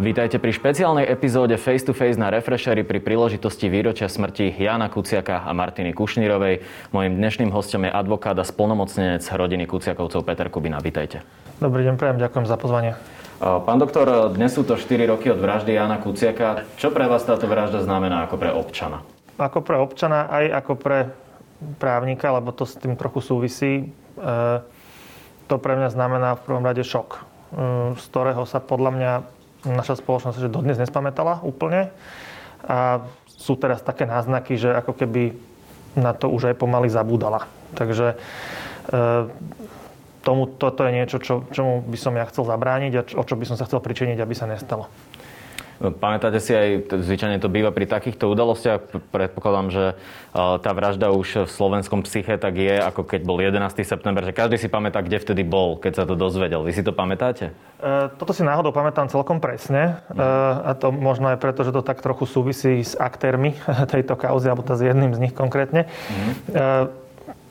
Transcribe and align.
Vítajte 0.00 0.40
pri 0.40 0.56
špeciálnej 0.56 1.04
epizóde 1.04 1.60
Face 1.60 1.84
to 1.84 1.92
Face 1.92 2.16
na 2.16 2.32
Refreshery 2.32 2.88
pri 2.88 3.04
príležitosti 3.04 3.68
výročia 3.68 4.08
smrti 4.08 4.48
Jana 4.56 4.88
Kuciaka 4.88 5.44
a 5.44 5.52
Martiny 5.52 5.92
Kušnírovej. 5.92 6.64
Mojím 6.88 7.20
dnešným 7.20 7.52
hostom 7.52 7.84
je 7.84 7.92
advokát 7.92 8.32
a 8.32 8.40
splnomocnenec 8.40 9.20
rodiny 9.20 9.68
Kuciakovcov 9.68 10.24
Peter 10.24 10.48
Kubina. 10.48 10.80
Vítajte. 10.80 11.20
Dobrý 11.60 11.84
deň, 11.84 12.00
prajem, 12.00 12.16
ďakujem 12.16 12.46
za 12.48 12.56
pozvanie. 12.56 12.96
Pán 13.44 13.76
doktor, 13.76 14.32
dnes 14.32 14.56
sú 14.56 14.64
to 14.64 14.80
4 14.80 15.04
roky 15.04 15.28
od 15.28 15.36
vraždy 15.36 15.76
Jana 15.76 16.00
Kuciaka. 16.00 16.64
Čo 16.80 16.96
pre 16.96 17.04
vás 17.04 17.20
táto 17.28 17.44
vražda 17.44 17.84
znamená 17.84 18.24
ako 18.24 18.40
pre 18.40 18.56
občana? 18.56 19.04
Ako 19.36 19.60
pre 19.60 19.76
občana, 19.76 20.32
aj 20.32 20.64
ako 20.64 20.72
pre 20.80 21.12
právnika, 21.76 22.32
lebo 22.32 22.56
to 22.56 22.64
s 22.64 22.72
tým 22.80 22.96
trochu 22.96 23.20
súvisí. 23.20 23.92
E, 24.16 24.32
to 25.44 25.60
pre 25.60 25.76
mňa 25.76 25.92
znamená 25.92 26.40
v 26.40 26.44
prvom 26.48 26.64
rade 26.64 26.88
šok, 26.88 27.08
e, 27.12 27.20
z 28.00 28.04
ktorého 28.08 28.48
sa 28.48 28.64
podľa 28.64 28.92
mňa 28.96 29.12
naša 29.64 30.00
spoločnosť 30.00 30.40
že 30.40 30.52
dodnes 30.52 30.80
nespamätala 30.80 31.44
úplne. 31.44 31.92
A 32.64 33.04
sú 33.26 33.56
teraz 33.56 33.80
také 33.80 34.04
náznaky, 34.04 34.60
že 34.60 34.68
ako 34.68 34.92
keby 34.92 35.32
na 35.96 36.12
to 36.12 36.28
už 36.28 36.52
aj 36.52 36.60
pomaly 36.60 36.92
zabúdala. 36.92 37.48
Takže 37.74 38.14
e, 38.14 38.16
tomu, 40.20 40.46
toto 40.46 40.84
je 40.84 40.92
niečo, 40.92 41.16
čo, 41.18 41.48
čomu 41.50 41.80
by 41.88 41.98
som 41.98 42.14
ja 42.14 42.28
chcel 42.28 42.44
zabrániť 42.44 42.92
a 42.94 43.02
o 43.16 43.24
čo 43.24 43.34
by 43.34 43.44
som 43.48 43.56
sa 43.56 43.64
chcel 43.64 43.80
pričiniť, 43.80 44.20
aby 44.20 44.34
sa 44.36 44.46
nestalo. 44.46 44.86
Pamätáte 45.80 46.44
si 46.44 46.52
aj, 46.52 46.92
zvyčajne 46.92 47.40
to 47.40 47.48
býva 47.48 47.72
pri 47.72 47.88
takýchto 47.88 48.28
udalostiach, 48.28 49.00
predpokladám, 49.08 49.72
že 49.72 49.84
e, 49.88 49.94
tá 50.60 50.76
vražda 50.76 51.08
už 51.08 51.48
v 51.48 51.50
slovenskom 51.50 52.04
psyche 52.04 52.36
tak 52.36 52.60
je, 52.60 52.76
ako 52.76 53.08
keď 53.08 53.20
bol 53.24 53.40
11. 53.40 53.80
september, 53.88 54.20
že 54.20 54.36
každý 54.36 54.60
si 54.60 54.68
pamätá, 54.68 55.00
kde 55.00 55.16
vtedy 55.16 55.40
bol, 55.40 55.80
keď 55.80 55.92
sa 55.96 56.04
to 56.04 56.20
dozvedel. 56.20 56.68
Vy 56.68 56.76
si 56.76 56.84
to 56.84 56.92
pamätáte? 56.92 57.56
E, 57.80 58.12
toto 58.20 58.36
si 58.36 58.44
náhodou 58.44 58.76
pamätám 58.76 59.08
celkom 59.08 59.40
presne. 59.40 60.04
E, 60.12 60.20
a 60.68 60.76
to 60.76 60.92
možno 60.92 61.32
aj 61.32 61.40
preto, 61.40 61.64
že 61.64 61.72
to 61.72 61.80
tak 61.80 62.04
trochu 62.04 62.28
súvisí 62.28 62.84
s 62.84 62.92
aktérmi 62.92 63.56
tejto 63.96 64.20
kauzy, 64.20 64.52
alebo 64.52 64.60
s 64.68 64.84
jedným 64.84 65.16
z 65.16 65.22
nich 65.24 65.32
konkrétne. 65.32 65.88
Mm. 65.88 66.92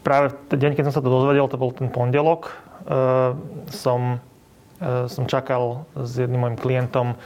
Práve 0.05 0.38
v 0.53 0.53
deň, 0.53 0.77
keď 0.77 0.83
som 0.89 0.95
sa 0.95 1.03
to 1.03 1.09
dozvedel, 1.09 1.49
to 1.49 1.58
bol 1.58 1.73
ten 1.73 1.91
pondelok, 1.91 2.53
som, 3.73 4.23
som 5.11 5.27
čakal 5.27 5.85
s 5.95 6.16
jedným 6.16 6.47
môjim 6.47 6.58
klientom 6.58 7.19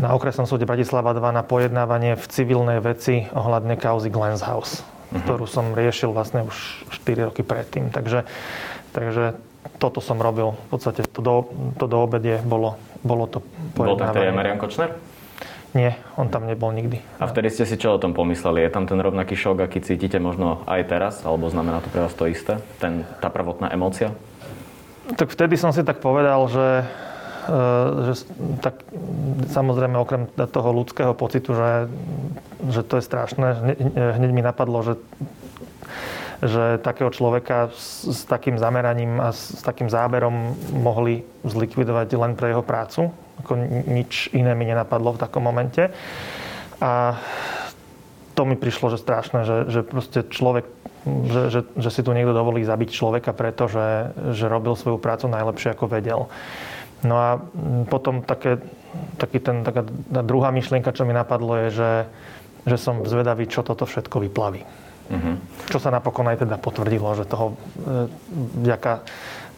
na 0.00 0.16
okresnom 0.16 0.48
súde 0.48 0.64
Bratislava 0.64 1.12
2 1.12 1.20
na 1.32 1.44
pojednávanie 1.44 2.16
v 2.16 2.24
civilnej 2.28 2.80
veci 2.80 3.28
ohľadne 3.32 3.76
kauzy 3.76 4.08
Glens 4.08 4.40
House, 4.40 4.80
uh-huh. 4.80 5.20
ktorú 5.24 5.44
som 5.44 5.76
riešil 5.76 6.16
vlastne 6.16 6.44
už 6.48 6.56
4 7.04 7.28
roky 7.32 7.44
predtým. 7.44 7.92
Takže, 7.92 8.24
takže 8.96 9.36
toto 9.76 10.00
som 10.00 10.16
robil. 10.16 10.56
V 10.56 10.68
podstate 10.72 11.04
to 11.04 11.20
do, 11.20 11.34
to 11.76 11.84
do 11.84 11.98
obedie 12.00 12.40
bolo, 12.40 12.80
bolo 13.04 13.28
to 13.28 13.44
pojednávanie. 13.76 14.16
Bol 14.16 14.32
tak 14.32 14.38
Marian 14.38 14.60
Kočner? 14.60 14.90
Nie, 15.72 15.96
on 16.20 16.28
tam 16.28 16.44
nebol 16.44 16.68
nikdy. 16.68 17.00
A 17.16 17.24
vtedy 17.24 17.48
ste 17.48 17.64
si 17.64 17.80
čo 17.80 17.96
o 17.96 18.02
tom 18.02 18.12
pomysleli? 18.12 18.60
Je 18.60 18.68
tam 18.68 18.84
ten 18.84 19.00
rovnaký 19.00 19.32
šok, 19.32 19.64
aký 19.64 19.80
cítite 19.80 20.20
možno 20.20 20.60
aj 20.68 20.84
teraz? 20.84 21.14
Alebo 21.24 21.48
znamená 21.48 21.80
to 21.80 21.88
pre 21.88 22.04
vás 22.04 22.12
to 22.12 22.28
isté? 22.28 22.60
Ten, 22.76 23.08
tá 23.24 23.32
prvotná 23.32 23.72
emócia? 23.72 24.12
Tak 25.02 25.28
vtedy 25.34 25.58
som 25.58 25.74
si 25.74 25.82
tak 25.82 25.98
povedal, 25.98 26.46
že 26.46 26.86
Eh, 27.42 27.86
že 28.06 28.22
tak 28.62 28.86
samozrejme 29.50 29.98
okrem 29.98 30.30
toho 30.30 30.70
ľudského 30.70 31.10
pocitu, 31.10 31.58
že, 31.58 31.90
že 32.70 32.86
to 32.86 33.02
je 33.02 33.04
strašné, 33.04 33.46
hneď 33.98 34.30
mi 34.30 34.42
napadlo, 34.42 34.82
že 34.86 34.94
že 36.42 36.82
takého 36.82 37.06
človeka 37.14 37.70
s, 37.70 38.02
s 38.02 38.26
takým 38.26 38.58
zameraním 38.58 39.22
a 39.22 39.30
s, 39.30 39.54
s 39.54 39.62
takým 39.62 39.86
záberom 39.86 40.58
mohli 40.74 41.22
zlikvidovať 41.46 42.18
len 42.18 42.34
pre 42.34 42.50
jeho 42.50 42.66
prácu. 42.66 43.14
Ako 43.38 43.54
nič 43.86 44.26
iné 44.34 44.50
mi 44.58 44.66
nenapadlo 44.66 45.14
v 45.14 45.22
takom 45.22 45.38
momente. 45.38 45.94
A 46.82 47.14
to 48.34 48.42
mi 48.42 48.58
prišlo, 48.58 48.90
že 48.90 48.98
strašné, 48.98 49.46
že, 49.46 49.56
že 49.70 49.80
proste 49.86 50.26
človek, 50.26 50.66
že, 51.04 51.42
že, 51.50 51.60
že 51.74 51.90
si 51.90 52.00
tu 52.06 52.14
niekto 52.14 52.30
dovolí 52.30 52.62
zabiť 52.62 52.90
človeka, 52.94 53.34
pretože 53.34 54.14
že 54.34 54.46
robil 54.46 54.78
svoju 54.78 55.02
prácu 55.02 55.26
najlepšie, 55.26 55.74
ako 55.74 55.90
vedel. 55.90 56.30
No 57.02 57.14
a 57.18 57.28
potom 57.90 58.22
také, 58.22 58.62
taký 59.18 59.42
ten, 59.42 59.66
taká 59.66 59.82
druhá 60.22 60.54
myšlienka, 60.54 60.94
čo 60.94 61.02
mi 61.02 61.10
napadlo, 61.10 61.58
je, 61.66 61.68
že, 61.74 61.92
že 62.70 62.76
som 62.78 63.02
zvedavý, 63.02 63.50
čo 63.50 63.66
toto 63.66 63.82
všetko 63.82 64.22
vyplaví. 64.30 64.62
Mm-hmm. 65.10 65.34
Čo 65.68 65.82
sa 65.82 65.90
napokon 65.90 66.30
aj 66.30 66.46
teda 66.46 66.56
potvrdilo, 66.62 67.18
že 67.18 67.26
toho 67.26 67.52
e, 67.52 68.06
vďaka 68.62 69.02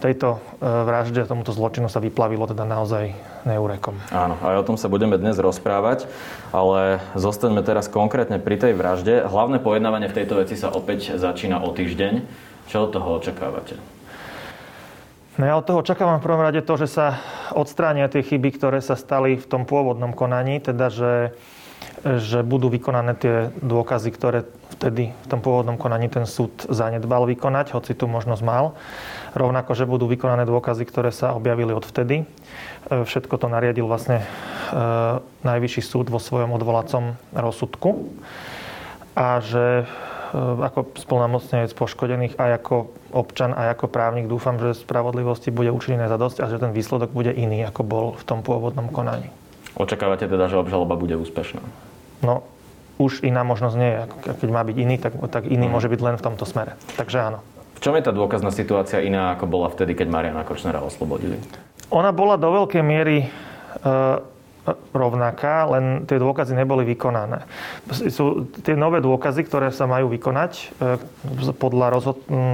tejto 0.05 0.37
e, 0.37 0.39
vražde, 0.61 1.25
tomuto 1.25 1.57
zločinu 1.57 1.89
sa 1.89 1.97
vyplavilo 1.97 2.45
teda 2.45 2.69
naozaj 2.69 3.17
neurekom. 3.49 3.97
Áno, 4.13 4.37
aj 4.45 4.61
o 4.61 4.67
tom 4.69 4.77
sa 4.77 4.93
budeme 4.93 5.17
dnes 5.17 5.41
rozprávať, 5.41 6.05
ale 6.53 7.01
zostaňme 7.17 7.65
teraz 7.65 7.89
konkrétne 7.89 8.37
pri 8.37 8.61
tej 8.61 8.77
vražde. 8.77 9.25
Hlavné 9.25 9.65
pojednávanie 9.65 10.13
v 10.13 10.17
tejto 10.21 10.45
veci 10.45 10.61
sa 10.61 10.69
opäť 10.69 11.17
začína 11.17 11.65
o 11.65 11.73
týždeň. 11.73 12.21
Čo 12.69 12.89
od 12.89 12.91
toho 12.93 13.09
očakávate? 13.17 13.81
No 15.35 15.43
ja 15.49 15.59
od 15.59 15.67
toho 15.67 15.83
očakávam 15.83 16.23
v 16.23 16.27
prvom 16.31 16.45
rade 16.47 16.63
to, 16.63 16.75
že 16.79 16.87
sa 16.87 17.19
odstránia 17.51 18.07
tie 18.07 18.23
chyby, 18.23 18.55
ktoré 18.55 18.79
sa 18.79 18.95
stali 18.95 19.35
v 19.35 19.47
tom 19.49 19.67
pôvodnom 19.67 20.15
konaní, 20.15 20.63
teda 20.63 20.95
že, 20.95 21.35
že 22.07 22.47
budú 22.47 22.71
vykonané 22.71 23.19
tie 23.19 23.51
dôkazy, 23.59 24.15
ktoré 24.15 24.47
vtedy 24.79 25.11
v 25.11 25.27
tom 25.27 25.43
pôvodnom 25.43 25.75
konaní 25.75 26.07
ten 26.07 26.23
súd 26.23 26.55
zanedbal 26.71 27.27
vykonať, 27.27 27.75
hoci 27.75 27.99
tu 27.99 28.07
možnosť 28.07 28.43
mal. 28.47 28.79
Rovnako, 29.35 29.75
že 29.75 29.91
budú 29.91 30.07
vykonané 30.07 30.47
dôkazy, 30.47 30.87
ktoré 30.87 31.11
sa 31.11 31.35
objavili 31.35 31.75
odvtedy. 31.75 32.23
E, 32.23 32.27
všetko 33.03 33.35
to 33.35 33.51
nariadil 33.51 33.91
vlastne 33.91 34.23
e, 34.23 34.27
Najvyšší 35.43 35.83
súd 35.83 36.07
vo 36.09 36.23
svojom 36.23 36.55
odvolacom 36.55 37.19
rozsudku. 37.35 38.15
A 39.19 39.43
že 39.43 39.91
E, 40.35 40.39
ako 40.67 40.99
splnomocnenec 40.99 41.71
poškodených 41.79 42.35
aj 42.43 42.51
ako 42.59 42.91
občan, 43.15 43.55
aj 43.55 43.79
ako 43.79 43.87
právnik 43.87 44.27
dúfam, 44.27 44.59
že 44.59 44.75
spravodlivosti 44.75 45.55
bude 45.55 45.71
učinené 45.71 46.11
za 46.11 46.19
dosť 46.19 46.43
a 46.43 46.51
že 46.51 46.59
ten 46.59 46.75
výsledok 46.75 47.15
bude 47.15 47.31
iný, 47.31 47.63
ako 47.63 47.83
bol 47.87 48.07
v 48.19 48.25
tom 48.27 48.43
pôvodnom 48.43 48.91
konaní. 48.91 49.31
Očakávate 49.79 50.27
teda, 50.27 50.51
že 50.51 50.59
obžaloba 50.59 50.99
bude 50.99 51.15
úspešná? 51.15 51.63
No, 52.27 52.43
už 52.99 53.23
iná 53.23 53.47
možnosť 53.47 53.77
nie 53.79 53.91
je. 53.95 54.03
Keď 54.43 54.51
má 54.51 54.63
byť 54.67 54.77
iný, 54.79 54.97
tak, 54.99 55.15
tak 55.31 55.47
iný 55.47 55.71
hmm. 55.71 55.75
môže 55.79 55.87
byť 55.87 56.01
len 56.03 56.17
v 56.19 56.25
tomto 56.27 56.47
smere. 56.47 56.75
Takže 56.99 57.19
áno. 57.31 57.39
V 57.75 57.79
čom 57.83 57.95
je 57.99 58.07
tá 58.07 58.13
dôkazná 58.15 58.55
situácia 58.55 59.03
iná, 59.03 59.35
ako 59.35 59.51
bola 59.51 59.69
vtedy, 59.69 59.99
keď 59.99 60.09
Mariana 60.09 60.47
Kočnera 60.47 60.81
oslobodili? 60.81 61.37
Ona 61.93 62.15
bola 62.15 62.41
do 62.41 62.49
veľkej 62.49 62.83
miery 62.83 63.27
e, 63.27 63.29
rovnaká, 64.97 65.69
len 65.69 66.09
tie 66.09 66.17
dôkazy 66.17 66.57
neboli 66.57 66.89
vykonané. 66.89 67.45
Sú 68.09 68.49
tie 68.65 68.73
nové 68.73 69.05
dôkazy, 69.05 69.45
ktoré 69.45 69.69
sa 69.69 69.85
majú 69.85 70.09
vykonať 70.09 70.53
e, 70.57 70.65
podľa 71.53 72.01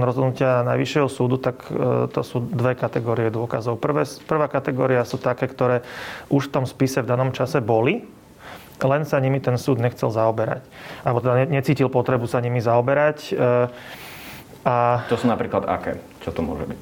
rozhodnutia 0.03 0.67
Najvyššieho 0.67 1.07
súdu, 1.07 1.39
tak 1.39 1.63
e, 1.71 2.11
to 2.11 2.21
sú 2.21 2.43
dve 2.43 2.75
kategórie 2.75 3.31
dôkazov. 3.31 3.79
Prvé, 3.79 4.03
prvá 4.27 4.51
kategória 4.51 5.07
sú 5.07 5.15
také, 5.15 5.47
ktoré 5.47 5.87
už 6.27 6.51
v 6.51 6.53
tom 6.59 6.65
spise 6.67 6.99
v 6.99 7.07
danom 7.07 7.31
čase 7.31 7.63
boli, 7.63 8.03
len 8.81 9.05
sa 9.05 9.21
nimi 9.21 9.37
ten 9.37 9.55
súd 9.55 9.77
nechcel 9.77 10.09
zaoberať. 10.09 10.65
Alebo 11.05 11.21
teda 11.21 11.45
necítil 11.47 11.87
potrebu 11.87 12.25
sa 12.25 12.41
nimi 12.43 12.59
zaoberať. 12.59 13.17
E, 13.29 13.33
a... 14.65 15.05
To 15.09 15.17
sú 15.17 15.25
napríklad 15.25 15.65
aké? 15.65 15.97
Čo 16.21 16.33
to 16.33 16.41
môže 16.45 16.69
byť? 16.69 16.81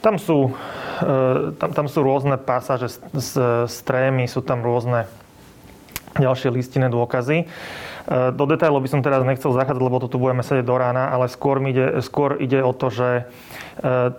Tam 0.00 0.20
sú, 0.20 0.52
e, 1.00 1.56
tam, 1.56 1.70
tam 1.72 1.86
sú 1.88 2.04
rôzne 2.04 2.36
pasáže 2.36 2.92
z, 3.16 3.30
z 3.64 3.76
trémy, 3.88 4.28
sú 4.28 4.44
tam 4.44 4.60
rôzne 4.60 5.08
ďalšie 6.20 6.52
listinné 6.52 6.92
dôkazy. 6.92 7.44
E, 7.44 7.46
do 8.36 8.44
detailov 8.44 8.84
by 8.84 8.90
som 8.92 9.00
teraz 9.00 9.24
nechcel 9.24 9.56
zachádzať, 9.56 9.80
lebo 9.80 10.00
to 10.00 10.12
tu 10.12 10.20
budeme 10.20 10.44
sedieť 10.44 10.66
do 10.68 10.76
rána, 10.76 11.08
ale 11.08 11.32
skôr, 11.32 11.60
ide, 11.64 12.04
skôr 12.04 12.36
ide 12.36 12.60
o 12.60 12.76
to, 12.76 12.92
že 12.92 13.08
e, 13.16 13.22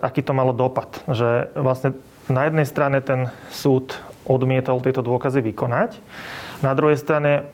aký 0.02 0.26
to 0.26 0.34
malo 0.34 0.50
dopad. 0.50 0.90
Že 1.06 1.54
vlastne 1.54 1.94
na 2.26 2.50
jednej 2.50 2.66
strane 2.66 2.98
ten 2.98 3.30
súd 3.54 3.94
odmietol 4.26 4.82
tieto 4.82 5.06
dôkazy 5.06 5.38
vykonať, 5.38 6.02
na 6.66 6.74
druhej 6.74 6.98
strane 6.98 7.46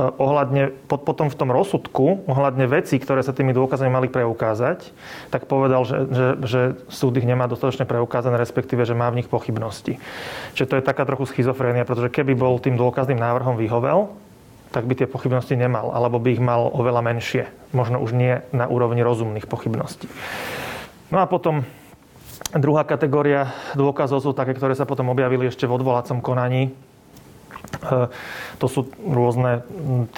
ohľadne, 0.00 0.72
potom 0.88 1.28
v 1.28 1.36
tom 1.36 1.52
rozsudku, 1.52 2.24
ohľadne 2.24 2.64
veci, 2.64 2.96
ktoré 2.96 3.20
sa 3.20 3.36
tými 3.36 3.52
dôkazami 3.52 3.92
mali 3.92 4.08
preukázať, 4.08 4.90
tak 5.28 5.44
povedal, 5.44 5.84
že, 5.84 5.98
že, 6.08 6.26
že 6.46 6.60
súd 6.88 7.20
ich 7.20 7.28
nemá 7.28 7.44
dostatočne 7.50 7.84
preukázané, 7.84 8.40
respektíve, 8.40 8.88
že 8.88 8.96
má 8.96 9.12
v 9.12 9.22
nich 9.22 9.28
pochybnosti. 9.28 10.00
Čiže 10.56 10.68
to 10.68 10.76
je 10.80 10.88
taká 10.88 11.04
trochu 11.04 11.28
schizofrénia, 11.28 11.84
pretože 11.84 12.08
keby 12.08 12.32
bol 12.32 12.56
tým 12.56 12.80
dôkazným 12.80 13.20
návrhom 13.20 13.60
vyhovel, 13.60 14.08
tak 14.70 14.86
by 14.86 14.94
tie 14.94 15.10
pochybnosti 15.10 15.58
nemal, 15.58 15.90
alebo 15.92 16.22
by 16.22 16.38
ich 16.38 16.42
mal 16.42 16.70
oveľa 16.70 17.02
menšie. 17.02 17.50
Možno 17.74 17.98
už 17.98 18.14
nie 18.14 18.38
na 18.54 18.70
úrovni 18.70 19.02
rozumných 19.02 19.50
pochybností. 19.50 20.06
No 21.10 21.18
a 21.18 21.26
potom 21.26 21.66
Druhá 22.50 22.82
kategória 22.82 23.54
dôkazov 23.78 24.26
sú 24.26 24.34
také, 24.34 24.58
ktoré 24.58 24.74
sa 24.74 24.82
potom 24.82 25.06
objavili 25.14 25.46
ešte 25.46 25.70
v 25.70 25.78
odvolacom 25.78 26.18
konaní. 26.18 26.74
E, 27.78 28.10
to 28.58 28.66
sú 28.66 28.80
rôzne 28.98 29.62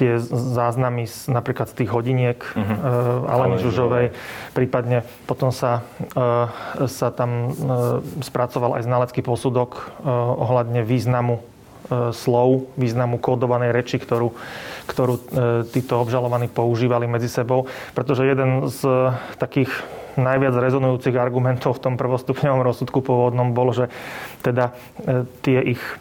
tie 0.01 0.19
záznamy 0.33 1.07
z, 1.07 1.29
napríklad 1.31 1.71
z 1.71 1.85
tých 1.85 1.91
hodiniek 1.93 2.39
uh-huh. 2.43 3.29
Aleny 3.29 3.61
Žužovej. 3.63 4.07
Prípadne 4.57 5.07
potom 5.31 5.55
sa, 5.55 5.87
sa 6.91 7.09
tam 7.15 7.55
spracoval 8.19 8.81
aj 8.81 8.87
znalecký 8.89 9.23
posudok 9.23 9.95
ohľadne 10.43 10.83
významu 10.83 11.41
slov, 12.11 12.73
významu 12.75 13.23
kódovanej 13.23 13.71
reči, 13.71 13.97
ktorú, 14.03 14.35
ktorú 14.91 15.15
títo 15.71 16.03
obžalovaní 16.03 16.51
používali 16.51 17.07
medzi 17.07 17.31
sebou. 17.31 17.71
Pretože 17.95 18.27
jeden 18.27 18.67
z 18.71 19.13
takých 19.39 19.71
najviac 20.17 20.55
rezonujúcich 20.57 21.17
argumentov 21.17 21.81
v 21.81 21.83
tom 21.89 21.95
prvostupňovom 21.97 22.63
rozsudku 22.65 23.01
pôvodnom 23.01 23.57
bol, 23.57 23.73
že 23.73 23.89
teda 24.45 24.77
e, 25.01 25.25
tie 25.41 25.59
ich 25.77 25.81
e, 25.81 25.97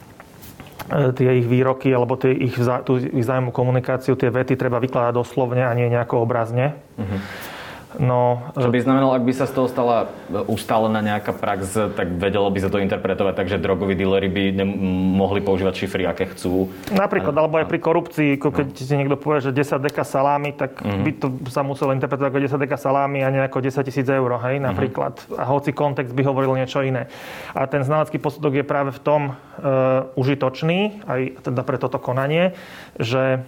tie 1.16 1.40
ich 1.40 1.48
výroky 1.48 1.90
alebo 1.96 2.20
tie 2.20 2.36
ich, 2.36 2.60
tú 2.84 3.00
vzájomnú 3.00 3.56
komunikáciu, 3.56 4.20
tie 4.20 4.28
vety 4.28 4.60
treba 4.60 4.84
vykladať 4.84 5.14
doslovne 5.16 5.64
a 5.64 5.72
nie 5.72 5.88
nejako 5.88 6.28
obrazne. 6.28 6.76
Mm-hmm. 7.00 7.61
No, 8.00 8.40
Čo 8.56 8.72
by 8.72 8.80
znamenalo, 8.80 9.12
ak 9.12 9.28
by 9.28 9.34
sa 9.36 9.46
z 9.50 9.54
toho 9.58 9.68
stala 9.68 10.08
ustálená 10.48 11.04
nejaká 11.04 11.36
prax, 11.36 11.76
tak 11.92 12.08
vedelo 12.16 12.48
by 12.48 12.60
sa 12.64 12.72
to 12.72 12.80
interpretovať 12.80 13.34
tak, 13.36 13.48
že 13.52 13.60
drogoví 13.60 14.00
díleri 14.00 14.32
by 14.32 14.44
ne- 14.56 14.80
mohli 15.20 15.44
používať 15.44 15.74
šifry, 15.76 16.08
aké 16.08 16.32
chcú. 16.32 16.72
Napríklad, 16.96 17.36
alebo 17.36 17.60
aj 17.60 17.68
pri 17.68 17.80
korupcii, 17.84 18.30
keď 18.40 18.68
no. 18.72 18.80
si 18.80 18.96
niekto 18.96 19.20
povie, 19.20 19.44
že 19.44 19.52
10 19.52 19.84
deka 19.84 20.08
salámy, 20.08 20.56
tak 20.56 20.80
mm-hmm. 20.80 21.04
by 21.04 21.12
to 21.20 21.28
sa 21.52 21.68
muselo 21.68 21.92
interpretovať 21.92 22.32
ako 22.32 22.40
10 22.56 22.64
deka 22.64 22.78
salámy 22.80 23.28
a 23.28 23.28
nie 23.28 23.42
ako 23.44 23.60
10 23.60 23.84
tisíc 23.84 24.08
eur, 24.08 24.30
hej, 24.48 24.62
mhm. 24.62 24.72
napríklad. 24.72 25.20
Mm-hmm. 25.20 25.42
A 25.42 25.44
hoci 25.52 25.76
kontext 25.76 26.16
by 26.16 26.24
hovoril 26.24 26.56
niečo 26.56 26.80
iné. 26.80 27.12
A 27.52 27.68
ten 27.68 27.84
znalecký 27.84 28.24
posudok 28.24 28.56
je 28.56 28.66
práve 28.68 28.96
v 28.96 29.00
tom 29.04 29.22
uh, 29.36 30.08
užitočný, 30.16 31.04
aj 31.04 31.22
teda 31.44 31.62
pre 31.68 31.76
toto 31.76 32.00
konanie, 32.00 32.56
že 32.96 33.44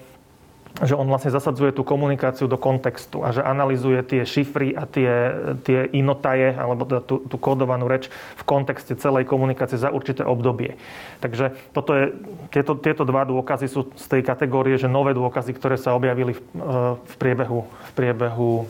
že 0.81 0.97
on 0.97 1.05
vlastne 1.05 1.29
zasadzuje 1.29 1.69
tú 1.69 1.85
komunikáciu 1.85 2.49
do 2.49 2.57
kontextu 2.57 3.21
a 3.21 3.29
že 3.29 3.45
analizuje 3.45 4.01
tie 4.01 4.25
šifry 4.25 4.73
a 4.73 4.89
tie, 4.89 5.11
tie 5.61 5.85
inotaje, 5.93 6.57
alebo 6.57 6.89
tú, 7.05 7.21
tú 7.21 7.37
kódovanú 7.37 7.85
reč 7.85 8.09
v 8.09 8.43
kontexte 8.43 8.97
celej 8.97 9.29
komunikácie 9.29 9.77
za 9.77 9.93
určité 9.93 10.25
obdobie. 10.25 10.73
Takže 11.21 11.53
toto 11.77 11.93
je, 11.93 12.05
tieto, 12.49 12.73
tieto 12.73 13.05
dva 13.05 13.21
dôkazy 13.21 13.69
sú 13.69 13.93
z 13.93 14.05
tej 14.17 14.21
kategórie, 14.25 14.81
že 14.81 14.89
nové 14.89 15.13
dôkazy, 15.13 15.53
ktoré 15.53 15.77
sa 15.77 15.93
objavili 15.93 16.33
v, 16.33 16.41
v 16.97 17.13
priebehu, 17.21 17.69
v 17.69 17.91
priebehu 17.93 18.65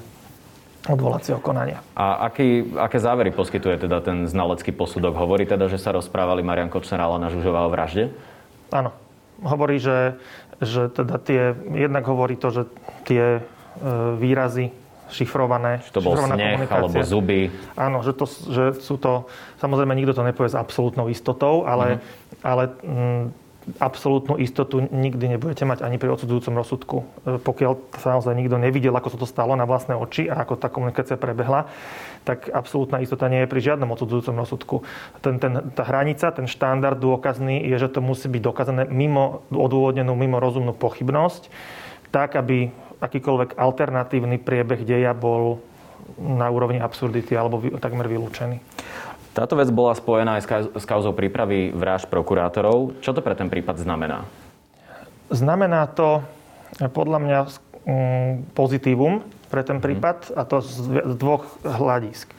odvolacieho 0.84 1.40
konania. 1.40 1.80
A 1.96 2.28
aký, 2.28 2.76
aké 2.76 3.00
závery 3.00 3.32
poskytuje 3.32 3.88
teda 3.88 4.04
ten 4.04 4.28
znalecký 4.28 4.76
posudok? 4.76 5.16
Hovorí 5.16 5.48
teda, 5.48 5.72
že 5.72 5.80
sa 5.80 5.96
rozprávali 5.96 6.44
Marian 6.44 6.68
Kočner 6.68 7.00
a 7.00 7.08
Alena 7.08 7.32
Žužová 7.32 7.64
o 7.64 7.72
vražde? 7.72 8.12
Áno. 8.76 8.92
Hovorí, 9.44 9.80
že 9.80 10.16
že 10.62 10.92
teda 10.92 11.18
tie, 11.18 11.56
jednak 11.74 12.06
hovorí 12.06 12.38
to, 12.38 12.52
že 12.54 12.64
tie 13.08 13.40
e, 13.40 13.42
výrazy 14.20 14.74
šifrované. 15.14 15.86
Že 15.90 15.92
to 15.94 16.02
bol 16.02 16.14
sneh 16.18 16.66
alebo 16.66 16.98
zuby. 17.06 17.54
Áno, 17.78 18.02
že, 18.02 18.18
to, 18.18 18.26
že 18.26 18.82
sú 18.82 18.98
to, 18.98 19.30
samozrejme 19.62 19.94
nikto 19.94 20.18
to 20.18 20.26
nepovie 20.26 20.50
s 20.50 20.58
absolútnou 20.58 21.08
istotou, 21.08 21.70
ale, 21.70 21.98
mm. 21.98 22.00
ale 22.42 22.64
m, 22.82 23.30
absolútnu 23.80 24.36
istotu 24.42 24.84
nikdy 24.92 25.38
nebudete 25.38 25.64
mať 25.64 25.86
ani 25.86 25.96
pri 26.02 26.12
odsudzujúcom 26.18 26.54
rozsudku. 26.58 26.98
E, 27.00 27.06
pokiaľ 27.40 27.72
sa 28.02 28.18
naozaj 28.18 28.34
nikto 28.36 28.58
nevidel, 28.60 28.92
ako 28.98 29.14
sa 29.14 29.18
to 29.22 29.28
stalo 29.30 29.54
na 29.54 29.64
vlastné 29.64 29.96
oči 29.96 30.28
a 30.28 30.44
ako 30.44 30.60
tá 30.60 30.68
komunikácia 30.68 31.16
prebehla, 31.16 31.70
tak 32.24 32.48
absolútna 32.50 33.04
istota 33.04 33.28
nie 33.28 33.44
je 33.44 33.52
pri 33.52 33.60
žiadnom 33.60 33.92
odsudzujúcom 33.92 34.36
rozsudku. 34.40 34.76
Ten, 35.20 35.38
ten, 35.38 35.72
tá 35.76 35.84
hranica, 35.84 36.32
ten 36.32 36.48
štandard 36.48 36.96
dôkazný 36.96 37.68
je, 37.68 37.76
že 37.78 37.92
to 37.92 38.00
musí 38.00 38.32
byť 38.32 38.42
dokázané 38.42 38.84
mimo 38.88 39.44
odôvodnenú, 39.52 40.16
mimo 40.16 40.40
rozumnú 40.40 40.72
pochybnosť, 40.72 41.52
tak, 42.16 42.40
aby 42.40 42.72
akýkoľvek 43.04 43.60
alternatívny 43.60 44.40
priebeh 44.40 44.88
deja 44.88 45.12
bol 45.12 45.60
na 46.20 46.48
úrovni 46.48 46.80
absurdity 46.80 47.36
alebo 47.36 47.60
takmer 47.80 48.08
vylúčený. 48.08 48.60
Táto 49.34 49.58
vec 49.58 49.68
bola 49.74 49.98
spojená 49.98 50.38
aj 50.38 50.78
s 50.78 50.86
kauzou 50.86 51.12
prípravy 51.12 51.74
vražd 51.74 52.06
prokurátorov. 52.06 53.02
Čo 53.02 53.18
to 53.18 53.26
pre 53.26 53.34
ten 53.34 53.50
prípad 53.50 53.82
znamená? 53.82 54.30
Znamená 55.34 55.90
to 55.90 56.22
podľa 56.94 57.20
mňa 57.20 57.40
mm, 57.82 58.34
pozitívum 58.54 59.26
pre 59.54 59.62
ten 59.62 59.78
mhm. 59.78 59.84
prípad 59.86 60.18
a 60.34 60.42
to 60.50 60.66
z 60.66 61.06
dvoch 61.14 61.46
hľadisk. 61.62 62.34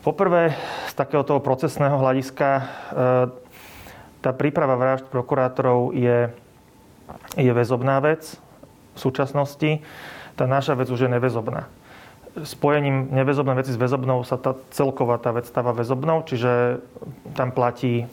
Poprvé, 0.00 0.56
z 0.88 0.94
takého 0.96 1.22
toho 1.22 1.38
procesného 1.38 1.94
hľadiska, 2.00 2.48
e, 2.58 2.64
tá 4.24 4.30
príprava 4.32 4.74
vražd 4.74 5.06
prokurátorov 5.12 5.92
je, 5.94 6.32
je 7.38 7.52
väzobná 7.52 8.02
vec 8.02 8.34
v 8.96 8.98
súčasnosti. 8.98 9.78
Tá 10.34 10.48
naša 10.48 10.74
vec 10.74 10.88
už 10.90 11.06
je 11.06 11.10
neväzobná 11.12 11.68
spojením 12.32 13.12
neväzobnej 13.12 13.60
veci 13.60 13.76
s 13.76 13.80
väzobnou 13.80 14.24
sa 14.24 14.40
tá 14.40 14.56
celková 14.72 15.20
tá 15.20 15.36
vec 15.36 15.44
stáva 15.44 15.76
väzobnou, 15.76 16.24
čiže 16.24 16.80
tam 17.36 17.52
platí 17.52 18.08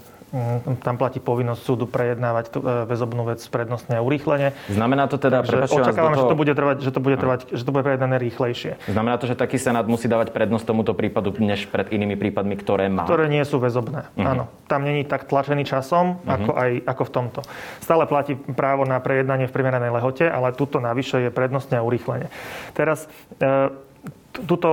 tam 0.85 0.95
platí 1.01 1.17
povinnosť 1.17 1.61
súdu 1.61 1.85
prejednávať 1.89 2.45
e, 2.53 2.85
väzobnú 2.85 3.25
vec 3.25 3.41
prednostne 3.49 3.97
a 3.97 4.01
urýchlene. 4.05 4.53
Znamená 4.69 5.09
to 5.09 5.17
teda, 5.17 5.41
že 5.41 5.65
očakávame, 5.65 6.15
toho... 6.17 6.29
že 6.29 6.31
to 6.31 6.37
bude 6.37 6.53
trvať, 6.53 6.77
že 6.85 6.91
to 6.93 6.99
bude 7.01 7.17
trvať, 7.17 7.39
že 7.49 7.63
to 7.65 7.71
bude 7.73 7.83
prejednané 7.83 8.15
rýchlejšie. 8.21 8.77
Znamená 8.85 9.17
to, 9.17 9.25
že 9.25 9.33
taký 9.33 9.57
senát 9.57 9.89
musí 9.89 10.05
dávať 10.05 10.29
prednosť 10.29 10.65
tomuto 10.69 10.93
prípadu 10.93 11.33
než 11.41 11.65
pred 11.69 11.89
inými 11.89 12.13
prípadmi, 12.13 12.53
ktoré 12.61 12.87
má. 12.93 13.09
Ktoré 13.09 13.25
nie 13.25 13.41
sú 13.41 13.57
väzobné. 13.57 14.05
Uh-huh. 14.13 14.29
Áno. 14.29 14.43
Tam 14.69 14.85
není 14.85 15.01
tak 15.03 15.25
tlačený 15.25 15.65
časom, 15.65 16.21
uh-huh. 16.21 16.35
ako, 16.37 16.51
aj, 16.53 16.71
ako 16.85 17.03
v 17.05 17.11
tomto. 17.11 17.39
Stále 17.81 18.05
platí 18.05 18.37
právo 18.37 18.85
na 18.85 19.01
prejednanie 19.01 19.49
v 19.49 19.53
primeranej 19.53 19.89
lehote, 19.89 20.29
ale 20.29 20.53
tuto 20.53 20.77
navyše 20.77 21.25
je 21.25 21.29
prednostne 21.33 21.81
a 21.81 21.85
urýchlenie. 21.85 22.29
Teraz 22.77 23.09
e, 23.41 23.88
tuto, 24.33 24.69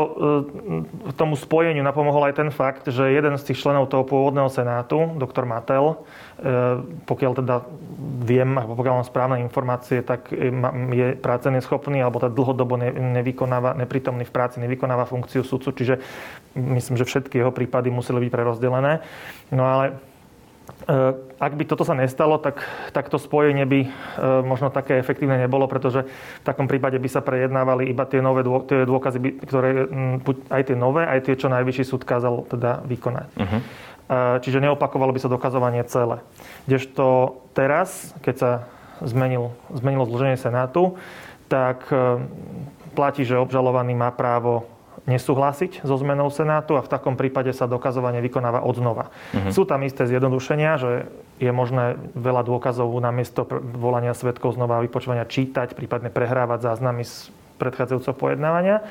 e, 1.09 1.13
tomu 1.17 1.35
spojeniu 1.37 1.81
napomohol 1.81 2.29
aj 2.29 2.35
ten 2.37 2.51
fakt, 2.53 2.89
že 2.89 3.09
jeden 3.09 3.35
z 3.41 3.47
tých 3.51 3.61
členov 3.65 3.89
toho 3.89 4.05
pôvodného 4.05 4.53
senátu, 4.53 5.17
doktor 5.17 5.49
Matel, 5.49 5.97
e, 5.97 5.97
pokiaľ 7.09 7.33
teda 7.41 7.57
viem, 8.23 8.57
alebo 8.57 8.77
pokiaľ 8.77 8.95
mám 9.01 9.09
správne 9.09 9.37
informácie, 9.41 10.05
tak 10.05 10.29
je 10.31 11.17
práce 11.19 11.49
neschopný, 11.49 12.05
alebo 12.05 12.21
teda 12.21 12.37
dlhodobo 12.37 12.77
nevykonáva, 12.93 13.75
neprítomný 13.81 14.29
v 14.29 14.35
práci, 14.35 14.61
nevykonáva 14.61 15.09
funkciu 15.09 15.41
sudcu, 15.41 15.73
čiže 15.73 15.95
myslím, 16.57 17.01
že 17.01 17.09
všetky 17.09 17.41
jeho 17.41 17.53
prípady 17.53 17.89
museli 17.89 18.29
byť 18.29 18.31
prerozdelené. 18.33 19.01
No 19.53 19.65
ale 19.65 19.97
Eh, 20.67 21.13
ak 21.37 21.53
by 21.53 21.65
toto 21.69 21.85
sa 21.85 21.93
nestalo, 21.93 22.41
tak, 22.41 22.65
tak 22.97 23.13
to 23.13 23.21
spojenie 23.21 23.69
by 23.69 23.81
eh, 23.85 23.91
možno 24.41 24.73
také 24.73 24.97
efektívne 24.97 25.37
nebolo, 25.37 25.69
pretože 25.69 26.09
v 26.09 26.45
takom 26.45 26.65
prípade 26.65 26.97
by 26.97 27.09
sa 27.13 27.21
prejednávali 27.21 27.93
iba 27.93 28.09
tie 28.09 28.25
nové 28.25 28.41
dô, 28.41 28.65
tie 28.65 28.89
dôkazy, 28.89 29.19
ktoré 29.45 29.85
mm, 29.85 30.49
aj 30.49 30.63
tie 30.73 30.77
nové, 30.77 31.05
aj 31.05 31.29
tie, 31.29 31.35
čo 31.37 31.53
najvyšší 31.53 31.85
súd 31.85 32.03
kázal 32.09 32.49
teda 32.49 32.81
vykonať. 32.89 33.29
Uh-huh. 33.37 33.61
Čiže 34.39 34.63
neopakovalo 34.63 35.11
by 35.11 35.19
sa 35.19 35.27
dokazovanie 35.27 35.83
celé. 35.91 36.23
Kdežto 36.71 37.37
teraz, 37.59 38.15
keď 38.23 38.35
sa 38.39 38.51
zmenil, 39.03 39.51
zmenilo 39.75 40.07
zloženie 40.07 40.39
Senátu, 40.39 40.95
tak 41.51 41.91
platí, 42.95 43.27
že 43.27 43.35
obžalovaný 43.35 43.99
má 43.99 44.15
právo 44.15 44.71
nesúhlasiť 45.11 45.83
so 45.83 45.95
zmenou 45.99 46.31
Senátu 46.31 46.79
a 46.79 46.87
v 46.87 46.91
takom 46.91 47.19
prípade 47.19 47.51
sa 47.51 47.67
dokazovanie 47.67 48.23
vykonáva 48.23 48.63
odznova. 48.63 49.11
Uh-huh. 49.35 49.51
Sú 49.51 49.67
tam 49.67 49.83
isté 49.83 50.07
zjednodušenia, 50.07 50.79
že 50.79 51.11
je 51.37 51.53
možné 51.53 52.01
veľa 52.17 52.43
dôkazov 52.45 52.89
na 53.01 53.13
miesto 53.13 53.45
volania 53.77 54.17
svetkov 54.17 54.57
znova 54.57 54.81
vypočúvania 54.81 55.29
čítať, 55.29 55.77
prípadne 55.77 56.09
prehrávať 56.09 56.73
záznamy 56.73 57.05
z 57.05 57.29
predchádzajúceho 57.61 58.17
pojednávania 58.17 58.85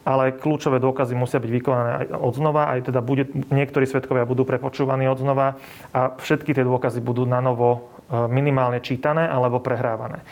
ale 0.00 0.32
kľúčové 0.32 0.80
dôkazy 0.80 1.12
musia 1.12 1.42
byť 1.42 1.50
vykonané 1.52 1.90
aj 1.92 2.06
odznova, 2.16 2.72
aj 2.72 2.88
teda 2.88 3.04
bude, 3.04 3.28
niektorí 3.52 3.84
svetkovia 3.84 4.24
budú 4.24 4.48
prepočúvaní 4.48 5.04
odznova 5.04 5.60
a 5.92 6.16
všetky 6.16 6.56
tie 6.56 6.64
dôkazy 6.64 7.04
budú 7.04 7.28
na 7.28 7.44
novo 7.44 7.68
e, 8.08 8.16
minimálne 8.32 8.80
čítané 8.80 9.28
alebo 9.28 9.60
prehrávané. 9.60 10.24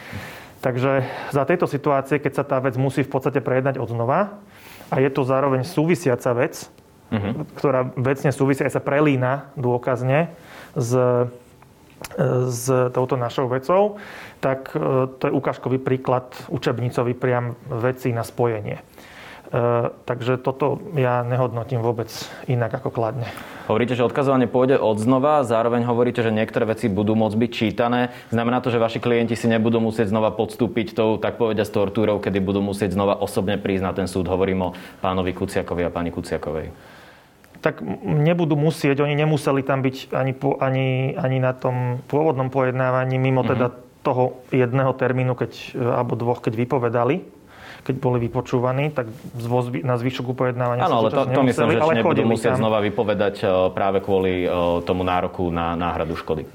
Takže 0.65 1.05
za 1.31 1.45
tejto 1.45 1.69
situácie, 1.69 2.19
keď 2.19 2.33
sa 2.33 2.45
tá 2.49 2.59
vec 2.59 2.75
musí 2.81 3.05
v 3.05 3.13
podstate 3.13 3.45
prejednať 3.45 3.77
odznova, 3.79 4.41
a 4.89 5.05
je 5.05 5.11
to 5.13 5.21
zároveň 5.21 5.69
súvisiaca 5.69 6.33
vec, 6.33 6.65
uh-huh. 7.13 7.45
ktorá 7.61 7.93
vecne 7.93 8.33
súvisia 8.33 8.65
aj 8.65 8.81
sa 8.81 8.83
prelína 8.83 9.53
dôkazne 9.53 10.33
s, 10.73 10.97
s 12.49 12.67
touto 12.95 13.19
našou 13.19 13.51
vecou, 13.51 13.99
tak 14.39 14.75
e, 14.75 15.11
to 15.19 15.23
je 15.29 15.33
ukážkový 15.35 15.79
príklad 15.83 16.31
učebnicový 16.51 17.15
priam 17.15 17.59
veci 17.67 18.15
na 18.15 18.23
spojenie. 18.23 18.79
E, 18.79 18.83
takže 20.07 20.39
toto 20.39 20.79
ja 20.95 21.27
nehodnotím 21.27 21.83
vôbec 21.83 22.11
inak 22.47 22.79
ako 22.83 22.91
kladne. 22.95 23.27
Hovoríte, 23.67 23.99
že 23.99 24.07
odkazovanie 24.07 24.49
pôjde 24.49 24.79
od 24.79 24.97
znova, 24.97 25.45
zároveň 25.45 25.85
hovoríte, 25.85 26.23
že 26.23 26.35
niektoré 26.35 26.71
veci 26.71 26.87
budú 26.89 27.19
môcť 27.19 27.37
byť 27.37 27.51
čítané. 27.51 28.15
Znamená 28.33 28.63
to, 28.63 28.73
že 28.73 28.83
vaši 28.83 29.03
klienti 29.03 29.35
si 29.37 29.51
nebudú 29.51 29.83
musieť 29.83 30.09
znova 30.13 30.33
podstúpiť 30.33 30.95
tou, 30.95 31.19
tak 31.19 31.37
povedia, 31.37 31.67
s 31.67 31.75
tortúrou, 31.75 32.23
kedy 32.23 32.39
budú 32.41 32.63
musieť 32.63 32.95
znova 32.95 33.19
osobne 33.19 33.59
prísť 33.61 33.85
na 33.85 33.93
ten 33.93 34.07
súd. 34.07 34.31
Hovorím 34.31 34.71
o 34.71 34.75
pánovi 35.03 35.35
Kuciakovi 35.35 35.83
a 35.85 35.91
pani 35.93 36.15
Kuciakovej. 36.15 36.98
Tak 37.59 37.83
nebudú 38.03 38.55
musieť, 38.55 39.03
oni 39.03 39.19
nemuseli 39.19 39.67
tam 39.67 39.83
byť 39.83 40.15
ani, 40.15 40.33
po, 40.35 40.59
ani, 40.63 41.15
ani 41.19 41.39
na 41.43 41.55
tom 41.55 42.03
pôvodnom 42.07 42.51
pojednávaní, 42.51 43.19
mimo 43.19 43.43
mm-hmm. 43.43 43.53
teda 43.55 43.67
toho 44.07 44.41
jedného 44.55 44.95
termínu, 44.95 45.35
keď, 45.35 45.75
alebo 45.75 46.15
dvoch, 46.15 46.41
keď 46.41 46.55
vypovedali 46.55 47.38
keď 47.89 47.97
boli 48.05 48.21
vypočúvaní, 48.29 48.93
tak 48.93 49.09
na 49.81 49.97
zvyšku 49.97 50.37
pojednávania 50.37 50.85
Áno, 50.85 51.01
ale 51.01 51.09
to, 51.09 51.25
to 51.25 51.41
myslím, 51.41 51.73
že 51.73 51.81
nebudú 51.81 52.23
musieť 52.29 52.53
tam. 52.53 52.69
znova 52.69 52.85
vypovedať 52.85 53.35
e, 53.41 53.45
práve 53.73 54.05
kvôli 54.05 54.45
e, 54.45 54.49
tomu 54.85 55.09
nároku 55.09 55.49
na 55.49 55.73
náhradu 55.73 56.13
škody. 56.13 56.45
E, 56.45 56.49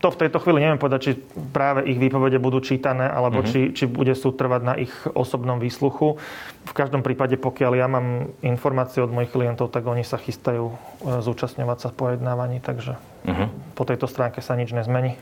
to 0.00 0.08
v 0.08 0.16
tejto 0.16 0.40
chvíli 0.40 0.64
neviem 0.64 0.80
povedať, 0.80 1.00
či 1.04 1.12
práve 1.52 1.84
ich 1.84 2.00
výpovede 2.00 2.40
budú 2.40 2.64
čítané, 2.64 3.04
alebo 3.04 3.44
mm-hmm. 3.44 3.76
či, 3.76 3.76
či 3.76 3.84
bude 3.84 4.16
súd 4.16 4.40
trvať 4.40 4.62
na 4.64 4.74
ich 4.80 4.92
osobnom 5.12 5.60
výsluchu. 5.60 6.16
V 6.64 6.72
každom 6.72 7.04
prípade, 7.04 7.36
pokiaľ 7.36 7.72
ja 7.76 7.86
mám 7.92 8.32
informácie 8.40 9.04
od 9.04 9.12
mojich 9.12 9.36
klientov, 9.36 9.68
tak 9.68 9.84
oni 9.84 10.08
sa 10.08 10.16
chystajú 10.16 10.72
zúčastňovať 11.04 11.78
sa 11.84 11.88
v 11.92 11.96
pojednávaní, 12.00 12.64
takže 12.64 12.96
uh-huh. 13.26 13.48
po 13.74 13.82
tejto 13.84 14.06
stránke 14.06 14.40
sa 14.40 14.54
nič 14.54 14.70
nezmení. 14.70 15.18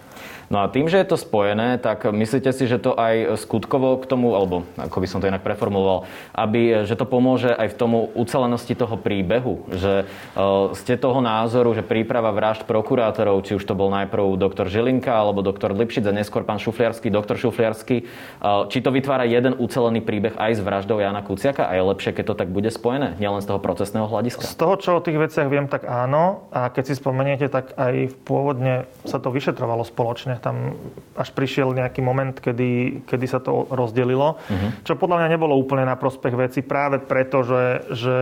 No 0.53 0.61
a 0.61 0.69
tým, 0.69 0.93
že 0.93 1.01
je 1.01 1.09
to 1.09 1.17
spojené, 1.17 1.81
tak 1.81 2.05
myslíte 2.05 2.53
si, 2.53 2.69
že 2.69 2.77
to 2.77 2.93
aj 2.93 3.41
skutkovo 3.41 3.97
k 3.97 4.05
tomu, 4.05 4.37
alebo 4.37 4.69
ako 4.77 5.01
by 5.01 5.07
som 5.09 5.19
to 5.25 5.29
inak 5.33 5.41
preformuloval, 5.41 6.05
aby, 6.37 6.85
že 6.85 7.01
to 7.01 7.09
pomôže 7.09 7.49
aj 7.49 7.73
v 7.73 7.79
tomu 7.81 7.99
ucelenosti 8.13 8.77
toho 8.77 9.01
príbehu, 9.01 9.65
že 9.73 10.05
uh, 10.37 10.77
ste 10.77 11.01
toho 11.01 11.25
názoru, 11.25 11.73
že 11.73 11.81
príprava 11.81 12.29
vražd 12.29 12.69
prokurátorov, 12.69 13.41
či 13.49 13.57
už 13.57 13.65
to 13.65 13.73
bol 13.73 13.89
najprv 13.89 14.37
doktor 14.37 14.69
Žilinka 14.69 15.11
alebo 15.11 15.41
doktor 15.41 15.73
Lipšic 15.73 16.05
a 16.05 16.13
neskôr 16.13 16.45
pán 16.45 16.61
Šufliarsky, 16.61 17.09
doktor 17.09 17.41
Šufliarsky, 17.41 18.05
uh, 18.45 18.69
či 18.69 18.85
to 18.85 18.93
vytvára 18.93 19.25
jeden 19.25 19.57
ucelený 19.57 20.05
príbeh 20.05 20.37
aj 20.37 20.53
s 20.57 20.61
vraždou 20.61 21.01
Jana 21.01 21.25
Kuciaka 21.25 21.65
a 21.65 21.73
je 21.73 21.83
lepšie, 21.89 22.13
keď 22.13 22.25
to 22.31 22.35
tak 22.45 22.49
bude 22.53 22.69
spojené, 22.69 23.17
nielen 23.17 23.41
z 23.41 23.49
toho 23.49 23.61
procesného 23.65 24.05
hľadiska? 24.05 24.45
Z 24.45 24.61
toho, 24.61 24.77
čo 24.77 25.01
o 25.01 25.05
tých 25.05 25.17
veciach 25.17 25.49
viem, 25.49 25.73
tak 25.73 25.89
áno. 25.89 26.53
A 26.53 26.69
keď 26.69 26.93
si 26.93 26.95
spomeniete, 27.01 27.49
tak 27.49 27.73
aj 27.81 27.94
aj 27.95 28.27
pôvodne 28.27 28.91
sa 29.07 29.23
to 29.23 29.31
vyšetrovalo 29.31 29.87
spoločne. 29.87 30.43
Tam 30.43 30.75
až 31.15 31.31
prišiel 31.31 31.71
nejaký 31.71 32.03
moment, 32.03 32.35
kedy, 32.35 33.05
kedy 33.07 33.27
sa 33.31 33.39
to 33.39 33.71
rozdelilo, 33.71 34.37
uh-huh. 34.37 34.71
čo 34.83 34.99
podľa 34.99 35.23
mňa 35.23 35.29
nebolo 35.39 35.55
úplne 35.55 35.87
na 35.87 35.95
prospech 35.95 36.35
veci 36.35 36.61
práve 36.67 36.99
preto, 36.99 37.47
že, 37.47 37.65
že 37.95 38.15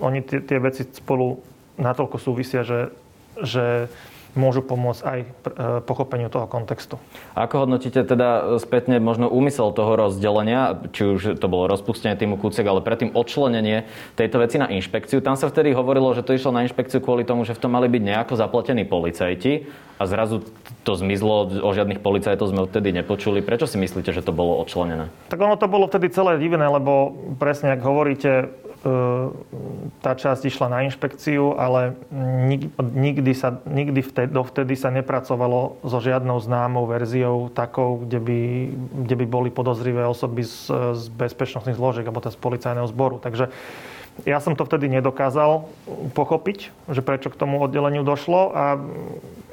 oni 0.00 0.24
tie, 0.24 0.40
tie 0.40 0.58
veci 0.58 0.88
spolu 0.88 1.36
natoľko 1.76 2.16
súvisia, 2.16 2.64
že, 2.64 2.92
že 3.40 3.88
môžu 4.32 4.64
pomôcť 4.64 5.02
aj 5.04 5.18
e, 5.20 5.26
pochopeniu 5.84 6.32
toho 6.32 6.48
kontextu. 6.48 6.96
Ako 7.36 7.66
hodnotíte 7.68 8.00
teda 8.00 8.56
spätne 8.56 8.96
možno 8.96 9.28
úmysel 9.28 9.72
toho 9.76 9.96
rozdelenia, 9.96 10.80
či 10.96 11.04
už 11.04 11.20
to 11.36 11.46
bolo 11.52 11.68
rozpustenie 11.68 12.16
týmu 12.16 12.40
Kucek, 12.40 12.64
ale 12.64 12.80
predtým 12.80 13.12
odčlenenie 13.12 13.84
tejto 14.16 14.40
veci 14.40 14.56
na 14.56 14.72
inšpekciu. 14.72 15.20
Tam 15.20 15.36
sa 15.36 15.52
vtedy 15.52 15.76
hovorilo, 15.76 16.16
že 16.16 16.24
to 16.24 16.32
išlo 16.32 16.52
na 16.52 16.64
inšpekciu 16.64 17.04
kvôli 17.04 17.28
tomu, 17.28 17.44
že 17.44 17.52
v 17.52 17.62
tom 17.62 17.72
mali 17.76 17.92
byť 17.92 18.02
nejako 18.02 18.34
zaplatení 18.40 18.88
policajti 18.88 19.68
a 20.00 20.08
zrazu 20.08 20.42
to 20.82 20.98
zmizlo, 20.98 21.62
o 21.62 21.70
žiadnych 21.70 22.02
policajtov 22.02 22.50
sme 22.50 22.64
odtedy 22.66 22.90
nepočuli. 22.90 23.44
Prečo 23.44 23.68
si 23.68 23.78
myslíte, 23.78 24.10
že 24.10 24.24
to 24.24 24.34
bolo 24.34 24.58
odčlenené? 24.58 25.12
Tak 25.30 25.38
ono 25.38 25.54
to 25.54 25.70
bolo 25.70 25.86
vtedy 25.86 26.10
celé 26.10 26.40
divné, 26.40 26.66
lebo 26.66 27.14
presne, 27.38 27.76
ak 27.76 27.80
hovoríte, 27.84 28.50
tá 30.02 30.12
časť 30.18 30.42
išla 30.50 30.66
na 30.66 30.82
inšpekciu, 30.90 31.54
ale 31.54 31.94
nikdy, 32.78 33.30
sa, 33.30 33.62
nikdy 33.62 34.02
vtedy, 34.02 34.34
dovtedy 34.34 34.74
sa 34.74 34.90
nepracovalo 34.90 35.78
so 35.86 35.98
žiadnou 36.02 36.42
známou 36.42 36.90
verziou 36.90 37.46
takou, 37.54 38.02
kde 38.02 38.18
by, 38.18 38.40
kde 39.06 39.14
by 39.22 39.26
boli 39.30 39.48
podozrivé 39.54 40.02
osoby 40.02 40.42
z, 40.42 40.66
z 40.98 41.04
bezpečnostných 41.14 41.78
zložiek 41.78 42.02
alebo 42.02 42.26
z 42.26 42.34
policajného 42.34 42.90
zboru. 42.90 43.22
Takže 43.22 43.54
ja 44.28 44.42
som 44.42 44.58
to 44.58 44.66
vtedy 44.66 44.90
nedokázal 44.92 45.64
pochopiť, 46.12 46.74
že 46.90 47.00
prečo 47.00 47.32
k 47.32 47.38
tomu 47.38 47.62
oddeleniu 47.62 48.04
došlo 48.04 48.52
a 48.52 48.76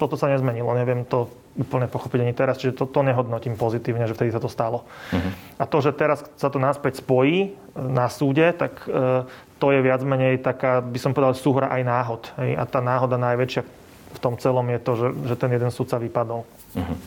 toto 0.01 0.19
sa 0.19 0.27
nezmenilo. 0.27 0.74
Neviem 0.75 1.07
to 1.07 1.31
úplne 1.60 1.92
pochopiť 1.92 2.20
ani 2.24 2.32
teraz, 2.32 2.56
čiže 2.56 2.80
to, 2.80 2.88
to 2.88 3.04
nehodnotím 3.04 3.60
pozitívne, 3.60 4.08
že 4.08 4.16
vtedy 4.16 4.32
sa 4.32 4.39
to 4.39 4.48
stalo. 4.48 4.88
Uh-huh. 5.12 5.32
A 5.60 5.68
to, 5.68 5.84
že 5.84 5.92
teraz 5.92 6.24
sa 6.39 6.48
to 6.48 6.56
naspäť 6.56 7.04
spojí 7.04 7.38
e, 7.44 7.50
na 7.75 8.08
súde, 8.08 8.56
tak 8.56 8.88
e, 8.88 9.28
to 9.60 9.68
je 9.75 9.80
viac 9.84 10.00
menej 10.08 10.39
taká, 10.39 10.80
by 10.80 10.96
som 10.96 11.12
povedal, 11.12 11.36
súhra 11.36 11.68
aj 11.68 11.82
náhod. 11.84 12.22
Hej? 12.39 12.56
A 12.56 12.63
tá 12.63 12.80
náhoda 12.80 13.20
najväčšia 13.20 13.68
v 14.10 14.20
tom 14.24 14.39
celom 14.39 14.66
je 14.72 14.80
to, 14.80 14.92
že, 14.96 15.08
že 15.28 15.36
ten 15.36 15.51
jeden 15.51 15.70
súdca 15.70 16.00
vypadol. 16.00 16.48
Uh-huh. 16.48 16.98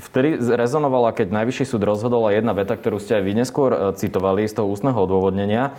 Vtedy 0.00 0.40
rezonovala, 0.40 1.12
keď 1.12 1.28
Najvyšší 1.28 1.68
súd 1.68 1.84
rozhodol 1.84 2.32
jedna 2.32 2.56
veta, 2.56 2.72
ktorú 2.72 2.96
ste 2.96 3.20
aj 3.20 3.24
vy 3.28 3.32
neskôr 3.36 3.70
e, 3.72 3.78
citovali 3.92 4.48
z 4.48 4.56
toho 4.56 4.72
ústneho 4.72 4.96
odôvodnenia. 4.96 5.76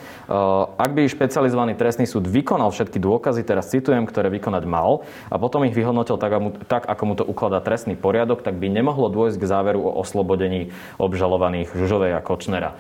Ak 0.78 0.92
by 0.94 1.10
špecializovaný 1.10 1.74
trestný 1.74 2.06
súd 2.06 2.30
vykonal 2.30 2.70
všetky 2.70 3.02
dôkazy, 3.02 3.42
teraz 3.42 3.74
citujem, 3.74 4.06
ktoré 4.06 4.30
vykonať 4.30 4.64
mal, 4.70 5.02
a 5.34 5.42
potom 5.42 5.66
ich 5.66 5.74
vyhodnotil 5.74 6.22
tak 6.70 6.86
ako 6.86 7.04
mu 7.10 7.14
to 7.18 7.26
ukladá 7.26 7.58
trestný 7.58 7.98
poriadok, 7.98 8.46
tak 8.46 8.62
by 8.62 8.70
nemohlo 8.70 9.10
dôjsť 9.10 9.42
k 9.42 9.50
záveru 9.50 9.82
o 9.82 9.92
oslobodení 10.06 10.70
obžalovaných 11.02 11.74
Žužovej 11.74 12.14
a 12.14 12.22
Kočnera. 12.22 12.78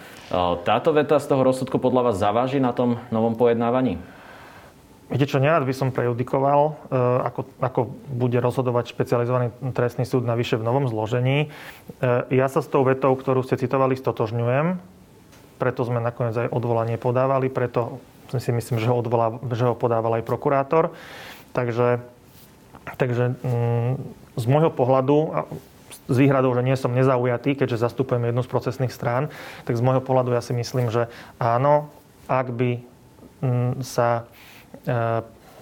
Táto 0.61 0.93
veta 0.93 1.17
z 1.17 1.25
toho 1.25 1.41
rozsudku 1.41 1.81
podľa 1.81 2.11
vás 2.13 2.21
zaváži 2.21 2.61
na 2.61 2.69
tom 2.69 3.01
novom 3.09 3.33
pojednávaní? 3.33 3.97
Viete 5.07 5.23
čo, 5.23 5.39
nerad 5.39 5.63
by 5.63 5.71
som 5.71 5.95
prejudikoval, 5.95 6.59
e, 6.67 6.99
ako, 7.31 7.41
ako 7.63 7.79
bude 8.11 8.43
rozhodovať 8.43 8.91
špecializovaný 8.91 9.55
trestný 9.71 10.03
súd 10.03 10.27
navyše 10.27 10.59
v 10.59 10.67
novom 10.67 10.83
zložení. 10.91 11.47
E, 11.47 12.07
ja 12.27 12.51
sa 12.51 12.59
s 12.59 12.67
tou 12.67 12.83
vetou, 12.83 13.15
ktorú 13.15 13.39
ste 13.39 13.55
citovali, 13.55 13.95
stotožňujem. 13.95 14.75
Preto 15.63 15.81
sme 15.87 16.03
nakoniec 16.03 16.35
aj 16.35 16.51
odvolanie 16.51 16.99
podávali, 16.99 17.47
preto 17.47 18.03
si 18.35 18.51
myslím, 18.51 18.83
že 18.83 18.91
ho, 18.91 18.99
odvolá, 18.99 19.39
že 19.55 19.71
ho 19.71 19.79
podával 19.79 20.19
aj 20.19 20.27
prokurátor. 20.27 20.91
Takže, 21.55 22.03
takže 22.99 23.39
mm, 23.39 23.91
z 24.35 24.45
môjho 24.51 24.75
pohľadu, 24.75 25.47
s 26.07 26.17
výhradou, 26.19 26.51
že 26.51 26.67
nie 26.67 26.75
som 26.75 26.91
nezaujatý, 26.91 27.55
keďže 27.55 27.79
zastupujem 27.79 28.27
jednu 28.27 28.43
z 28.43 28.51
procesných 28.51 28.91
strán, 28.91 29.31
tak 29.63 29.79
z 29.79 29.83
môjho 29.83 30.03
pohľadu 30.03 30.35
ja 30.35 30.43
si 30.43 30.51
myslím, 30.51 30.91
že 30.91 31.07
áno, 31.39 31.87
ak 32.27 32.51
by 32.51 32.71
mm, 33.39 33.87
sa 33.87 34.27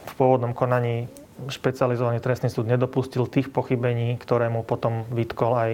v 0.05 0.13
pôvodnom 0.15 0.53
konaní 0.53 1.09
špecializovaný 1.51 2.23
trestný 2.23 2.47
súd 2.47 2.69
nedopustil 2.69 3.27
tých 3.27 3.51
pochybení, 3.51 4.15
ktoré 4.15 4.47
mu 4.47 4.63
potom 4.63 5.03
vytkol 5.11 5.51
aj 5.55 5.71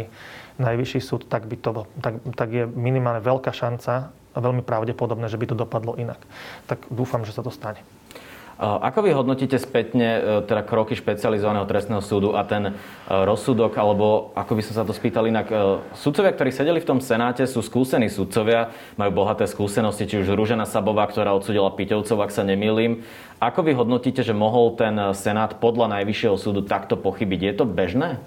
najvyšší 0.57 0.99
súd, 1.01 1.21
tak, 1.29 1.45
by 1.45 1.55
to, 1.57 1.85
tak, 2.01 2.17
tak 2.33 2.49
je 2.49 2.63
minimálne 2.65 3.21
veľká 3.21 3.53
šanca 3.53 4.09
a 4.09 4.37
veľmi 4.39 4.65
pravdepodobné, 4.65 5.29
že 5.29 5.37
by 5.37 5.45
to 5.51 5.55
dopadlo 5.55 5.99
inak. 5.99 6.17
Tak 6.65 6.89
dúfam, 6.89 7.21
že 7.27 7.35
sa 7.35 7.45
to 7.45 7.53
stane. 7.53 7.81
Ako 8.61 9.01
vy 9.01 9.09
hodnotíte 9.17 9.57
spätne 9.57 10.05
e, 10.05 10.19
teda 10.45 10.61
kroky 10.61 10.93
špecializovaného 10.93 11.65
trestného 11.65 11.97
súdu 11.97 12.37
a 12.37 12.45
ten 12.45 12.69
e, 12.69 12.71
rozsudok, 13.09 13.73
alebo 13.73 14.29
ako 14.37 14.53
by 14.53 14.61
som 14.61 14.73
sa 14.77 14.83
to 14.85 14.93
spýtal 14.93 15.25
inak, 15.25 15.49
e, 15.49 15.81
sudcovia, 15.97 16.29
ktorí 16.29 16.53
sedeli 16.53 16.77
v 16.77 16.85
tom 16.85 17.01
senáte, 17.01 17.41
sú 17.49 17.65
skúsení 17.65 18.05
sudcovia, 18.05 18.69
majú 19.01 19.25
bohaté 19.25 19.49
skúsenosti, 19.49 20.05
či 20.05 20.21
už 20.21 20.37
Rúžena 20.37 20.69
Sabová, 20.69 21.09
ktorá 21.09 21.33
odsudila 21.33 21.73
Piťovcov, 21.73 22.21
ak 22.21 22.29
sa 22.29 22.45
nemýlim. 22.45 23.01
Ako 23.41 23.65
vy 23.65 23.73
hodnotíte, 23.73 24.21
že 24.21 24.37
mohol 24.37 24.77
ten 24.77 24.93
senát 25.17 25.57
podľa 25.57 25.97
Najvyššieho 25.97 26.37
súdu 26.37 26.61
takto 26.61 26.93
pochybiť? 27.01 27.41
Je 27.41 27.53
to 27.57 27.65
bežné? 27.65 28.21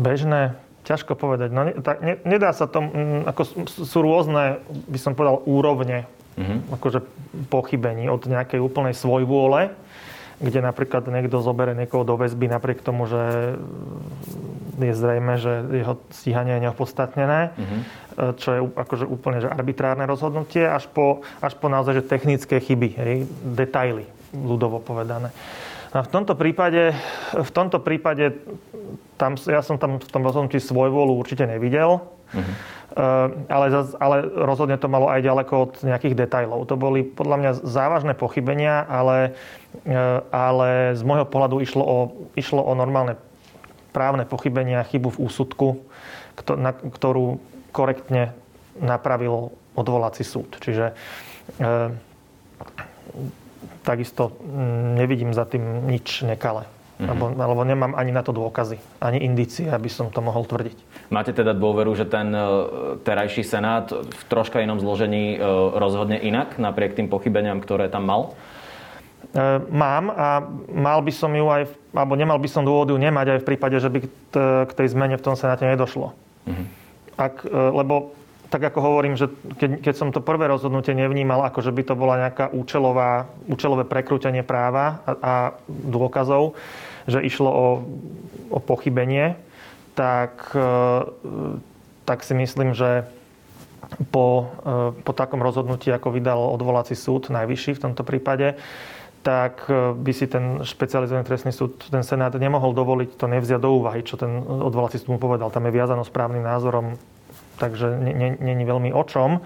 Bežné? 0.00 0.56
Ťažko 0.88 1.12
povedať. 1.12 1.52
No, 1.52 1.68
tak, 1.84 2.00
ne, 2.00 2.16
nedá 2.24 2.56
sa 2.56 2.64
to, 2.64 2.80
ako 3.28 3.68
sú 3.68 3.98
rôzne, 4.00 4.64
by 4.88 4.96
som 4.96 5.12
povedal, 5.12 5.44
úrovne 5.44 6.08
mm-hmm. 6.38 6.58
akože 6.78 7.02
pochybení 7.50 8.06
od 8.06 8.22
nejakej 8.30 8.62
úplnej 8.62 8.94
svojvôle, 8.94 9.74
kde 10.38 10.62
napríklad 10.62 11.10
niekto 11.10 11.42
zobere 11.42 11.74
niekoho 11.74 12.06
do 12.06 12.14
väzby 12.14 12.46
napriek 12.46 12.78
tomu, 12.86 13.10
že 13.10 13.54
je 14.78 14.94
zrejme, 14.94 15.34
že 15.42 15.66
jeho 15.82 15.98
stíhanie 16.14 16.54
je 16.54 16.70
neopodstatnené, 16.70 17.50
mm-hmm. 17.50 17.80
čo 18.38 18.48
je 18.54 18.60
akože 18.62 19.04
úplne 19.10 19.42
že 19.42 19.50
arbitrárne 19.50 20.06
rozhodnutie, 20.06 20.62
až 20.62 20.86
po, 20.86 21.26
až 21.42 21.58
po 21.58 21.66
naozaj 21.66 21.98
že 21.98 22.04
technické 22.06 22.62
chyby, 22.62 22.88
hej, 22.94 23.26
detaily, 23.42 24.06
ľudovo 24.30 24.78
povedané. 24.78 25.34
A 25.90 26.04
v 26.04 26.10
tomto 26.12 26.38
prípade, 26.38 26.94
v 27.34 27.50
tomto 27.50 27.82
prípade 27.82 28.38
tam, 29.18 29.34
ja 29.48 29.64
som 29.64 29.80
tam 29.80 29.98
v 29.98 30.10
tom 30.12 30.22
rozhodnutí 30.22 30.62
svojvôľu 30.62 31.18
určite 31.18 31.48
nevidel. 31.48 31.98
Mm-hmm. 32.30 32.77
Ehm, 32.98 33.46
ale, 33.46 33.66
ale 34.02 34.16
rozhodne 34.26 34.74
to 34.74 34.90
malo 34.90 35.06
aj 35.06 35.22
ďaleko 35.22 35.54
od 35.70 35.72
nejakých 35.86 36.18
detajlov. 36.18 36.66
To 36.66 36.74
boli 36.74 37.06
podľa 37.06 37.36
mňa 37.38 37.50
závažné 37.62 38.18
pochybenia, 38.18 38.82
ale, 38.90 39.38
ehm, 39.86 40.26
ale 40.34 40.98
z 40.98 41.02
môjho 41.06 41.22
pohľadu 41.30 41.62
išlo 41.62 41.84
o, 41.86 41.98
išlo 42.34 42.58
o 42.58 42.74
normálne 42.74 43.14
právne 43.94 44.26
pochybenia, 44.26 44.82
chybu 44.82 45.14
v 45.14 45.22
úsudku, 45.30 45.68
ktorú 46.98 47.38
korektne 47.70 48.34
napravil 48.78 49.54
odvolací 49.74 50.22
súd. 50.22 50.54
Čiže 50.62 50.92
e, 50.92 50.94
takisto 53.82 54.38
mm, 54.38 55.02
nevidím 55.02 55.30
za 55.34 55.48
tým 55.50 55.88
nič 55.90 56.22
nekalé. 56.22 56.68
Mm-hmm. 56.98 57.14
Lebo, 57.14 57.24
alebo 57.30 57.62
nemám 57.62 57.94
ani 57.94 58.10
na 58.10 58.26
to 58.26 58.34
dôkazy, 58.34 58.74
ani 58.98 59.22
indície, 59.22 59.70
aby 59.70 59.86
som 59.86 60.10
to 60.10 60.18
mohol 60.18 60.42
tvrdiť. 60.42 61.06
Máte 61.14 61.30
teda 61.30 61.54
dôveru, 61.54 61.94
že 61.94 62.10
ten 62.10 62.34
e, 62.34 62.42
terajší 63.06 63.46
senát 63.46 63.86
v 63.94 64.22
troška 64.26 64.58
inom 64.58 64.82
zložení 64.82 65.38
e, 65.38 65.46
rozhodne 65.78 66.18
inak, 66.18 66.58
napriek 66.58 66.98
tým 66.98 67.06
pochybeniam, 67.06 67.62
ktoré 67.62 67.86
tam 67.86 68.06
mal? 68.06 68.22
mám 69.68 70.08
a 70.08 70.40
mal 70.72 71.04
by 71.04 71.12
som 71.12 71.28
ju 71.36 71.52
aj, 71.52 71.68
alebo 71.92 72.16
nemal 72.16 72.40
by 72.40 72.48
som 72.48 72.64
dôvod 72.64 72.88
ju 72.88 72.96
nemať 72.96 73.36
aj 73.36 73.38
v 73.44 73.48
prípade, 73.52 73.76
že 73.76 73.92
by 73.92 73.98
k 74.64 74.72
tej 74.72 74.88
zmene 74.96 75.20
v 75.20 75.24
tom 75.26 75.36
Senáte 75.36 75.68
nedošlo. 75.68 76.16
Mm-hmm. 76.48 76.66
Ak, 77.20 77.44
lebo 77.44 78.16
tak 78.48 78.64
ako 78.72 78.80
hovorím, 78.80 79.14
že 79.20 79.28
keď, 79.60 79.84
keď 79.84 79.94
som 79.94 80.08
to 80.08 80.24
prvé 80.24 80.48
rozhodnutie 80.48 80.96
nevnímal, 80.96 81.44
ako 81.44 81.60
že 81.60 81.72
by 81.72 81.82
to 81.84 81.94
bola 81.94 82.14
nejaká 82.28 82.48
účelová, 82.56 83.28
účelové 83.44 83.84
prekrútenie 83.84 84.40
práva 84.40 85.04
a, 85.04 85.12
a 85.20 85.34
dôkazov, 85.68 86.56
že 87.08 87.24
išlo 87.24 87.50
o, 87.50 87.66
o 88.52 88.58
pochybenie, 88.60 89.34
tak, 89.96 90.52
e, 90.52 90.70
tak 92.04 92.22
si 92.22 92.36
myslím, 92.36 92.76
že 92.76 93.08
po, 94.12 94.52
e, 94.62 95.02
po 95.02 95.12
takom 95.16 95.40
rozhodnutí, 95.40 95.88
ako 95.90 96.12
vydal 96.12 96.38
odvolací 96.38 96.92
súd, 96.94 97.32
najvyšší 97.32 97.80
v 97.80 97.82
tomto 97.88 98.04
prípade, 98.04 98.54
tak 99.24 99.66
e, 99.66 99.96
by 99.98 100.12
si 100.14 100.30
ten 100.30 100.62
špecializovaný 100.62 101.26
trestný 101.26 101.50
súd, 101.50 101.90
ten 101.90 102.06
Senát 102.06 102.36
nemohol 102.36 102.76
dovoliť 102.76 103.16
to 103.16 103.26
nevziať 103.26 103.58
do 103.58 103.80
úvahy, 103.80 104.06
čo 104.06 104.20
ten 104.20 104.30
odvolací 104.44 105.00
súd 105.00 105.16
mu 105.16 105.18
povedal. 105.18 105.50
Tam 105.50 105.66
je 105.66 105.74
viazano 105.74 106.06
správnym 106.06 106.44
názorom 106.44 106.94
takže 107.58 107.98
není 108.38 108.64
veľmi 108.64 108.94
o 108.94 109.02
čom. 109.02 109.42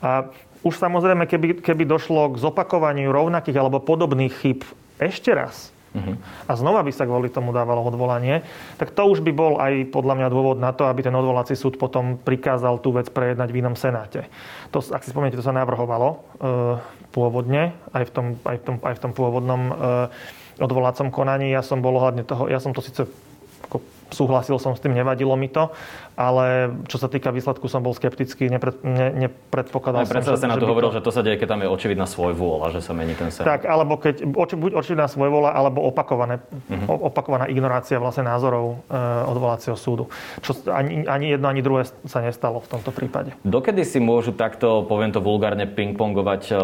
A 0.00 0.30
už 0.62 0.78
samozrejme, 0.78 1.26
keby, 1.26 1.58
keby 1.58 1.84
došlo 1.84 2.34
k 2.34 2.40
zopakovaniu 2.40 3.10
rovnakých 3.10 3.58
alebo 3.58 3.82
podobných 3.82 4.32
chyb 4.38 4.62
ešte 5.02 5.34
raz. 5.34 5.74
A 6.48 6.52
znova 6.58 6.80
by 6.84 6.92
sa 6.94 7.04
kvôli 7.04 7.28
tomu 7.32 7.50
dávalo 7.50 7.84
odvolanie, 7.84 8.42
tak 8.76 8.94
to 8.94 9.06
už 9.08 9.22
by 9.24 9.32
bol 9.32 9.58
aj 9.58 9.88
podľa 9.92 10.14
mňa 10.18 10.28
dôvod 10.28 10.56
na 10.58 10.70
to, 10.72 10.86
aby 10.86 11.04
ten 11.04 11.14
odvolací 11.14 11.54
súd 11.54 11.80
potom 11.80 12.18
prikázal 12.20 12.78
tú 12.82 12.94
vec 12.94 13.08
prejednať 13.10 13.48
v 13.50 13.58
inom 13.60 13.74
senáte. 13.74 14.26
To, 14.74 14.80
ak 14.80 15.04
si 15.04 15.10
spomeniete, 15.10 15.40
to 15.40 15.46
sa 15.46 15.56
navrhovalo 15.56 16.08
e, 16.08 16.16
pôvodne, 17.14 17.72
aj 17.96 18.04
v 18.08 18.10
tom, 18.12 18.26
aj 18.44 18.56
v 18.58 18.62
tom, 18.64 18.76
aj 18.82 18.94
v 18.96 19.02
tom 19.02 19.12
pôvodnom 19.16 19.62
e, 19.68 19.72
odvolacom 20.60 21.08
konaní. 21.14 21.54
Ja 21.54 21.62
som 21.62 21.80
bol 21.80 21.96
ohľadne 21.96 22.26
toho, 22.26 22.50
ja 22.50 22.58
som 22.58 22.74
to 22.74 22.82
síce 22.82 23.06
ako 23.68 23.84
súhlasil 24.08 24.56
som 24.56 24.72
s 24.72 24.80
tým, 24.80 24.96
nevadilo 24.96 25.36
mi 25.36 25.52
to, 25.52 25.68
ale 26.18 26.74
čo 26.90 26.98
sa 26.98 27.06
týka 27.06 27.30
výsledku, 27.30 27.70
som 27.70 27.78
bol 27.78 27.94
skeptický, 27.94 28.50
nepred, 28.50 28.82
ne, 28.82 29.30
nepredpokladal 29.30 30.02
som, 30.02 30.18
predseda 30.18 30.34
že, 30.34 30.42
Senátu 30.42 30.66
že 30.66 30.70
hovoril, 30.74 30.90
to... 30.90 30.96
že 30.98 31.02
to 31.06 31.12
sa 31.14 31.22
deje, 31.22 31.38
keď 31.38 31.48
tam 31.54 31.62
je 31.62 31.68
očividná 31.70 32.06
svojvôľa, 32.10 32.66
že 32.74 32.80
sa 32.82 32.90
mení 32.90 33.14
ten 33.14 33.30
Senát. 33.30 33.54
Tak, 33.54 33.70
alebo 33.70 33.94
keď, 34.02 34.26
oči, 34.26 34.58
buď 34.58 34.74
očividná 34.74 35.06
svojvôľa, 35.06 35.54
alebo 35.54 35.86
opakované, 35.86 36.42
uh-huh. 36.42 37.06
opakovaná 37.06 37.46
ignorácia 37.46 38.02
vlastne 38.02 38.26
názorov 38.26 38.82
e, 38.90 38.98
odvolacieho 39.30 39.78
súdu. 39.78 40.10
Čo 40.42 40.58
ani, 40.74 41.06
ani 41.06 41.38
jedno, 41.38 41.46
ani 41.46 41.62
druhé 41.62 41.86
sa 41.86 42.18
nestalo 42.18 42.58
v 42.66 42.68
tomto 42.74 42.90
prípade. 42.90 43.38
Dokedy 43.46 43.86
si 43.86 44.02
môžu 44.02 44.34
takto, 44.34 44.82
poviem 44.90 45.14
to 45.14 45.22
vulgárne, 45.22 45.70
pingpongovať 45.70 46.42
e, 46.50 46.54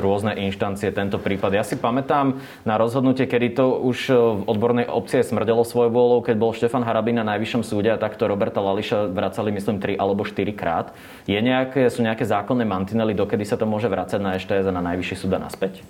rôzne 0.00 0.32
inštancie 0.48 0.88
tento 0.96 1.20
prípad? 1.20 1.52
Ja 1.52 1.64
si 1.68 1.76
pamätám 1.76 2.40
na 2.64 2.80
rozhodnutie, 2.80 3.28
kedy 3.28 3.52
to 3.52 3.76
už 3.84 3.98
v 4.08 4.42
odbornej 4.48 4.88
opcie 4.88 5.20
smrdelo 5.20 5.60
svojvôľou, 5.68 6.24
keď 6.24 6.36
bol 6.40 6.56
Štefan 6.56 6.88
Harabin 6.88 7.20
na 7.20 7.28
Najvyššom 7.36 7.60
súde 7.68 7.92
a 7.92 8.00
takto 8.00 8.24
Roberta 8.24 8.61
Lališa 8.62 9.10
vracali, 9.10 9.50
myslím, 9.50 9.82
3 9.82 9.98
alebo 9.98 10.22
4 10.22 10.54
krát. 10.54 10.94
Je 11.26 11.36
nejaké, 11.36 11.90
sú 11.90 12.06
nejaké 12.06 12.22
zákonné 12.22 12.62
mantinely, 12.62 13.12
dokedy 13.12 13.42
sa 13.42 13.58
to 13.58 13.66
môže 13.66 13.90
vrácať 13.90 14.22
na 14.22 14.38
EŠTS 14.38 14.70
a 14.70 14.72
na 14.72 14.82
Najvyšší 14.82 15.16
súd 15.18 15.34
a 15.34 15.42
naspäť? 15.42 15.82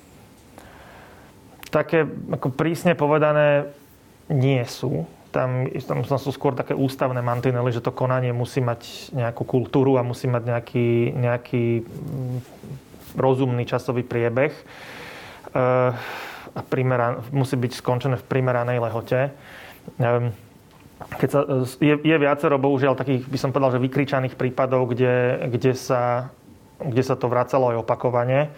Také, 1.68 2.04
ako 2.04 2.52
prísne 2.52 2.96
povedané, 2.96 3.68
nie 4.28 4.60
sú. 4.64 5.04
Tam, 5.32 5.64
tam 5.88 6.04
sú 6.04 6.28
skôr 6.28 6.52
také 6.52 6.76
ústavné 6.76 7.24
mantinely, 7.24 7.72
že 7.72 7.80
to 7.80 7.92
konanie 7.92 8.36
musí 8.36 8.60
mať 8.60 9.12
nejakú 9.16 9.48
kultúru 9.48 9.96
a 9.96 10.04
musí 10.04 10.28
mať 10.28 10.42
nejaký, 10.44 10.88
nejaký 11.16 11.64
mm, 11.80 12.38
rozumný 13.16 13.64
časový 13.64 14.04
priebeh. 14.04 14.52
Uh, 15.52 15.96
a 16.52 16.60
primeran, 16.60 17.24
musí 17.32 17.56
byť 17.56 17.72
skončené 17.80 18.20
v 18.20 18.28
primeranej 18.28 18.76
lehote. 18.76 19.32
Keď 21.18 21.28
sa, 21.28 21.40
je, 21.82 21.94
je 22.00 22.16
viacero, 22.16 22.56
bohužiaľ, 22.56 22.96
takých, 22.96 23.28
by 23.28 23.38
som 23.38 23.50
povedal, 23.50 23.76
že 23.76 23.84
vykričaných 23.84 24.34
prípadov, 24.38 24.88
kde, 24.92 25.46
kde, 25.50 25.72
sa, 25.76 26.32
kde 26.80 27.02
sa 27.04 27.14
to 27.18 27.28
vracalo 27.28 27.74
aj 27.74 27.82
opakovane. 27.84 28.40
E, 28.42 28.48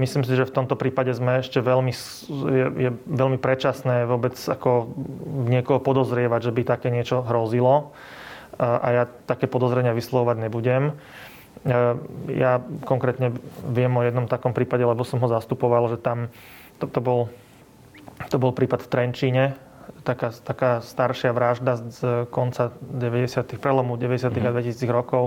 myslím 0.00 0.26
si, 0.26 0.34
že 0.34 0.48
v 0.48 0.54
tomto 0.54 0.74
prípade 0.74 1.14
sme 1.14 1.38
ešte 1.38 1.62
veľmi, 1.62 1.92
je, 2.50 2.66
je 2.74 2.90
veľmi 3.06 3.38
predčasné 3.38 4.08
vôbec 4.08 4.34
ako 4.34 4.90
niekoho 5.46 5.78
podozrievať, 5.78 6.50
že 6.50 6.54
by 6.54 6.62
také 6.66 6.88
niečo 6.90 7.22
hrozilo. 7.22 7.94
E, 8.58 8.64
a 8.64 8.86
ja 8.90 9.04
také 9.06 9.46
podozrenia 9.46 9.94
vyslovovať 9.94 10.36
nebudem. 10.42 10.90
E, 10.90 10.92
ja 12.34 12.58
konkrétne 12.82 13.30
viem 13.70 13.92
o 13.94 14.02
jednom 14.02 14.26
takom 14.26 14.50
prípade, 14.50 14.82
lebo 14.82 15.06
som 15.06 15.22
ho 15.22 15.28
zastupoval, 15.30 15.86
že 15.94 16.02
tam 16.02 16.28
to, 16.82 16.90
to, 16.90 16.98
bol, 16.98 17.30
to 18.26 18.36
bol 18.42 18.50
prípad 18.50 18.82
v 18.82 18.90
Trenčíne, 18.90 19.44
taká, 20.04 20.28
taká 20.30 20.70
staršia 20.84 21.32
vražda 21.32 21.80
z 21.80 22.28
konca 22.28 22.70
90. 22.84 23.56
prelomu 23.56 23.96
90. 23.96 24.28
Mm. 24.28 24.46
a 24.46 24.50
2000 24.52 24.84
mhm. 24.84 24.92
rokov, 24.92 25.24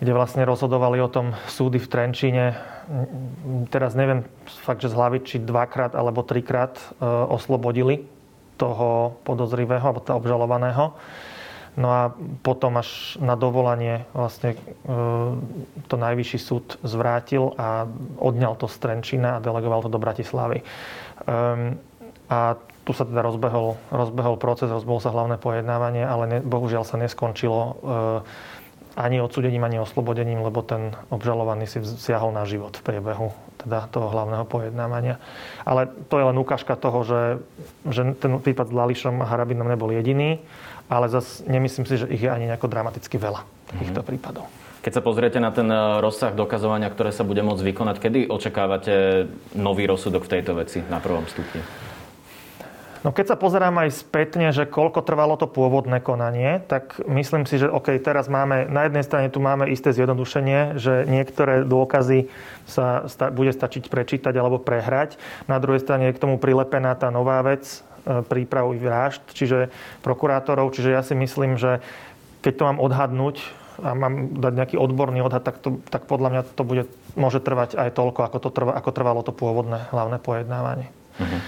kde 0.00 0.12
vlastne 0.16 0.42
rozhodovali 0.42 0.98
o 0.98 1.12
tom 1.12 1.36
súdy 1.46 1.78
v 1.78 1.86
Trenčíne. 1.86 2.58
Teraz 3.70 3.94
neviem 3.94 4.26
fakt, 4.66 4.82
že 4.82 4.90
z 4.90 4.98
hlavy, 4.98 5.18
či 5.22 5.36
dvakrát 5.38 5.94
alebo 5.94 6.26
trikrát 6.26 6.74
e, 6.74 7.06
oslobodili 7.06 8.02
toho 8.58 9.14
podozrivého 9.22 9.84
alebo 9.86 10.02
obžalovaného. 10.02 10.98
No 11.72 11.88
a 11.88 12.12
potom 12.44 12.76
až 12.76 13.16
na 13.22 13.32
dovolanie 13.32 14.04
vlastne 14.12 14.52
e, 14.52 14.58
to 15.86 15.96
najvyšší 15.96 16.38
súd 16.42 16.66
zvrátil 16.82 17.54
a 17.54 17.86
odňal 18.18 18.58
to 18.58 18.66
z 18.66 18.76
Trenčína 18.82 19.38
a 19.38 19.42
delegoval 19.44 19.86
to 19.86 19.90
do 19.92 20.02
Bratislavy. 20.02 20.60
Ehm, 21.24 21.78
a 22.28 22.56
tu 22.82 22.90
sa 22.90 23.06
teda 23.06 23.22
rozbehol, 23.22 23.78
rozbehol 23.94 24.36
proces, 24.42 24.66
rozbehol 24.66 24.98
sa 24.98 25.14
hlavné 25.14 25.38
pojednávanie, 25.38 26.02
ale 26.02 26.24
ne, 26.26 26.38
bohužiaľ 26.42 26.82
sa 26.82 26.98
neskončilo 26.98 27.60
e, 27.62 27.72
ani 28.98 29.22
odsudením, 29.22 29.64
ani 29.64 29.80
oslobodením, 29.80 30.44
lebo 30.44 30.60
ten 30.60 30.92
obžalovaný 31.08 31.64
si 31.64 31.80
siahol 31.80 32.34
na 32.34 32.44
život 32.44 32.76
v 32.76 32.84
priebehu 32.84 33.32
teda 33.64 33.88
toho 33.88 34.10
hlavného 34.10 34.44
pojednávania. 34.44 35.22
Ale 35.62 35.88
to 36.10 36.18
je 36.18 36.24
len 36.26 36.36
ukážka 36.36 36.74
toho, 36.74 37.06
že, 37.06 37.22
že 37.86 38.02
ten 38.18 38.36
prípad 38.42 38.68
s 38.68 38.74
Lališom 38.74 39.22
a 39.22 39.30
Harabinom 39.30 39.70
nebol 39.70 39.94
jediný, 39.94 40.42
ale 40.90 41.06
zase 41.08 41.46
nemyslím 41.46 41.86
si, 41.86 41.94
že 42.02 42.10
ich 42.10 42.26
je 42.26 42.30
ani 42.30 42.50
nejako 42.50 42.68
dramaticky 42.68 43.16
veľa 43.16 43.46
takýchto 43.70 44.02
mm-hmm. 44.02 44.10
prípadov. 44.10 44.44
Keď 44.82 44.98
sa 44.98 45.02
pozriete 45.06 45.38
na 45.38 45.54
ten 45.54 45.70
e, 45.70 46.02
rozsah 46.02 46.34
dokazovania, 46.34 46.90
ktoré 46.90 47.14
sa 47.14 47.22
bude 47.22 47.40
môcť 47.46 47.62
vykonať, 47.62 47.96
kedy 48.02 48.20
očakávate 48.26 49.30
nový 49.54 49.86
rozsudok 49.86 50.26
v 50.26 50.32
tejto 50.36 50.58
veci 50.58 50.82
na 50.90 50.98
prvom 50.98 51.22
stupni? 51.30 51.62
No 53.02 53.10
keď 53.10 53.34
sa 53.34 53.36
pozerám 53.36 53.82
aj 53.82 53.98
spätne, 53.98 54.54
že 54.54 54.62
koľko 54.62 55.02
trvalo 55.02 55.34
to 55.34 55.50
pôvodné 55.50 55.98
konanie, 55.98 56.62
tak 56.70 57.02
myslím 57.10 57.50
si, 57.50 57.58
že 57.58 57.66
OK, 57.66 57.98
teraz 57.98 58.30
máme, 58.30 58.70
na 58.70 58.86
jednej 58.86 59.02
strane 59.02 59.26
tu 59.26 59.42
máme 59.42 59.66
isté 59.66 59.90
zjednodušenie, 59.90 60.78
že 60.78 61.02
niektoré 61.10 61.66
dôkazy 61.66 62.30
sa 62.70 63.10
sta, 63.10 63.34
bude 63.34 63.50
stačiť 63.50 63.90
prečítať 63.90 64.30
alebo 64.38 64.62
prehrať. 64.62 65.18
Na 65.50 65.58
druhej 65.58 65.82
strane 65.82 66.10
je 66.10 66.14
k 66.14 66.22
tomu 66.22 66.38
prilepená 66.38 66.94
tá 66.94 67.10
nová 67.10 67.42
vec, 67.42 67.82
e, 68.06 68.22
prípravu 68.22 68.78
vražd, 68.78 69.34
čiže 69.34 69.74
prokurátorov. 70.06 70.70
Čiže 70.70 70.94
ja 70.94 71.02
si 71.02 71.18
myslím, 71.18 71.58
že 71.58 71.82
keď 72.46 72.52
to 72.54 72.66
mám 72.70 72.78
odhadnúť 72.78 73.42
a 73.82 73.98
mám 73.98 74.30
dať 74.38 74.52
nejaký 74.54 74.76
odborný 74.78 75.26
odhad, 75.26 75.42
tak, 75.42 75.58
to, 75.58 75.82
tak 75.90 76.06
podľa 76.06 76.28
mňa 76.38 76.42
to 76.54 76.62
bude, 76.62 76.86
môže 77.18 77.42
trvať 77.42 77.74
aj 77.74 77.98
toľko, 77.98 78.30
ako, 78.30 78.38
to 78.38 78.50
trva, 78.54 78.72
ako 78.78 78.90
trvalo 78.94 79.26
to 79.26 79.34
pôvodné 79.34 79.90
hlavné 79.90 80.22
pojednávanie. 80.22 80.86
Uh-huh. 81.18 81.40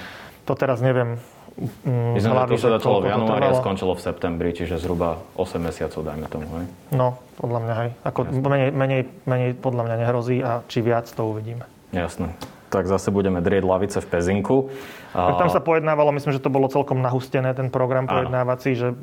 To 0.51 0.59
teraz 0.59 0.83
neviem 0.83 1.23
Mm, 1.55 2.19
Myslím, 2.19 2.35
hlavy, 2.35 2.59
že 2.59 2.67
to 2.67 2.75
začalo 2.83 2.99
v 2.99 3.15
januári 3.15 3.47
a 3.47 3.55
skončilo 3.55 3.95
v 3.95 4.03
septembri, 4.03 4.51
čiže 4.51 4.75
zhruba 4.83 5.23
8 5.39 5.63
mesiacov, 5.63 6.03
dajme 6.03 6.27
tomu. 6.27 6.51
Hej? 6.51 6.67
No, 6.91 7.15
podľa 7.39 7.61
mňa 7.63 7.75
hej. 7.79 7.91
Ako 8.03 8.21
menej, 8.27 8.71
menej, 8.75 9.01
menej 9.23 9.51
podľa 9.55 9.83
mňa 9.87 9.97
nehrozí 10.03 10.43
a 10.43 10.67
či 10.67 10.83
viac 10.83 11.07
to 11.07 11.23
uvidíme. 11.23 11.63
Jasné. 11.95 12.35
Tak 12.75 12.91
zase 12.91 13.15
budeme 13.15 13.39
drieť 13.39 13.63
lavice 13.63 14.03
v 14.03 14.07
Pezinku. 14.11 14.75
A... 15.15 15.39
Tam 15.39 15.47
sa 15.47 15.63
pojednávalo, 15.63 16.11
myslím, 16.19 16.35
že 16.35 16.43
to 16.43 16.51
bolo 16.51 16.67
celkom 16.67 16.99
nahustené, 16.99 17.55
ten 17.55 17.71
program 17.71 18.11
pojednávací, 18.11 18.75
že, 18.75 18.99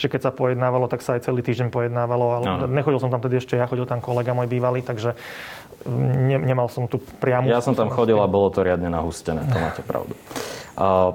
že 0.00 0.08
keď 0.08 0.20
sa 0.24 0.32
pojednávalo, 0.32 0.88
tak 0.88 1.04
sa 1.04 1.20
aj 1.20 1.28
celý 1.28 1.44
týždeň 1.44 1.68
pojednávalo. 1.68 2.40
Ale 2.40 2.44
Áno. 2.48 2.64
nechodil 2.64 2.96
som 2.96 3.12
tam 3.12 3.20
tedy 3.20 3.36
ešte 3.36 3.60
ja, 3.60 3.68
chodil 3.68 3.84
tam 3.84 4.00
kolega 4.00 4.32
môj 4.32 4.48
bývalý, 4.48 4.80
takže 4.80 5.12
ne, 5.84 6.40
nemal 6.40 6.72
som 6.72 6.88
tu 6.88 6.96
priamu... 6.96 7.52
Ja 7.52 7.60
som 7.60 7.76
tam 7.76 7.92
chodil 7.92 8.16
a 8.16 8.24
bolo 8.24 8.48
to 8.48 8.64
riadne 8.64 8.88
nahustené, 8.88 9.44
to 9.52 9.56
máte 9.60 9.84
pravdu. 9.84 10.16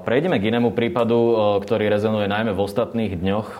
Prejdeme 0.06 0.38
k 0.38 0.54
inému 0.54 0.78
prípadu, 0.78 1.34
ktorý 1.58 1.90
rezonuje 1.90 2.30
najmä 2.30 2.54
v 2.54 2.62
ostatných 2.62 3.18
dňoch. 3.18 3.50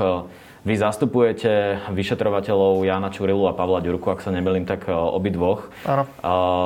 Vy 0.67 0.83
zastupujete 0.83 1.79
vyšetrovateľov 1.95 2.83
Jana 2.83 3.15
Čurilu 3.15 3.47
a 3.47 3.55
Pavla 3.55 3.79
Ďurku, 3.79 4.11
ak 4.11 4.19
sa 4.19 4.35
nemýlim, 4.35 4.67
tak 4.67 4.91
obidvoch. 4.91 5.71
Áno. 5.87 6.11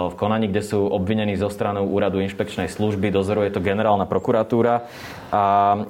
V 0.09 0.15
konaní, 0.17 0.49
kde 0.49 0.65
sú 0.65 0.89
obvinení 0.89 1.37
zo 1.37 1.53
stranu 1.53 1.85
úradu 1.85 2.17
inšpekčnej 2.25 2.73
služby, 2.73 3.13
dozoruje 3.13 3.53
to 3.53 3.61
generálna 3.61 4.09
prokuratúra. 4.09 4.89
A 5.29 5.43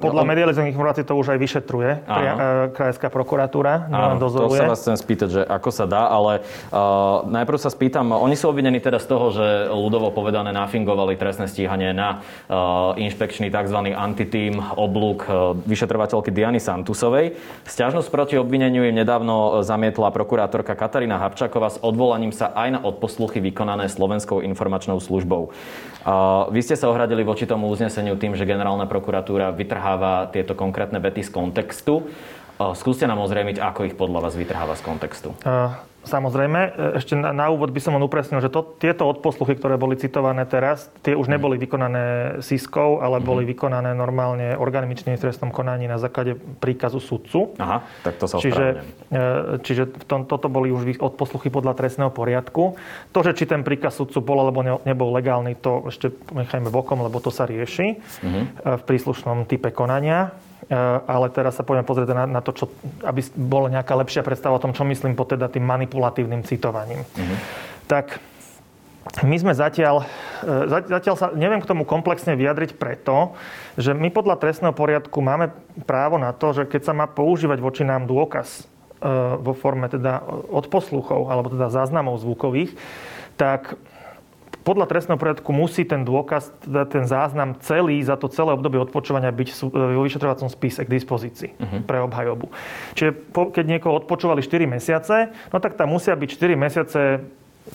Podľa 0.03 0.27
on... 0.27 0.29
medializovaných 0.29 0.75
informácií 0.75 1.07
to 1.07 1.15
už 1.17 1.33
aj 1.33 1.39
vyšetruje 1.39 1.91
Áno. 2.11 2.35
krajská 2.75 3.15
prokuratúra. 3.15 3.87
Áno, 3.89 4.19
dozoruje. 4.19 4.59
to 4.59 4.67
sa 4.67 4.75
vás 4.75 4.83
chcem 4.83 4.99
spýtať, 4.99 5.29
že 5.31 5.43
ako 5.47 5.71
sa 5.71 5.87
dá, 5.87 6.11
ale 6.11 6.43
uh, 6.75 7.23
najprv 7.31 7.59
sa 7.63 7.71
spýtam, 7.71 8.11
oni 8.11 8.35
sú 8.35 8.51
obvinení 8.51 8.83
teda 8.83 8.99
z 8.99 9.07
toho, 9.07 9.31
že 9.31 9.47
ľudovo 9.71 10.11
povedané 10.11 10.51
nafingovali 10.51 11.15
trestné 11.15 11.47
stíhanie 11.47 11.95
na 11.95 12.21
uh, 12.51 12.93
inšpekčný 12.99 13.55
tzv. 13.55 13.95
antitým 13.95 14.59
oblúk 14.77 15.25
uh, 15.31 15.55
vyšetrovateľky 15.63 16.35
Diany 16.35 16.59
Santusovej. 16.59 17.39
Sťažnosť 17.65 18.00
proti 18.09 18.41
obvineniu 18.41 18.89
im 18.89 18.97
nedávno 18.97 19.61
zamietla 19.61 20.15
prokurátorka 20.15 20.79
Katarína 20.79 21.21
Habčaková 21.21 21.75
s 21.75 21.83
odvolaním 21.83 22.33
sa 22.33 22.55
aj 22.55 22.69
na 22.73 22.81
odposluchy 22.81 23.43
vykonané 23.43 23.91
Slovenskou 23.91 24.41
informačnou 24.41 25.03
službou. 25.03 25.51
Uh, 25.51 26.49
vy 26.55 26.65
ste 26.65 26.79
sa 26.79 26.89
ohradili 26.89 27.27
voči 27.27 27.45
tomu 27.45 27.69
uzneseniu 27.69 28.17
tým, 28.17 28.39
že 28.39 28.49
generálna 28.49 28.89
prokuratúra 28.89 29.53
vytrháva 29.53 30.31
tieto 30.33 30.57
konkrétne 30.57 31.03
vety 31.03 31.27
z 31.27 31.31
kontextu. 31.35 32.07
Skúste 32.61 33.09
nám 33.09 33.25
ozrejmiť, 33.25 33.57
ako 33.57 33.89
ich 33.89 33.97
podľa 33.97 34.29
vás 34.29 34.37
vytrháva 34.37 34.77
z 34.77 34.85
kontextu. 34.85 35.33
Uh, 35.49 35.75
samozrejme. 36.05 36.61
E, 36.61 36.71
ešte 37.01 37.17
na, 37.17 37.33
na 37.33 37.47
úvod 37.53 37.73
by 37.73 37.81
som 37.81 37.97
len 37.97 38.05
upresnil, 38.05 38.41
že 38.41 38.53
to, 38.53 38.65
tieto 38.81 39.05
odposluchy, 39.09 39.57
ktoré 39.57 39.77
boli 39.77 39.97
citované 40.01 40.45
teraz, 40.49 40.89
tie 41.05 41.13
už 41.13 41.29
neboli 41.29 41.61
vykonané 41.61 42.39
SISkou, 42.41 43.05
ale 43.05 43.19
mm-hmm. 43.19 43.29
boli 43.29 43.43
vykonané 43.49 43.91
normálne 43.93 44.57
orgánmi 44.57 44.97
v 44.97 45.17
trestnom 45.17 45.53
konaní 45.53 45.89
na 45.89 45.97
základe 45.97 46.37
príkazu 46.37 47.01
sudcu. 47.01 47.57
Aha, 47.57 47.85
tak 48.05 48.21
to 48.21 48.25
sa 48.29 48.37
Čiže, 48.41 48.67
e, 49.13 49.21
čiže 49.65 49.83
v 49.91 50.05
tom, 50.05 50.25
toto 50.25 50.49
boli 50.49 50.73
už 50.73 51.01
odposluchy 51.01 51.49
podľa 51.53 51.77
trestného 51.77 52.13
poriadku. 52.13 52.77
To, 53.13 53.19
že 53.21 53.37
či 53.37 53.45
ten 53.49 53.65
príkaz 53.65 53.97
sudcu 53.97 54.21
bol 54.21 54.39
alebo 54.45 54.61
ne, 54.61 54.77
nebol 54.85 55.13
legálny, 55.13 55.57
to 55.61 55.89
ešte 55.89 56.13
nechajme 56.33 56.69
bokom, 56.69 57.01
lebo 57.01 57.21
to 57.21 57.33
sa 57.33 57.45
rieši 57.45 57.97
mm-hmm. 57.97 58.45
v 58.77 58.83
príslušnom 58.85 59.49
type 59.49 59.73
konania. 59.73 60.33
Eh, 60.69 60.77
ale 61.09 61.33
teraz 61.33 61.57
sa 61.57 61.65
poďme 61.65 61.89
pozrieť 61.89 62.13
na, 62.13 62.25
na 62.29 62.41
to, 62.45 62.53
čo, 62.53 62.69
aby 63.01 63.25
bola 63.33 63.73
nejaká 63.73 63.97
lepšia 63.97 64.21
predstava 64.21 64.61
o 64.61 64.63
tom, 64.63 64.77
čo 64.77 64.85
myslím 64.85 65.17
pod 65.17 65.33
teda 65.33 65.49
tým 65.49 65.65
manipulatívnym 65.65 66.45
citovaním. 66.45 67.01
Mm-hmm. 67.01 67.39
Tak 67.89 68.21
my 69.25 69.37
sme 69.41 69.57
zatiaľ, 69.57 70.05
eh, 70.45 70.85
zatiaľ 70.85 71.17
sa 71.17 71.33
neviem 71.33 71.65
k 71.65 71.71
tomu 71.71 71.89
komplexne 71.89 72.37
vyjadriť 72.37 72.77
preto, 72.77 73.33
že 73.81 73.97
my 73.97 74.13
podľa 74.13 74.37
trestného 74.37 74.77
poriadku 74.77 75.17
máme 75.25 75.49
právo 75.89 76.21
na 76.21 76.37
to, 76.37 76.53
že 76.53 76.69
keď 76.69 76.83
sa 76.85 76.93
má 76.93 77.09
používať 77.09 77.59
voči 77.59 77.83
nám 77.83 78.05
dôkaz 78.05 78.61
eh, 78.61 79.09
vo 79.41 79.57
forme 79.57 79.89
teda 79.89 80.21
odposluchov 80.53 81.33
alebo 81.33 81.49
teda 81.49 81.73
záznamov 81.73 82.21
zvukových, 82.21 82.77
tak 83.41 83.81
podľa 84.61 84.87
trestného 84.87 85.17
poriadku 85.17 85.51
musí 85.51 85.89
ten 85.89 86.05
dôkaz, 86.05 86.53
teda 86.65 86.85
ten 86.85 87.05
záznam 87.09 87.57
celý 87.65 88.01
za 88.05 88.21
to 88.21 88.29
celé 88.29 88.53
obdobie 88.53 88.81
odpočúvania 88.81 89.33
byť 89.33 89.49
vo 89.73 90.03
vyšetrovacom 90.05 90.49
spise 90.53 90.85
k 90.85 90.91
dispozícii 90.91 91.51
uh-huh. 91.57 91.81
pre 91.89 92.05
obhajobu. 92.05 92.53
Čiže 92.93 93.33
keď 93.33 93.65
niekoho 93.65 93.97
odpočúvali 93.97 94.45
4 94.45 94.69
mesiace, 94.69 95.33
no 95.53 95.57
tak 95.59 95.81
tam 95.81 95.93
musia 95.93 96.13
byť 96.13 96.29
4 96.37 96.57
mesiace 96.61 97.01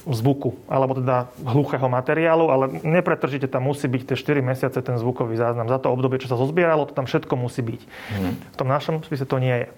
zvuku, 0.06 0.54
alebo 0.68 0.98
teda 0.98 1.30
hluchého 1.42 1.88
materiálu, 1.88 2.50
ale 2.52 2.64
nepretržite 2.84 3.48
tam 3.48 3.70
musí 3.70 3.86
byť 3.88 4.02
tie 4.12 4.16
4 4.18 4.42
mesiace 4.44 4.78
ten 4.82 4.96
zvukový 4.98 5.38
záznam. 5.38 5.70
Za 5.70 5.80
to 5.80 5.90
obdobie, 5.90 6.20
čo 6.20 6.28
sa 6.30 6.36
zozbieralo, 6.36 6.86
to 6.86 6.94
tam 6.94 7.08
všetko 7.08 7.34
musí 7.38 7.62
byť. 7.64 7.80
Uh-huh. 7.82 8.32
V 8.36 8.56
tom 8.58 8.68
našom 8.68 9.02
spise 9.02 9.24
to 9.24 9.38
nie 9.42 9.66
je. 9.66 9.68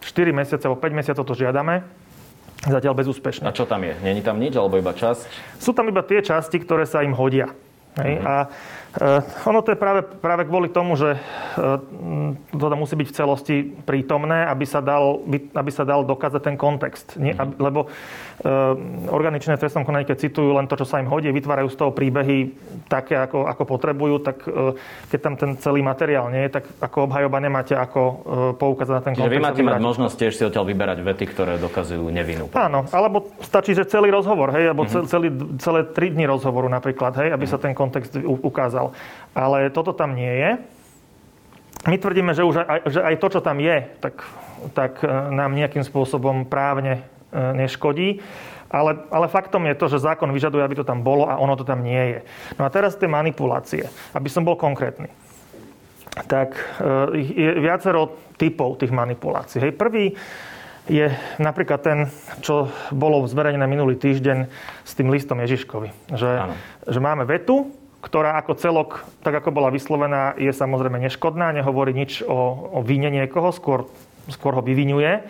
4 0.00 0.32
mesiace 0.32 0.64
alebo 0.64 0.80
5 0.80 0.96
mesiacov 0.96 1.24
to 1.28 1.34
žiadame, 1.36 1.84
Zatiaľ 2.60 2.92
bezúspešne. 2.92 3.48
A 3.48 3.56
čo 3.56 3.64
tam 3.64 3.80
je? 3.88 3.96
Není 4.04 4.20
tam 4.20 4.36
nič, 4.36 4.52
alebo 4.52 4.76
iba 4.76 4.92
časť? 4.92 5.24
Sú 5.56 5.72
tam 5.72 5.88
iba 5.88 6.04
tie 6.04 6.20
časti, 6.20 6.60
ktoré 6.60 6.84
sa 6.84 7.00
im 7.00 7.16
hodia. 7.16 7.48
Hej? 7.96 8.20
Mm-hmm. 8.20 8.28
A 8.28 8.89
ono 9.46 9.62
to 9.62 9.70
je 9.70 9.78
práve, 9.78 10.02
práve 10.18 10.42
kvôli 10.50 10.66
tomu, 10.66 10.98
že 10.98 11.14
e, 11.14 11.18
to 12.50 12.66
musí 12.74 12.98
byť 12.98 13.06
v 13.06 13.14
celosti 13.14 13.56
prítomné, 13.86 14.50
aby 14.50 14.66
sa 14.66 14.82
dal, 14.82 15.22
aby 15.54 15.70
sa 15.70 15.86
dal 15.86 16.02
dokázať 16.02 16.42
ten 16.42 16.56
kontext. 16.58 17.14
Nie, 17.14 17.38
mm-hmm. 17.38 17.42
aby, 17.42 17.52
lebo 17.62 17.80
e, 17.86 17.88
organičné 19.06 19.54
v 19.54 19.62
trestnom 19.62 19.86
konaní, 19.86 20.10
keď 20.10 20.26
citujú 20.26 20.58
len 20.58 20.66
to, 20.66 20.74
čo 20.74 20.90
sa 20.90 20.98
im 20.98 21.06
hodí, 21.06 21.30
vytvárajú 21.30 21.70
z 21.70 21.78
toho 21.78 21.94
príbehy 21.94 22.50
také, 22.90 23.14
ako, 23.14 23.46
ako 23.46 23.62
potrebujú, 23.62 24.16
tak 24.26 24.42
keď 25.12 25.18
tam 25.22 25.34
ten 25.38 25.50
celý 25.62 25.86
materiál 25.86 26.26
nie 26.34 26.50
je, 26.50 26.58
tak 26.58 26.64
ako 26.82 27.06
obhajoba 27.06 27.38
nemáte 27.38 27.78
ako 27.78 28.02
poukázať 28.58 28.94
na 28.98 29.02
ten 29.02 29.12
Čiže 29.14 29.22
kontext. 29.22 29.38
vy 29.38 29.46
máte 29.46 29.62
mať 29.62 29.78
možnosť 29.78 30.14
tiež 30.18 30.32
si 30.34 30.42
odtiaľ 30.42 30.66
vyberať 30.66 30.98
vety, 31.06 31.24
ktoré 31.30 31.54
dokazujú 31.62 32.02
nevinu. 32.10 32.50
Áno, 32.56 32.88
alebo 32.90 33.30
stačí, 33.44 33.76
že 33.76 33.86
celý 33.86 34.10
rozhovor, 34.10 34.50
hej, 34.56 34.74
alebo 34.74 34.82
mm-hmm. 34.82 35.06
celý, 35.06 35.28
celé 35.62 35.80
tri 35.86 36.10
dni 36.10 36.26
rozhovoru 36.26 36.66
napríklad, 36.66 37.14
hej, 37.20 37.28
aby 37.30 37.46
mm-hmm. 37.46 37.60
sa 37.60 37.62
ten 37.62 37.72
kontext 37.76 38.12
ukázal. 38.24 38.79
Ale 39.36 39.70
toto 39.70 39.94
tam 39.94 40.16
nie 40.18 40.30
je. 40.30 40.50
My 41.88 41.96
tvrdíme, 41.96 42.36
že, 42.36 42.44
už 42.44 42.60
aj, 42.60 42.80
že 42.92 43.00
aj 43.00 43.14
to, 43.16 43.28
čo 43.32 43.40
tam 43.40 43.56
je, 43.56 43.88
tak, 44.04 44.20
tak 44.76 45.00
e, 45.00 45.08
nám 45.32 45.56
nejakým 45.56 45.80
spôsobom 45.80 46.44
právne 46.44 47.00
e, 47.32 47.40
neškodí. 47.56 48.20
Ale, 48.70 49.08
ale 49.08 49.26
faktom 49.32 49.64
je 49.66 49.74
to, 49.74 49.86
že 49.88 50.04
zákon 50.04 50.30
vyžaduje, 50.30 50.62
aby 50.62 50.78
to 50.78 50.86
tam 50.86 51.00
bolo 51.00 51.26
a 51.26 51.40
ono 51.40 51.56
to 51.56 51.64
tam 51.64 51.80
nie 51.82 52.16
je. 52.16 52.20
No 52.60 52.68
a 52.68 52.70
teraz 52.70 52.94
tie 53.00 53.08
manipulácie, 53.08 53.88
aby 54.12 54.28
som 54.28 54.44
bol 54.44 54.60
konkrétny. 54.60 55.08
Tak 56.28 56.52
e, 56.52 56.62
je 57.24 57.50
viacero 57.64 58.12
typov 58.36 58.76
tých 58.76 58.92
manipulácií. 58.92 59.64
Hej, 59.64 59.72
prvý 59.80 60.12
je 60.90 61.06
napríklad 61.40 61.80
ten, 61.80 61.98
čo 62.44 62.68
bolo 62.92 63.24
zverejnené 63.24 63.64
minulý 63.64 63.96
týždeň 63.96 64.38
s 64.84 64.92
tým 64.92 65.08
listom 65.08 65.40
Ježiškovi. 65.40 66.12
Že, 66.12 66.30
že 66.92 67.00
máme 67.00 67.24
vetu, 67.24 67.72
ktorá 68.00 68.40
ako 68.40 68.52
celok, 68.56 68.90
tak 69.20 69.36
ako 69.36 69.52
bola 69.52 69.68
vyslovená, 69.68 70.34
je 70.40 70.50
samozrejme 70.50 70.96
neškodná, 71.04 71.52
nehovorí 71.52 71.92
nič 71.92 72.24
o, 72.24 72.72
o 72.74 72.80
víne 72.80 73.12
niekoho, 73.12 73.52
skôr, 73.52 73.86
skôr 74.32 74.56
ho 74.56 74.62
vyvinuje. 74.64 75.20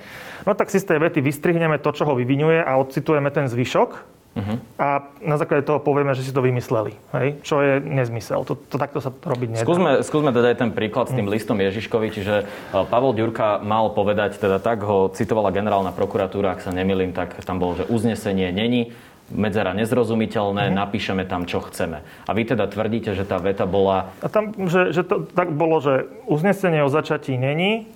No 0.47 0.55
tak 0.55 0.71
si 0.73 0.81
z 0.81 0.89
tej 0.89 0.99
vety 1.03 1.21
vystrihneme 1.21 1.83
to, 1.83 1.91
čo 1.91 2.07
ho 2.07 2.15
vyvinuje 2.15 2.63
a 2.63 2.79
odcitujeme 2.79 3.29
ten 3.35 3.51
zvyšok, 3.51 4.21
Uh-huh. 4.31 4.63
A 4.79 5.11
na 5.27 5.35
základe 5.43 5.67
toho 5.67 5.83
povieme, 5.83 6.15
že 6.15 6.23
si 6.23 6.31
to 6.31 6.39
vymysleli. 6.39 6.95
Hej? 7.19 7.43
Čo 7.43 7.67
je 7.67 7.83
nezmysel. 7.83 8.47
To, 8.47 8.55
to 8.55 8.79
takto 8.79 9.03
sa 9.03 9.11
robiť 9.11 9.59
nedá. 9.59 9.67
Skúsme, 9.67 10.07
skúsme 10.07 10.31
teda 10.31 10.55
aj 10.55 10.59
ten 10.63 10.71
príklad 10.71 11.11
s 11.11 11.15
tým 11.19 11.27
mm. 11.27 11.35
listom 11.35 11.59
Ježiškovi. 11.59 12.15
Čiže 12.15 12.35
e, 12.47 12.75
Pavel 12.87 13.11
Ďurka 13.19 13.59
mal 13.59 13.91
povedať, 13.91 14.39
teda 14.39 14.63
tak 14.63 14.87
ho 14.87 15.11
citovala 15.11 15.51
generálna 15.51 15.91
prokuratúra, 15.91 16.55
ak 16.55 16.63
sa 16.63 16.71
nemilím, 16.71 17.11
tak 17.11 17.43
tam 17.43 17.59
bolo, 17.59 17.83
že 17.83 17.91
uznesenie 17.91 18.55
není 18.55 18.95
medzera 19.31 19.73
nezrozumiteľné, 19.73 20.71
mm. 20.71 20.75
napíšeme 20.75 21.23
tam, 21.25 21.47
čo 21.47 21.63
chceme. 21.65 22.03
A 22.27 22.31
vy 22.35 22.43
teda 22.45 22.67
tvrdíte, 22.67 23.15
že 23.15 23.25
tá 23.25 23.39
veta 23.39 23.65
bola... 23.65 24.11
A 24.21 24.29
tam, 24.29 24.53
že, 24.67 24.91
že 24.91 25.03
to 25.07 25.27
tak 25.31 25.55
bolo, 25.55 25.79
že 25.81 26.11
uznesenie 26.27 26.83
o 26.83 26.91
začatí 26.91 27.39
není, 27.39 27.87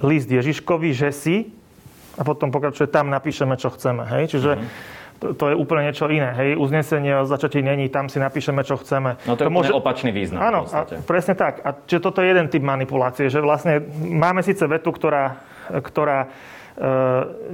list 0.00 0.28
Ježiškovi, 0.32 0.90
že 0.96 1.12
si, 1.12 1.36
a 2.14 2.22
potom 2.22 2.50
pokračuje, 2.50 2.86
tam 2.90 3.10
napíšeme, 3.10 3.58
čo 3.58 3.74
chceme. 3.74 4.06
Hej? 4.06 4.38
Čiže 4.38 4.50
mm 4.58 4.92
to, 5.24 5.32
to 5.32 5.44
je 5.52 5.56
úplne 5.56 5.88
niečo 5.88 6.10
iné. 6.12 6.36
Hej, 6.36 6.60
uznesenie 6.60 7.22
o 7.22 7.24
začatí 7.24 7.64
není, 7.64 7.88
tam 7.88 8.12
si 8.12 8.20
napíšeme, 8.20 8.60
čo 8.60 8.76
chceme. 8.76 9.16
No 9.24 9.38
to 9.38 9.46
je 9.46 9.48
to 9.48 9.54
môže... 9.54 9.72
opačný 9.72 10.12
význam. 10.12 10.52
Áno, 10.52 10.60
a 10.68 10.84
presne 11.06 11.32
tak. 11.32 11.64
A 11.64 11.72
čiže 11.72 12.04
toto 12.04 12.20
je 12.20 12.28
jeden 12.28 12.52
typ 12.52 12.60
manipulácie, 12.60 13.32
že 13.32 13.40
vlastne 13.40 13.80
máme 13.96 14.44
síce 14.44 14.68
vetu, 14.68 14.92
ktorá, 14.92 15.40
ktorá 15.70 16.28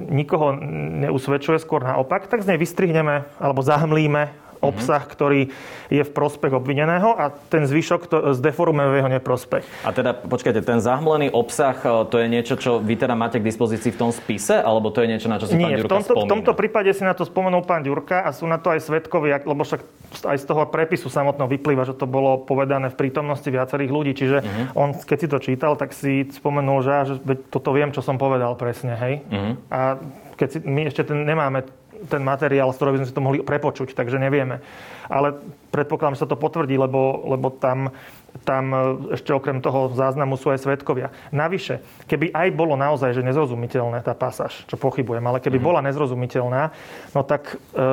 nikoho 0.08 0.56
neusvedčuje, 1.04 1.60
skôr 1.60 1.84
naopak, 1.84 2.24
tak 2.26 2.40
z 2.40 2.54
nej 2.54 2.58
vystrihneme 2.60 3.28
alebo 3.36 3.60
zahmlíme 3.60 4.32
obsah, 4.60 5.02
ktorý 5.04 5.50
je 5.88 6.02
v 6.04 6.10
prospech 6.12 6.52
obvineného 6.52 7.16
a 7.16 7.32
ten 7.32 7.64
zvyšok 7.64 8.00
to 8.06 8.16
zdeformujeme 8.36 8.92
v 8.92 8.98
jeho 9.00 9.10
neprospech. 9.10 9.64
A 9.82 9.90
teda, 9.90 10.14
počkajte, 10.14 10.60
ten 10.62 10.78
zahmlený 10.78 11.32
obsah, 11.32 11.74
e, 11.80 11.88
to 12.06 12.16
je 12.20 12.26
niečo, 12.28 12.54
čo 12.60 12.78
vy 12.78 12.94
teda 12.94 13.16
máte 13.16 13.40
k 13.40 13.44
dispozícii 13.44 13.90
v 13.96 13.98
tom 13.98 14.10
spise, 14.12 14.60
alebo 14.60 14.92
to 14.92 15.02
je 15.02 15.08
niečo, 15.10 15.26
na 15.26 15.40
čo 15.40 15.48
si 15.48 15.56
Nie, 15.56 15.74
pán 15.74 15.82
Ďurka 15.82 15.88
v 15.88 15.92
tomto, 15.96 16.12
spomína? 16.12 16.28
v 16.28 16.32
tomto 16.32 16.52
prípade 16.54 16.90
si 16.92 17.02
na 17.02 17.14
to 17.16 17.24
spomenul 17.26 17.64
pán 17.64 17.82
Ďurka 17.82 18.22
a 18.22 18.30
sú 18.30 18.44
na 18.46 18.60
to 18.60 18.70
aj 18.70 18.80
svetkovia, 18.84 19.42
lebo 19.42 19.64
však 19.64 19.80
aj 20.26 20.36
z 20.38 20.44
toho 20.46 20.62
prepisu 20.68 21.08
samotného 21.08 21.48
vyplýva, 21.48 21.88
že 21.88 21.96
to 21.96 22.04
bolo 22.04 22.42
povedané 22.44 22.92
v 22.92 22.96
prítomnosti 22.98 23.46
viacerých 23.46 23.90
ľudí. 23.90 24.12
Čiže 24.14 24.38
uh-huh. 24.42 24.66
on, 24.76 24.88
keď 24.94 25.18
si 25.18 25.28
to 25.30 25.38
čítal, 25.38 25.72
tak 25.74 25.96
si 25.96 26.28
spomenul, 26.28 26.84
že, 26.84 26.92
že 27.08 27.34
toto 27.48 27.72
viem, 27.72 27.94
čo 27.94 28.02
som 28.04 28.18
povedal 28.18 28.54
presne, 28.58 28.94
hej. 28.98 29.14
Uh-huh. 29.30 29.52
A 29.70 29.80
keď 30.34 30.48
si, 30.50 30.58
my 30.64 30.88
ešte 30.88 31.04
ten, 31.04 31.22
nemáme 31.22 31.62
ten 32.08 32.22
materiál, 32.24 32.72
z 32.72 32.76
ktorého 32.80 32.94
by 32.96 33.00
sme 33.04 33.08
si 33.10 33.16
to 33.16 33.24
mohli 33.24 33.38
prepočuť, 33.44 33.92
takže 33.92 34.16
nevieme. 34.16 34.62
Ale 35.10 35.36
predpokladám, 35.74 36.16
že 36.16 36.22
sa 36.24 36.30
to 36.30 36.38
potvrdí, 36.38 36.78
lebo, 36.78 37.26
lebo 37.26 37.50
tam, 37.50 37.90
tam 38.46 38.64
e, 38.70 38.78
ešte 39.18 39.34
okrem 39.34 39.58
toho 39.58 39.90
záznamu 39.92 40.38
sú 40.38 40.54
aj 40.54 40.64
svetkovia. 40.64 41.10
Navyše, 41.34 42.06
keby 42.06 42.30
aj 42.30 42.48
bolo 42.54 42.78
naozaj 42.78 43.12
že 43.12 43.26
nezrozumiteľné 43.26 44.00
tá 44.06 44.14
pasáž, 44.14 44.64
čo 44.70 44.78
pochybujem, 44.78 45.24
ale 45.26 45.42
keby 45.42 45.58
mm. 45.58 45.64
bola 45.66 45.80
nezrozumiteľná, 45.84 46.70
no 47.12 47.20
tak 47.26 47.58
e, 47.74 47.84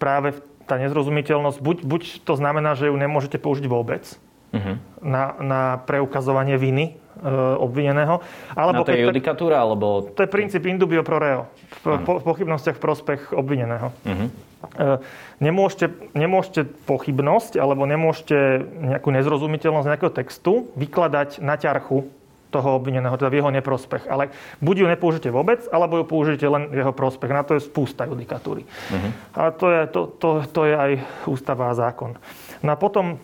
práve 0.00 0.40
tá 0.64 0.80
nezrozumiteľnosť, 0.80 1.58
buď, 1.60 1.76
buď 1.84 2.02
to 2.24 2.34
znamená, 2.38 2.72
že 2.78 2.88
ju 2.88 2.96
nemôžete 2.96 3.36
použiť 3.36 3.66
vôbec, 3.68 4.16
uh-huh. 4.52 4.76
na, 5.00 5.22
na 5.40 5.60
preukazovanie 5.82 6.60
viny 6.60 6.92
e, 6.92 7.28
obvineného. 7.58 8.20
Alebo 8.52 8.84
na 8.84 8.86
to 8.86 8.92
je 8.92 9.04
judikatúra? 9.08 9.64
Alebo... 9.64 10.12
To 10.12 10.20
je 10.20 10.28
princíp 10.30 10.68
indubio 10.68 11.00
pro 11.02 11.18
reo. 11.18 11.48
V, 11.82 11.98
po, 12.04 12.20
v 12.20 12.24
pochybnostiach 12.24 12.76
v 12.76 12.82
prospech 12.84 13.20
obvineného. 13.32 13.90
Uh-huh. 14.04 14.28
E, 14.76 15.00
nemôžete, 15.42 15.90
nemôžete 16.14 16.68
pochybnosť 16.86 17.58
alebo 17.58 17.88
nemôžete 17.88 18.62
nejakú 18.92 19.08
nezrozumiteľnosť 19.10 19.88
nejakého 19.88 20.12
textu 20.12 20.70
vykladať 20.78 21.42
na 21.42 21.58
ťarchu 21.58 22.06
toho 22.52 22.76
obvineného, 22.76 23.16
teda 23.16 23.32
v 23.32 23.40
jeho 23.40 23.48
neprospech. 23.48 24.04
Ale 24.12 24.28
buď 24.60 24.84
ju 24.84 24.86
nepoužite 24.92 25.28
vôbec, 25.32 25.64
alebo 25.72 25.96
ju 25.96 26.04
použijete 26.04 26.44
len 26.44 26.68
v 26.68 26.84
jeho 26.84 26.92
prospech. 26.92 27.32
Na 27.32 27.48
to 27.48 27.56
je 27.56 27.64
spústa 27.64 28.04
judikatúry. 28.04 28.68
Uh-huh. 28.68 29.10
A 29.32 29.48
to 29.56 29.66
je, 29.72 29.80
to, 29.88 30.00
to, 30.20 30.28
to 30.52 30.60
je 30.68 30.76
aj 30.76 30.92
ústava 31.24 31.72
a 31.72 31.74
zákon. 31.74 32.20
No 32.60 32.68
a 32.68 32.76
potom 32.76 33.16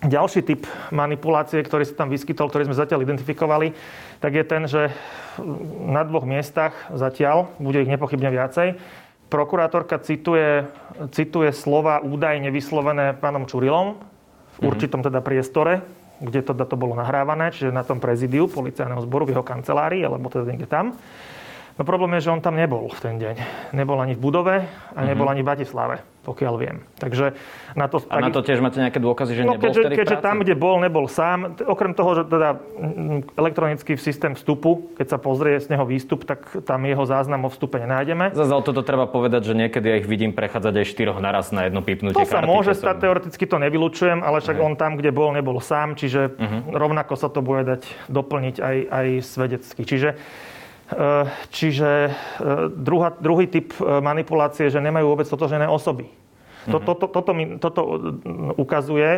ďalší 0.00 0.40
typ 0.44 0.64
manipulácie, 0.88 1.60
ktorý 1.60 1.84
sa 1.84 2.04
tam 2.04 2.08
vyskytol, 2.08 2.48
ktorý 2.48 2.68
sme 2.68 2.76
zatiaľ 2.76 3.04
identifikovali, 3.04 3.76
tak 4.20 4.32
je 4.32 4.44
ten, 4.44 4.62
že 4.64 4.82
na 5.84 6.04
dvoch 6.04 6.24
miestach 6.24 6.72
zatiaľ, 6.92 7.52
bude 7.60 7.84
ich 7.84 7.90
nepochybne 7.90 8.32
viacej, 8.32 8.80
prokurátorka 9.30 10.00
cituje, 10.02 10.66
cituje 11.14 11.52
slova 11.54 12.02
údajne 12.02 12.50
vyslovené 12.50 13.14
pánom 13.16 13.46
Čurilom 13.46 14.00
v 14.56 14.58
mhm. 14.60 14.66
určitom 14.66 15.00
teda 15.04 15.20
priestore, 15.20 15.84
kde 16.20 16.44
teda 16.44 16.64
to 16.68 16.76
bolo 16.76 16.92
nahrávané, 16.96 17.52
čiže 17.52 17.72
na 17.72 17.84
tom 17.84 18.00
prezidiu 18.00 18.48
policajného 18.48 19.00
zboru 19.04 19.24
v 19.24 19.32
jeho 19.36 19.44
kancelárii, 19.44 20.04
alebo 20.04 20.28
teda 20.28 20.44
niekde 20.48 20.68
tam. 20.68 20.96
No 21.78 21.82
problém 21.86 22.12
je, 22.18 22.28
že 22.28 22.34
on 22.34 22.42
tam 22.42 22.58
nebol 22.58 22.90
v 22.90 23.00
ten 23.00 23.14
deň. 23.16 23.36
Nebol 23.72 23.98
ani 24.02 24.14
v 24.16 24.20
budove 24.20 24.56
a 24.66 25.00
nebol 25.06 25.28
mm-hmm. 25.28 25.32
ani 25.32 25.40
v 25.40 25.48
Bratislave, 25.48 25.96
pokiaľ 26.26 26.54
viem. 26.60 26.76
Takže 26.98 27.32
na 27.72 27.86
to... 27.88 28.02
A 28.10 28.20
na 28.20 28.28
to 28.28 28.44
tiež 28.44 28.60
máte 28.60 28.82
nejaké 28.82 29.00
dôkazy, 29.00 29.32
že 29.38 29.42
no, 29.46 29.56
nebol 29.56 29.70
keďže, 29.70 29.82
keďže 29.96 30.16
tam, 30.20 30.44
kde 30.44 30.54
bol, 30.58 30.76
nebol 30.82 31.06
sám. 31.08 31.56
Okrem 31.64 31.96
toho, 31.96 32.20
že 32.20 32.22
teda 32.28 32.60
elektronický 33.38 33.96
systém 33.96 34.36
vstupu, 34.36 34.92
keď 35.00 35.16
sa 35.16 35.18
pozrie 35.22 35.56
z 35.56 35.72
neho 35.72 35.88
výstup, 35.88 36.28
tak 36.28 36.44
tam 36.68 36.84
jeho 36.84 37.04
záznam 37.08 37.46
o 37.46 37.50
vstupe 37.50 37.80
nenájdeme. 37.80 38.36
Zase 38.36 38.52
toto 38.60 38.84
treba 38.84 39.08
povedať, 39.08 39.48
že 39.48 39.54
niekedy 39.56 39.86
ja 39.88 39.96
ich 40.02 40.08
vidím 40.10 40.36
prechádzať 40.36 40.74
aj 40.74 40.86
štyroch 40.90 41.18
naraz 41.22 41.48
na 41.54 41.64
jedno 41.70 41.80
pípnutie 41.80 42.18
To 42.18 42.28
sa 42.28 42.44
karty, 42.44 42.50
môže 42.50 42.72
stať, 42.76 43.00
som... 43.00 43.02
teoreticky 43.08 43.44
to 43.48 43.56
nevylučujem, 43.56 44.20
ale 44.20 44.44
však 44.44 44.56
uh-huh. 44.60 44.68
on 44.68 44.74
tam, 44.76 45.00
kde 45.00 45.10
bol, 45.14 45.32
nebol 45.32 45.56
sám, 45.62 45.96
čiže 45.96 46.34
uh-huh. 46.36 46.76
rovnako 46.76 47.16
sa 47.16 47.32
to 47.32 47.40
bude 47.40 47.64
dať 47.64 47.88
doplniť 48.12 48.56
aj, 48.60 48.76
aj 48.90 49.06
svedecky. 49.24 49.82
Čiže 49.88 50.20
čiže 51.54 52.10
e, 52.10 52.12
druhá, 52.74 53.14
druhý 53.18 53.46
typ 53.46 53.70
e, 53.78 54.02
manipulácie, 54.02 54.66
že 54.70 54.82
nemajú 54.82 55.14
vôbec 55.14 55.26
totožené 55.30 55.70
osoby. 55.70 56.10
Mm-hmm. 56.60 56.84
Toto, 56.84 57.06
toto, 57.08 57.30
mi, 57.32 57.44
toto 57.56 57.80
ukazuje, 58.60 59.08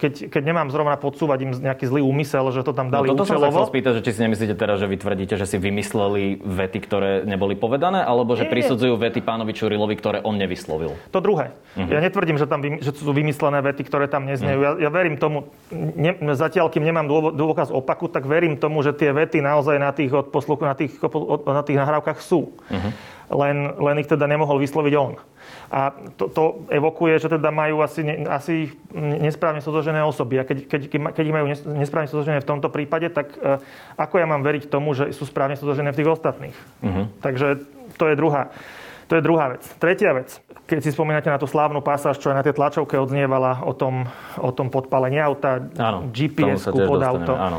keď, 0.00 0.32
keď 0.32 0.42
nemám 0.48 0.72
zrovna 0.72 0.96
podsúvať 0.96 1.38
im 1.44 1.52
nejaký 1.52 1.84
zlý 1.84 2.00
úmysel, 2.00 2.48
že 2.56 2.64
to 2.64 2.72
tam 2.72 2.88
dali 2.88 3.12
no, 3.12 3.20
toto 3.20 3.28
účelovo. 3.28 3.52
som 3.52 3.68
sa 3.68 3.72
spýtať, 3.72 3.92
že 4.00 4.02
či 4.08 4.10
si 4.16 4.20
nemyslíte 4.24 4.56
teraz, 4.56 4.80
že 4.80 4.88
vy 4.88 4.96
tvrdíte, 4.96 5.36
že 5.36 5.44
si 5.44 5.60
vymysleli 5.60 6.40
vety, 6.40 6.78
ktoré 6.80 7.10
neboli 7.28 7.52
povedané, 7.52 8.00
alebo 8.00 8.32
že 8.32 8.48
nie, 8.48 8.52
prisudzujú 8.56 8.96
vety 8.96 9.20
pánovi 9.20 9.52
Čurilovi, 9.52 9.92
ktoré 9.92 10.24
on 10.24 10.40
nevyslovil? 10.40 10.96
To 11.12 11.20
druhé. 11.20 11.52
Mm-hmm. 11.76 11.92
Ja 11.92 12.00
netvrdím, 12.00 12.36
že, 12.40 12.46
tam, 12.48 12.64
že 12.64 12.90
sú 12.96 13.12
vymyslené 13.12 13.60
vety, 13.60 13.82
ktoré 13.84 14.08
tam 14.08 14.24
neznejú. 14.24 14.56
Mm-hmm. 14.56 14.80
Ja, 14.80 14.88
ja 14.88 14.90
verím 14.90 15.20
tomu, 15.20 15.52
ne, 15.72 16.16
zatiaľ, 16.32 16.72
kým 16.72 16.84
nemám 16.88 17.04
dôkaz 17.36 17.68
opaku, 17.68 18.08
tak 18.08 18.24
verím 18.24 18.56
tomu, 18.56 18.80
že 18.80 18.96
tie 18.96 19.12
vety 19.12 19.44
naozaj 19.44 19.76
na 19.76 19.92
tých, 19.92 20.16
odposluch, 20.16 20.64
na 20.64 20.72
tých, 20.72 20.96
na 21.44 21.60
tých 21.60 21.76
nahrávkach 21.76 22.24
sú. 22.24 22.56
Mm-hmm. 22.72 22.92
Len, 23.26 23.56
len 23.74 23.96
ich 23.98 24.08
teda 24.08 24.24
nemohol 24.30 24.62
vysloviť 24.62 24.94
on. 24.96 25.18
A 25.70 25.90
to, 26.14 26.30
to 26.30 26.42
evokuje, 26.70 27.18
že 27.18 27.28
teda 27.28 27.50
majú 27.50 27.82
asi, 27.82 28.06
asi 28.30 28.70
nesprávne 28.94 29.58
sotožené 29.58 30.02
osoby. 30.06 30.38
A 30.38 30.46
keď, 30.46 30.70
keď, 30.70 30.80
keď 31.10 31.24
ich 31.26 31.36
majú 31.36 31.46
nesprávne 31.74 32.06
sotožené 32.06 32.38
v 32.42 32.48
tomto 32.48 32.70
prípade, 32.70 33.10
tak 33.10 33.34
uh, 33.38 33.58
ako 33.98 34.22
ja 34.22 34.26
mám 34.30 34.46
veriť 34.46 34.70
tomu, 34.70 34.94
že 34.94 35.10
sú 35.10 35.26
správne 35.26 35.58
sotožené 35.58 35.90
v 35.90 35.98
tých 35.98 36.10
ostatných? 36.10 36.56
Uh-huh. 36.82 37.10
Takže 37.18 37.66
to 37.98 38.04
je 38.06 38.14
druhá. 38.14 38.54
To 39.06 39.14
je 39.14 39.22
druhá 39.22 39.54
vec. 39.54 39.62
Tretia 39.78 40.10
vec. 40.14 40.34
Keď 40.66 40.82
si 40.82 40.90
spomínate 40.90 41.30
na 41.30 41.38
tú 41.38 41.46
slávnu 41.46 41.78
pasáž, 41.78 42.18
čo 42.18 42.34
aj 42.34 42.42
na 42.42 42.44
tej 42.46 42.58
tlačovke 42.58 42.98
odznievala 42.98 43.62
o 43.62 43.70
tom, 43.70 44.10
o 44.42 44.50
tom 44.50 44.66
podpalení 44.66 45.22
auta, 45.22 45.62
GPS-ku 46.10 46.74
pod 46.74 47.02
auto. 47.06 47.34
Áno. 47.38 47.58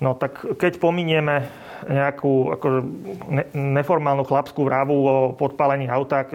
No 0.00 0.16
tak 0.16 0.56
keď 0.56 0.80
pominieme 0.80 1.44
nejakú 1.86 2.58
akože, 2.58 2.80
ne, 3.30 3.44
neformálnu 3.54 4.26
chlapskú 4.26 4.66
vravu 4.66 4.96
o 4.96 5.14
podpálení 5.36 5.86
auta. 5.86 6.26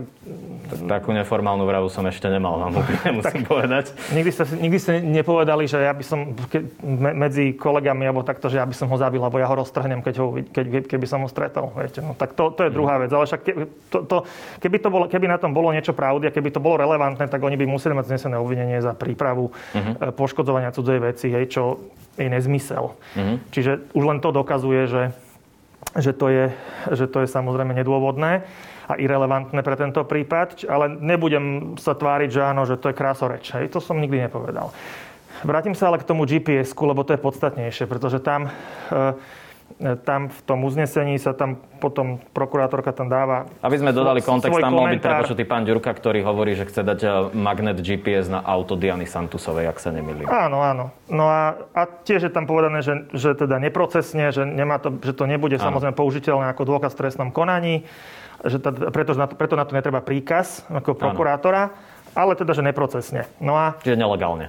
Takú 0.87 1.11
neformálnu 1.11 1.67
vravu 1.67 1.91
som 1.91 2.07
ešte 2.07 2.31
nemal, 2.31 2.59
vám 2.63 2.79
musím 3.19 3.43
tak, 3.43 3.49
povedať. 3.49 3.85
Nikdy 4.15 4.31
ste, 4.31 4.43
nikdy 4.55 4.77
ste 4.79 4.91
nepovedali, 5.03 5.67
že 5.67 5.83
ja 5.83 5.91
by 5.91 6.03
som 6.05 6.31
ke, 6.47 6.63
medzi 7.11 7.51
kolegami, 7.57 8.07
alebo 8.07 8.23
takto, 8.23 8.47
že 8.47 8.61
ja 8.61 8.65
by 8.65 8.75
som 8.75 8.87
ho 8.87 8.95
zabil, 8.95 9.19
alebo 9.19 9.41
ja 9.41 9.47
ho 9.51 9.55
roztrhnem, 9.59 9.99
keď 9.99 10.15
ho, 10.23 10.27
keď, 10.39 10.87
keby 10.87 11.05
som 11.09 11.25
ho 11.25 11.27
stretol. 11.27 11.75
Viete? 11.75 11.99
No, 11.99 12.15
tak 12.15 12.37
to, 12.39 12.55
to 12.55 12.67
je 12.67 12.71
druhá 12.71 13.01
vec. 13.03 13.11
Ale 13.11 13.27
však 13.27 13.41
ke, 13.43 13.51
to, 13.91 14.07
to, 14.07 14.17
keby, 14.63 14.77
to 14.79 14.87
bolo, 14.87 15.05
keby 15.11 15.27
na 15.27 15.35
tom 15.35 15.51
bolo 15.51 15.75
niečo 15.75 15.91
pravdy 15.91 16.29
a 16.29 16.35
keby 16.35 16.53
to 16.55 16.63
bolo 16.63 16.79
relevantné, 16.79 17.27
tak 17.27 17.43
oni 17.43 17.59
by 17.59 17.65
museli 17.67 17.91
mať 17.97 18.15
znesené 18.15 18.39
obvinenie 18.39 18.79
za 18.79 18.95
prípravu 18.95 19.51
uh-huh. 19.51 20.15
poškodzovania 20.15 20.71
cudzej 20.71 20.99
veci, 21.03 21.27
hej, 21.33 21.51
čo 21.51 21.63
je 22.15 22.29
nezmysel. 22.29 22.93
Uh-huh. 22.93 23.37
Čiže 23.49 23.91
už 23.91 24.03
len 24.05 24.19
to 24.21 24.29
dokazuje, 24.29 24.85
že 24.87 25.01
že 25.97 26.11
to 26.15 26.31
je, 26.31 26.45
že 26.91 27.05
to 27.11 27.21
je 27.23 27.27
samozrejme 27.27 27.75
nedôvodné 27.75 28.43
a 28.87 28.93
irrelevantné 28.99 29.63
pre 29.63 29.75
tento 29.79 30.03
prípad, 30.03 30.67
ale 30.67 30.91
nebudem 30.91 31.75
sa 31.79 31.95
tváriť, 31.95 32.29
že 32.29 32.41
áno, 32.43 32.67
že 32.67 32.75
to 32.75 32.91
je 32.91 32.99
krásoreč. 32.99 33.55
Hej, 33.55 33.71
to 33.71 33.79
som 33.79 33.99
nikdy 33.99 34.27
nepovedal. 34.27 34.75
Vrátim 35.43 35.75
sa 35.75 35.91
ale 35.91 35.99
k 35.99 36.07
tomu 36.07 36.23
GPS-ku, 36.23 36.87
lebo 36.87 37.03
to 37.03 37.15
je 37.15 37.19
podstatnejšie, 37.19 37.89
pretože 37.89 38.23
tam 38.23 38.47
e, 38.47 38.51
tam 40.05 40.31
v 40.31 40.39
tom 40.47 40.63
uznesení 40.63 41.17
sa 41.19 41.35
tam 41.35 41.59
potom 41.81 42.21
prokurátorka 42.31 42.95
tam 42.95 43.11
dáva... 43.11 43.49
Aby 43.59 43.83
sme 43.83 43.91
dodali 43.91 44.23
kontext, 44.23 44.55
tam 44.55 44.71
bol 44.71 44.87
byť 44.87 45.01
prepočutý 45.01 45.43
pán 45.43 45.67
Ďurka, 45.67 45.91
ktorý 45.91 46.23
hovorí, 46.23 46.55
že 46.55 46.69
chce 46.69 46.81
dať 46.85 46.99
eh, 47.03 47.11
magnet 47.35 47.81
GPS 47.83 48.31
na 48.31 48.39
auto 48.39 48.79
Diany 48.79 49.03
Santusovej, 49.03 49.67
ak 49.67 49.77
sa 49.83 49.91
nemýlim. 49.91 50.29
Áno, 50.29 50.63
áno. 50.63 50.85
No 51.11 51.27
a, 51.27 51.57
a 51.75 51.81
tiež 51.85 52.29
je 52.29 52.31
tam 52.31 52.47
povedané, 52.47 52.79
že, 52.79 53.09
že 53.11 53.35
teda 53.35 53.59
neprocesne, 53.59 54.31
že, 54.31 54.47
nemá 54.47 54.79
to, 54.79 54.95
že 55.03 55.11
to 55.11 55.27
nebude 55.27 55.59
áno. 55.59 55.73
samozrejme 55.73 55.95
použiteľné 55.97 56.47
ako 56.53 56.63
dôkaz 56.63 56.95
v 56.95 56.99
trestnom 57.03 57.29
konaní, 57.33 57.83
že 58.45 58.63
teda, 58.63 58.91
preto, 58.93 59.11
na 59.17 59.27
to, 59.27 59.33
preto 59.35 59.55
na 59.59 59.65
to 59.67 59.75
netreba 59.75 59.99
príkaz 59.99 60.63
ako 60.71 60.95
prokurátora, 60.95 61.61
áno. 61.71 61.75
ale 62.15 62.31
teda, 62.39 62.55
že 62.55 62.63
neprocesne. 62.63 63.27
No 63.43 63.59
a... 63.59 63.75
Čiže 63.83 63.99
nelegálne. 63.99 64.47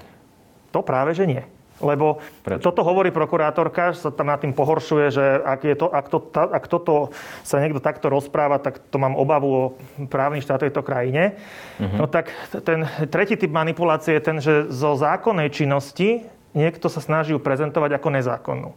To 0.71 0.83
práve, 0.83 1.15
že 1.15 1.27
nie. 1.27 1.43
Lebo 1.83 2.23
Prečo? 2.47 2.71
toto 2.71 2.87
hovorí 2.87 3.11
prokurátorka, 3.11 3.99
sa 3.99 4.15
tam 4.15 4.31
nad 4.31 4.39
tým 4.39 4.55
pohoršuje, 4.55 5.07
že 5.11 5.25
ak, 5.43 5.61
je 5.67 5.75
to, 5.75 5.87
ak, 5.91 6.07
to, 6.07 6.19
ak 6.31 6.65
toto 6.71 7.11
sa 7.43 7.59
niekto 7.59 7.83
takto 7.83 8.07
rozpráva, 8.07 8.63
tak 8.63 8.79
to 8.79 8.97
mám 9.03 9.19
obavu 9.19 9.49
o 9.51 9.65
právny 10.07 10.39
štát 10.39 10.63
tejto 10.63 10.87
krajine. 10.87 11.35
Uh-huh. 11.83 11.99
No 11.99 12.07
tak 12.07 12.31
ten 12.63 12.87
tretí 13.11 13.35
typ 13.35 13.51
manipulácie 13.51 14.15
je 14.15 14.23
ten, 14.23 14.39
že 14.39 14.71
zo 14.71 14.95
zákonnej 14.95 15.51
činnosti 15.51 16.23
niekto 16.55 16.87
sa 16.87 17.03
snaží 17.03 17.35
ju 17.35 17.43
prezentovať 17.43 17.99
ako 17.99 18.09
nezákonnú. 18.15 18.71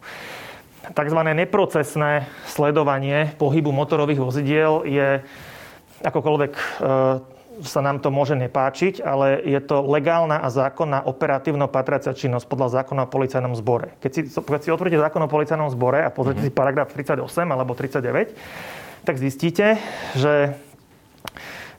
Takzvané 0.97 1.37
neprocesné 1.37 2.25
sledovanie 2.49 3.37
pohybu 3.37 3.69
motorových 3.69 4.23
vozidiel 4.23 4.87
je 4.87 5.21
akokoľvek 6.01 6.53
e, 6.53 6.61
sa 7.63 7.81
nám 7.81 8.03
to 8.03 8.13
môže 8.13 8.37
nepáčiť, 8.37 9.01
ale 9.01 9.41
je 9.41 9.57
to 9.63 9.81
legálna 9.85 10.41
a 10.41 10.47
zákonná 10.49 11.05
operatívno 11.05 11.65
patracia 11.65 12.13
činnosť 12.13 12.45
podľa 12.45 12.81
zákona 12.81 13.05
o 13.05 13.11
policajnom 13.11 13.53
zbore. 13.57 13.97
Keď 14.03 14.11
si, 14.13 14.21
keď 14.29 14.61
si 14.61 14.69
otvoríte 14.69 14.99
zákon 15.01 15.21
o 15.23 15.29
policajnom 15.31 15.69
zbore 15.73 16.05
a 16.05 16.09
pozrite 16.13 16.45
mm-hmm. 16.45 16.53
si 16.53 16.59
paragraf 16.59 16.93
38 16.93 17.23
alebo 17.49 17.73
39, 17.73 18.37
tak 19.05 19.15
zistíte, 19.17 19.81
že 20.13 20.57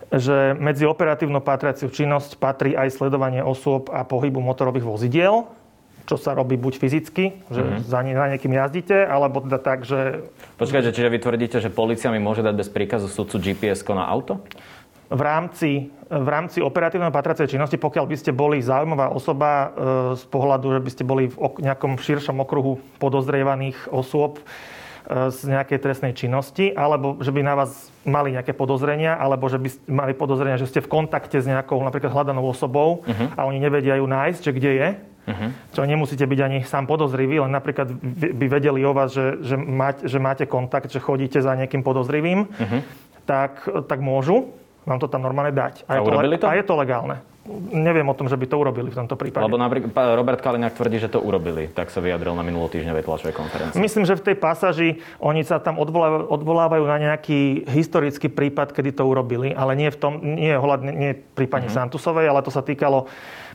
že 0.08 0.56
medzi 0.56 0.88
operatívno 0.88 1.44
patraciu 1.44 1.92
činnosť 1.92 2.40
patrí 2.40 2.72
aj 2.72 2.96
sledovanie 2.96 3.44
osôb 3.44 3.92
a 3.92 4.08
pohybu 4.08 4.40
motorových 4.40 4.88
vozidiel, 4.88 5.44
čo 6.08 6.16
sa 6.16 6.32
robí 6.32 6.56
buď 6.56 6.80
fyzicky, 6.80 7.24
že 7.52 7.60
mm-hmm. 7.60 7.84
za, 7.84 8.00
za 8.00 8.26
niekým 8.32 8.52
jazdíte, 8.56 8.96
alebo 9.04 9.44
teda 9.44 9.60
tak, 9.60 9.84
že... 9.84 10.24
Počkajte, 10.56 10.96
čiže 10.96 11.12
vy 11.12 11.18
tvrdíte, 11.20 11.56
že 11.60 11.68
policia 11.68 12.08
mi 12.08 12.16
môže 12.16 12.40
dať 12.40 12.54
bez 12.56 12.72
príkazu 12.72 13.12
sudcu 13.12 13.36
GPS 13.36 13.84
na 13.92 14.08
auto? 14.08 14.40
V 15.08 15.20
rámci, 15.24 15.88
v 16.08 16.28
rámci 16.28 16.60
operatívnej 16.60 17.08
patracej 17.08 17.56
činnosti, 17.56 17.80
pokiaľ 17.80 18.04
by 18.04 18.16
ste 18.20 18.36
boli 18.36 18.60
zaujímavá 18.60 19.08
osoba 19.08 19.48
e, 19.48 19.66
z 20.20 20.24
pohľadu, 20.28 20.76
že 20.76 20.80
by 20.84 20.90
ste 20.92 21.04
boli 21.08 21.32
v 21.32 21.36
nejakom 21.64 21.96
širšom 21.96 22.36
okruhu 22.44 22.76
podozrievaných 23.00 23.88
osôb 23.88 24.36
e, 24.36 24.42
z 25.32 25.48
nejakej 25.48 25.80
trestnej 25.80 26.12
činnosti, 26.12 26.76
alebo 26.76 27.16
že 27.24 27.32
by 27.32 27.40
na 27.40 27.54
vás 27.56 27.88
mali 28.04 28.36
nejaké 28.36 28.52
podozrenia, 28.52 29.16
alebo 29.16 29.48
že 29.48 29.56
by 29.56 29.68
mali 29.88 30.12
podozrenia, 30.12 30.60
že 30.60 30.68
ste 30.68 30.84
v 30.84 30.92
kontakte 30.92 31.40
s 31.40 31.48
nejakou 31.48 31.80
napríklad 31.80 32.12
hľadanou 32.12 32.44
osobou 32.44 33.00
uh-huh. 33.08 33.32
a 33.32 33.48
oni 33.48 33.64
nevedia 33.64 33.96
ju 33.96 34.04
nájsť, 34.04 34.40
že 34.44 34.52
kde 34.52 34.72
je. 34.76 34.88
Uh-huh. 35.28 35.48
Čo 35.72 35.88
nemusíte 35.88 36.24
byť 36.24 36.40
ani 36.40 36.58
sám 36.68 36.84
podozrivý, 36.84 37.40
len 37.40 37.52
napríklad 37.52 37.96
by 38.12 38.46
vedeli 38.48 38.84
o 38.84 38.92
vás, 38.92 39.12
že, 39.16 39.40
že, 39.40 39.56
máte, 39.56 40.04
že 40.04 40.20
máte 40.20 40.44
kontakt, 40.44 40.92
že 40.92 41.00
chodíte 41.00 41.40
za 41.40 41.56
nejakým 41.56 41.80
podozrivým, 41.80 42.44
uh-huh. 42.44 42.80
tak, 43.24 43.64
tak 43.88 44.04
môžu 44.04 44.52
vám 44.88 44.98
to 44.98 45.06
tam 45.12 45.20
normálne 45.20 45.52
dať. 45.52 45.84
A, 45.84 46.00
a, 46.00 46.00
je, 46.00 46.08
to, 46.08 46.40
to? 46.40 46.48
a 46.48 46.54
je 46.56 46.64
to 46.64 46.74
legálne. 46.80 47.16
neviem 47.72 48.04
o 48.08 48.14
tom, 48.16 48.28
že 48.28 48.36
by 48.36 48.46
to 48.48 48.56
urobili 48.56 48.88
v 48.92 48.96
tomto 48.96 49.16
prípade. 49.16 49.44
Lebo 49.44 49.60
napríklad 49.60 49.92
Robert 50.16 50.40
Kalinák 50.40 50.76
tvrdí, 50.76 51.00
že 51.00 51.12
to 51.12 51.20
urobili. 51.20 51.68
Tak 51.68 51.88
sa 51.92 52.00
vyjadril 52.00 52.36
na 52.36 52.44
minulotýždňovej 52.44 53.04
tlačovej 53.04 53.34
konferencii. 53.36 53.80
Myslím, 53.80 54.04
že 54.08 54.16
v 54.16 54.32
tej 54.32 54.36
pasáži 54.36 54.88
oni 55.20 55.44
sa 55.44 55.60
tam 55.60 55.80
odvolávajú, 55.80 56.24
odvolávajú 56.28 56.84
na 56.88 56.96
nejaký 57.12 57.68
historický 57.68 58.28
prípad, 58.32 58.72
kedy 58.72 58.96
to 58.96 59.04
urobili, 59.04 59.52
ale 59.52 59.76
nie 59.76 59.88
v 59.92 59.98
tom, 60.00 60.20
nie, 60.20 60.52
nie 60.96 61.12
pri 61.16 61.46
pani 61.48 61.68
mm-hmm. 61.68 61.88
Santusovej, 61.88 62.28
ale 62.28 62.40
to 62.44 62.52
sa 62.52 62.64
týkalo, 62.64 63.08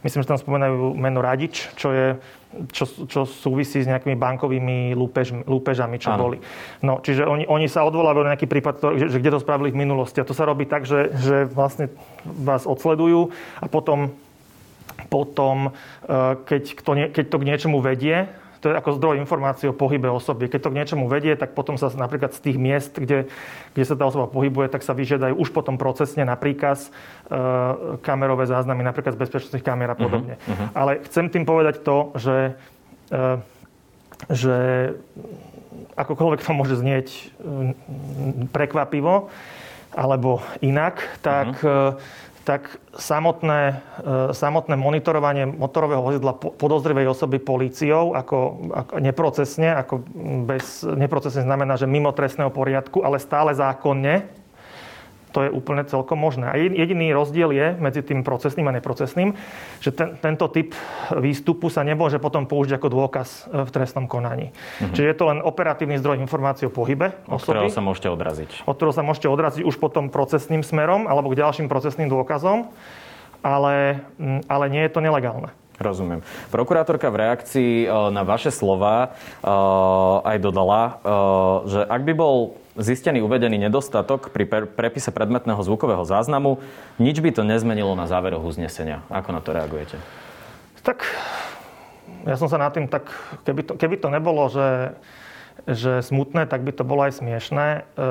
myslím, 0.03 0.21
že 0.23 0.29
tam 0.29 0.39
spomínajú 0.39 0.93
meno 0.95 1.19
Radič, 1.23 1.71
čo 1.79 1.91
je 1.91 2.07
čo, 2.69 2.85
čo 3.09 3.25
súvisí 3.25 3.81
s 3.81 3.89
nejakými 3.89 4.13
bankovými 4.13 4.93
lúpež, 4.93 5.33
lúpežami, 5.45 5.97
čo 5.97 6.13
ano. 6.13 6.21
boli. 6.21 6.37
No, 6.85 7.01
čiže 7.01 7.25
oni, 7.25 7.49
oni 7.49 7.65
sa 7.65 7.81
odvolávajú 7.81 8.23
na 8.25 8.37
nejaký 8.37 8.45
prípad, 8.45 8.93
že, 8.93 9.05
že 9.09 9.17
kde 9.17 9.33
to 9.33 9.43
spravili 9.43 9.73
v 9.73 9.81
minulosti. 9.81 10.21
A 10.21 10.27
to 10.27 10.37
sa 10.37 10.45
robí 10.45 10.69
tak, 10.69 10.85
že, 10.85 11.09
že 11.17 11.49
vlastne 11.49 11.89
vás 12.21 12.69
odsledujú 12.69 13.33
a 13.57 13.65
potom, 13.65 14.13
potom 15.09 15.73
eh, 16.05 16.37
keď, 16.45 16.63
to, 16.85 16.91
keď 17.09 17.25
to 17.25 17.37
k 17.41 17.47
niečomu 17.47 17.81
vedie, 17.81 18.29
to 18.63 18.71
je 18.71 18.79
ako 18.79 18.95
zdroj 18.95 19.19
informácií 19.19 19.67
o 19.67 19.75
pohybe 19.75 20.07
osoby. 20.07 20.47
Keď 20.47 20.59
to 20.63 20.71
k 20.71 20.77
niečomu 20.79 21.11
vedie, 21.11 21.35
tak 21.35 21.51
potom 21.51 21.75
sa 21.75 21.91
napríklad 21.91 22.31
z 22.31 22.39
tých 22.39 22.55
miest, 22.55 22.95
kde, 22.95 23.27
kde 23.75 23.83
sa 23.83 23.99
tá 23.99 24.07
osoba 24.07 24.31
pohybuje, 24.31 24.71
tak 24.71 24.87
sa 24.87 24.95
vyžiadajú 24.95 25.35
už 25.35 25.51
potom 25.51 25.75
procesne 25.75 26.23
na 26.23 26.39
príkaz 26.39 26.87
e, 26.87 26.91
kamerové 27.99 28.47
záznamy, 28.47 28.87
napríklad 28.87 29.19
z 29.19 29.21
bezpečnostných 29.27 29.67
kamer 29.67 29.91
a 29.91 29.99
podobne. 29.99 30.39
Uh-huh, 30.39 30.55
uh-huh. 30.55 30.67
Ale 30.79 31.03
chcem 31.11 31.27
tým 31.27 31.43
povedať 31.43 31.83
to, 31.83 32.15
že, 32.15 32.55
e, 33.11 33.21
že 34.31 34.57
akokoľvek 35.99 36.39
to 36.39 36.51
môže 36.55 36.79
znieť 36.79 37.07
e, 37.11 37.21
prekvapivo, 38.47 39.27
alebo 39.91 40.39
inak, 40.63 41.03
tak 41.19 41.59
uh-huh 41.59 41.99
tak 42.43 42.75
samotné, 42.99 43.79
e, 44.03 44.35
samotné 44.35 44.75
monitorovanie 44.75 45.47
motorového 45.47 46.03
vozidla 46.03 46.35
podozrivej 46.35 47.07
osoby 47.15 47.39
políciou 47.39 48.11
ako, 48.13 48.69
ako 48.75 48.93
neprocesne, 48.99 49.71
ako 49.71 50.03
bez, 50.43 50.83
neprocesne 50.83 51.47
znamená, 51.47 51.79
že 51.79 51.87
mimo 51.87 52.11
trestného 52.11 52.51
poriadku, 52.51 52.99
ale 52.99 53.23
stále 53.23 53.55
zákonne, 53.55 54.42
to 55.33 55.39
je 55.43 55.49
úplne 55.49 55.81
celkom 55.89 56.21
možné. 56.21 56.45
A 56.45 56.55
jediný 56.61 57.09
rozdiel 57.09 57.49
je 57.49 57.67
medzi 57.81 58.05
tým 58.05 58.21
procesným 58.21 58.69
a 58.69 58.77
neprocesným, 58.77 59.33
že 59.81 59.89
ten, 59.89 60.13
tento 60.21 60.45
typ 60.53 60.77
výstupu 61.17 61.73
sa 61.73 61.81
nemôže 61.81 62.21
potom 62.21 62.45
použiť 62.45 62.77
ako 62.77 62.87
dôkaz 62.93 63.49
e, 63.49 63.65
v 63.65 63.69
trestnom 63.73 64.05
konaní. 64.05 64.53
Mhm. 64.79 64.93
Čiže 64.93 65.09
je 65.09 65.17
to 65.17 65.25
len 65.33 65.39
operatívny 65.41 65.97
zdroj 65.97 66.21
informácií 66.21 66.69
o 66.69 66.71
pohybe 66.71 67.17
od 67.25 67.41
osoby. 67.41 67.57
Od 67.57 67.65
ktorého 67.65 67.73
sa 67.73 67.81
môžete 67.81 68.09
odraziť. 68.13 68.49
Od 68.69 68.75
ktorého 68.77 68.93
sa 68.93 69.03
môžete 69.03 69.27
odraziť 69.27 69.61
už 69.65 69.75
potom 69.81 70.13
procesným 70.13 70.61
smerom 70.61 71.09
alebo 71.09 71.33
k 71.33 71.41
ďalším 71.41 71.65
procesným 71.65 72.13
dôkazom, 72.13 72.69
ale, 73.41 74.05
ale 74.45 74.65
nie 74.69 74.85
je 74.85 74.91
to 74.93 75.01
nelegálne. 75.01 75.49
Rozumiem. 75.73 76.21
Prokurátorka 76.53 77.09
v 77.09 77.17
reakcii 77.25 77.73
e, 77.83 77.87
na 78.13 78.21
vaše 78.21 78.53
slova 78.53 79.09
e, 79.41 79.49
aj 80.21 80.37
dodala, 80.37 81.01
že 81.65 81.81
ak 81.81 82.01
by 82.05 82.13
bol 82.13 82.62
zistený 82.73 83.21
uvedený 83.21 83.61
nedostatok 83.69 84.33
pri 84.33 84.49
prepise 84.65 85.13
predmetného 85.13 85.61
zvukového 85.61 86.01
záznamu, 86.05 86.57
nič 86.97 87.21
by 87.21 87.29
to 87.29 87.45
nezmenilo 87.45 87.93
na 87.93 88.09
záveroch 88.09 88.41
uznesenia. 88.41 89.05
Ako 89.13 89.29
na 89.29 89.41
to 89.41 89.53
reagujete? 89.53 89.97
Tak 90.83 91.05
ja 92.27 92.35
som 92.35 92.51
sa 92.51 92.59
nad 92.59 92.73
tým 92.75 92.89
tak, 92.91 93.07
keby 93.47 93.61
to, 93.63 93.73
keby 93.79 93.95
to 93.99 94.09
nebolo, 94.11 94.47
že 94.51 94.95
že 95.63 96.03
smutné, 96.03 96.43
tak 96.43 96.67
by 96.67 96.75
to 96.75 96.83
bolo 96.83 97.07
aj 97.07 97.23
smiešné. 97.23 97.65
E, 97.65 98.03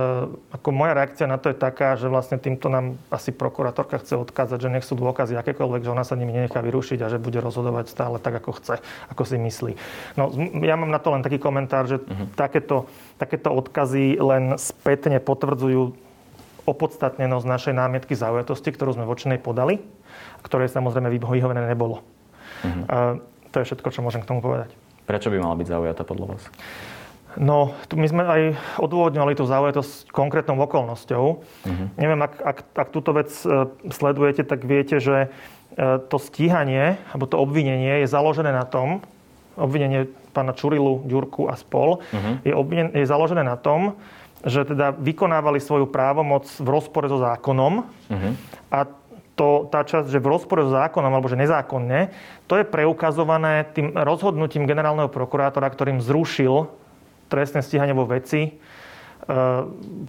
ako 0.57 0.69
moja 0.73 0.97
reakcia 0.97 1.29
na 1.29 1.37
to 1.37 1.53
je 1.53 1.57
taká, 1.59 2.01
že 2.01 2.09
vlastne 2.09 2.41
týmto 2.41 2.73
nám 2.73 2.97
asi 3.13 3.29
prokurátorka 3.29 4.01
chce 4.01 4.17
odkázať, 4.17 4.57
že 4.57 4.73
nech 4.73 4.87
sú 4.87 4.97
dôkazy 4.97 5.37
akékoľvek, 5.37 5.85
že 5.85 5.93
ona 5.93 6.07
sa 6.07 6.17
nimi 6.17 6.33
nenechá 6.33 6.65
vyrušiť 6.65 7.05
a 7.05 7.13
že 7.13 7.21
bude 7.21 7.45
rozhodovať 7.45 7.93
stále 7.93 8.17
tak, 8.17 8.41
ako 8.41 8.57
chce, 8.57 8.81
ako 9.13 9.23
si 9.29 9.37
myslí. 9.37 9.73
No, 10.17 10.33
ja 10.65 10.81
mám 10.81 10.89
na 10.89 10.97
to 10.97 11.13
len 11.13 11.21
taký 11.21 11.37
komentár, 11.37 11.85
že 11.85 12.01
uh-huh. 12.01 12.33
takéto, 12.33 12.89
takéto 13.21 13.53
odkazy 13.53 14.17
len 14.17 14.57
spätne 14.57 15.21
potvrdzujú 15.21 15.93
opodstatnenosť 16.65 17.45
našej 17.45 17.75
námietky 17.77 18.17
zaujatosti, 18.17 18.71
ktorú 18.73 18.97
sme 18.97 19.05
voči 19.05 19.29
nej 19.29 19.43
podali, 19.43 19.83
ktoré 20.41 20.71
samozrejme 20.71 21.11
vyhovené 21.11 21.69
nebolo. 21.69 22.01
Uh-huh. 22.63 23.19
to 23.51 23.57
je 23.59 23.67
všetko, 23.67 23.89
čo 23.91 24.01
môžem 24.07 24.23
k 24.23 24.31
tomu 24.31 24.39
povedať. 24.39 24.71
Prečo 25.03 25.29
by 25.35 25.43
mala 25.43 25.59
byť 25.59 25.67
zaujatá 25.67 26.07
podľa 26.07 26.39
vás? 26.39 26.47
No, 27.41 27.73
tu 27.89 27.97
my 27.97 28.07
sme 28.09 28.23
aj 28.25 28.43
odôvodňovali 28.77 29.33
tú 29.33 29.49
záujatosť 29.49 30.13
konkrétnou 30.13 30.61
okolnosťou. 30.69 31.25
Uh-huh. 31.41 31.87
Neviem, 31.97 32.21
ak, 32.21 32.35
ak, 32.41 32.59
ak 32.77 32.89
túto 32.93 33.17
vec 33.17 33.33
e, 33.45 33.73
sledujete, 33.89 34.45
tak 34.45 34.69
viete, 34.69 35.01
že 35.01 35.27
e, 35.27 35.99
to 36.13 36.17
stíhanie, 36.21 37.01
alebo 37.09 37.25
to 37.25 37.41
obvinenie 37.41 38.05
je 38.05 38.09
založené 38.13 38.53
na 38.53 38.69
tom, 38.69 39.01
obvinenie 39.57 40.09
pána 40.37 40.53
Čurilu, 40.53 41.05
Ďurku 41.09 41.49
a 41.49 41.57
spol, 41.57 42.05
uh-huh. 42.05 42.45
je, 42.45 42.53
obvinen, 42.53 42.93
je 42.93 43.09
založené 43.09 43.45
na 43.45 43.57
tom, 43.57 43.97
že 44.43 44.67
teda 44.67 44.93
vykonávali 44.93 45.63
svoju 45.63 45.89
právomoc 45.89 46.51
v 46.59 46.69
rozpore 46.69 47.07
so 47.07 47.17
zákonom 47.23 47.87
uh-huh. 47.87 48.33
a 48.75 48.91
to, 49.33 49.71
tá 49.73 49.81
časť, 49.81 50.13
že 50.13 50.21
v 50.21 50.29
rozpore 50.29 50.61
so 50.67 50.77
zákonom 50.77 51.09
alebo 51.09 51.31
že 51.31 51.41
nezákonne, 51.41 52.13
to 52.51 52.61
je 52.61 52.69
preukazované 52.69 53.65
tým 53.73 53.97
rozhodnutím 53.97 54.69
generálneho 54.69 55.09
prokurátora, 55.09 55.73
ktorým 55.73 56.05
zrušil 56.05 56.82
trestné 57.33 57.65
stíhanie 57.65 57.97
vo 57.97 58.05
veci, 58.05 58.45
e, 58.45 58.53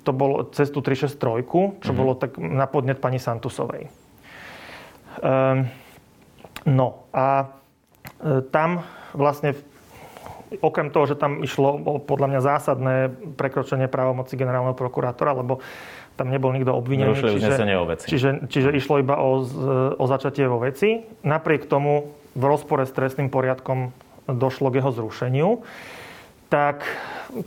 to 0.04 0.12
bolo 0.12 0.52
cez 0.52 0.68
tú 0.68 0.84
363, 0.84 1.16
čo 1.16 1.56
mm-hmm. 1.56 1.96
bolo 1.96 2.20
tak 2.20 2.36
na 2.36 2.68
podnet 2.68 3.00
pani 3.00 3.24
Santusovej. 3.24 3.88
Ehm, 5.24 5.72
no 6.68 7.08
a 7.16 7.48
e, 8.20 8.44
tam 8.52 8.84
vlastne 9.16 9.56
okrem 10.62 10.94
toho, 10.94 11.10
že 11.10 11.16
tam 11.18 11.42
išlo 11.42 12.02
podľa 12.06 12.28
mňa 12.30 12.40
zásadné 12.44 12.96
prekročenie 13.40 13.90
právomoci 13.90 14.38
generálneho 14.38 14.78
prokurátora, 14.78 15.34
lebo 15.34 15.64
tam 16.14 16.30
nebol 16.30 16.54
nikto 16.54 16.70
obvinený. 16.78 17.18
Čiže. 17.18 17.58
Čiže, 18.06 18.30
čiže 18.46 18.70
išlo 18.78 19.02
iba 19.02 19.18
o, 19.18 19.42
o 19.98 20.06
začatie 20.06 20.46
vo 20.46 20.62
veci. 20.62 21.02
Napriek 21.26 21.66
tomu 21.66 22.14
v 22.38 22.44
rozpore 22.46 22.86
s 22.86 22.94
trestným 22.94 23.34
poriadkom 23.34 23.90
došlo 24.30 24.70
k 24.70 24.78
jeho 24.78 24.92
zrušeniu 24.94 25.50
tak 26.54 26.86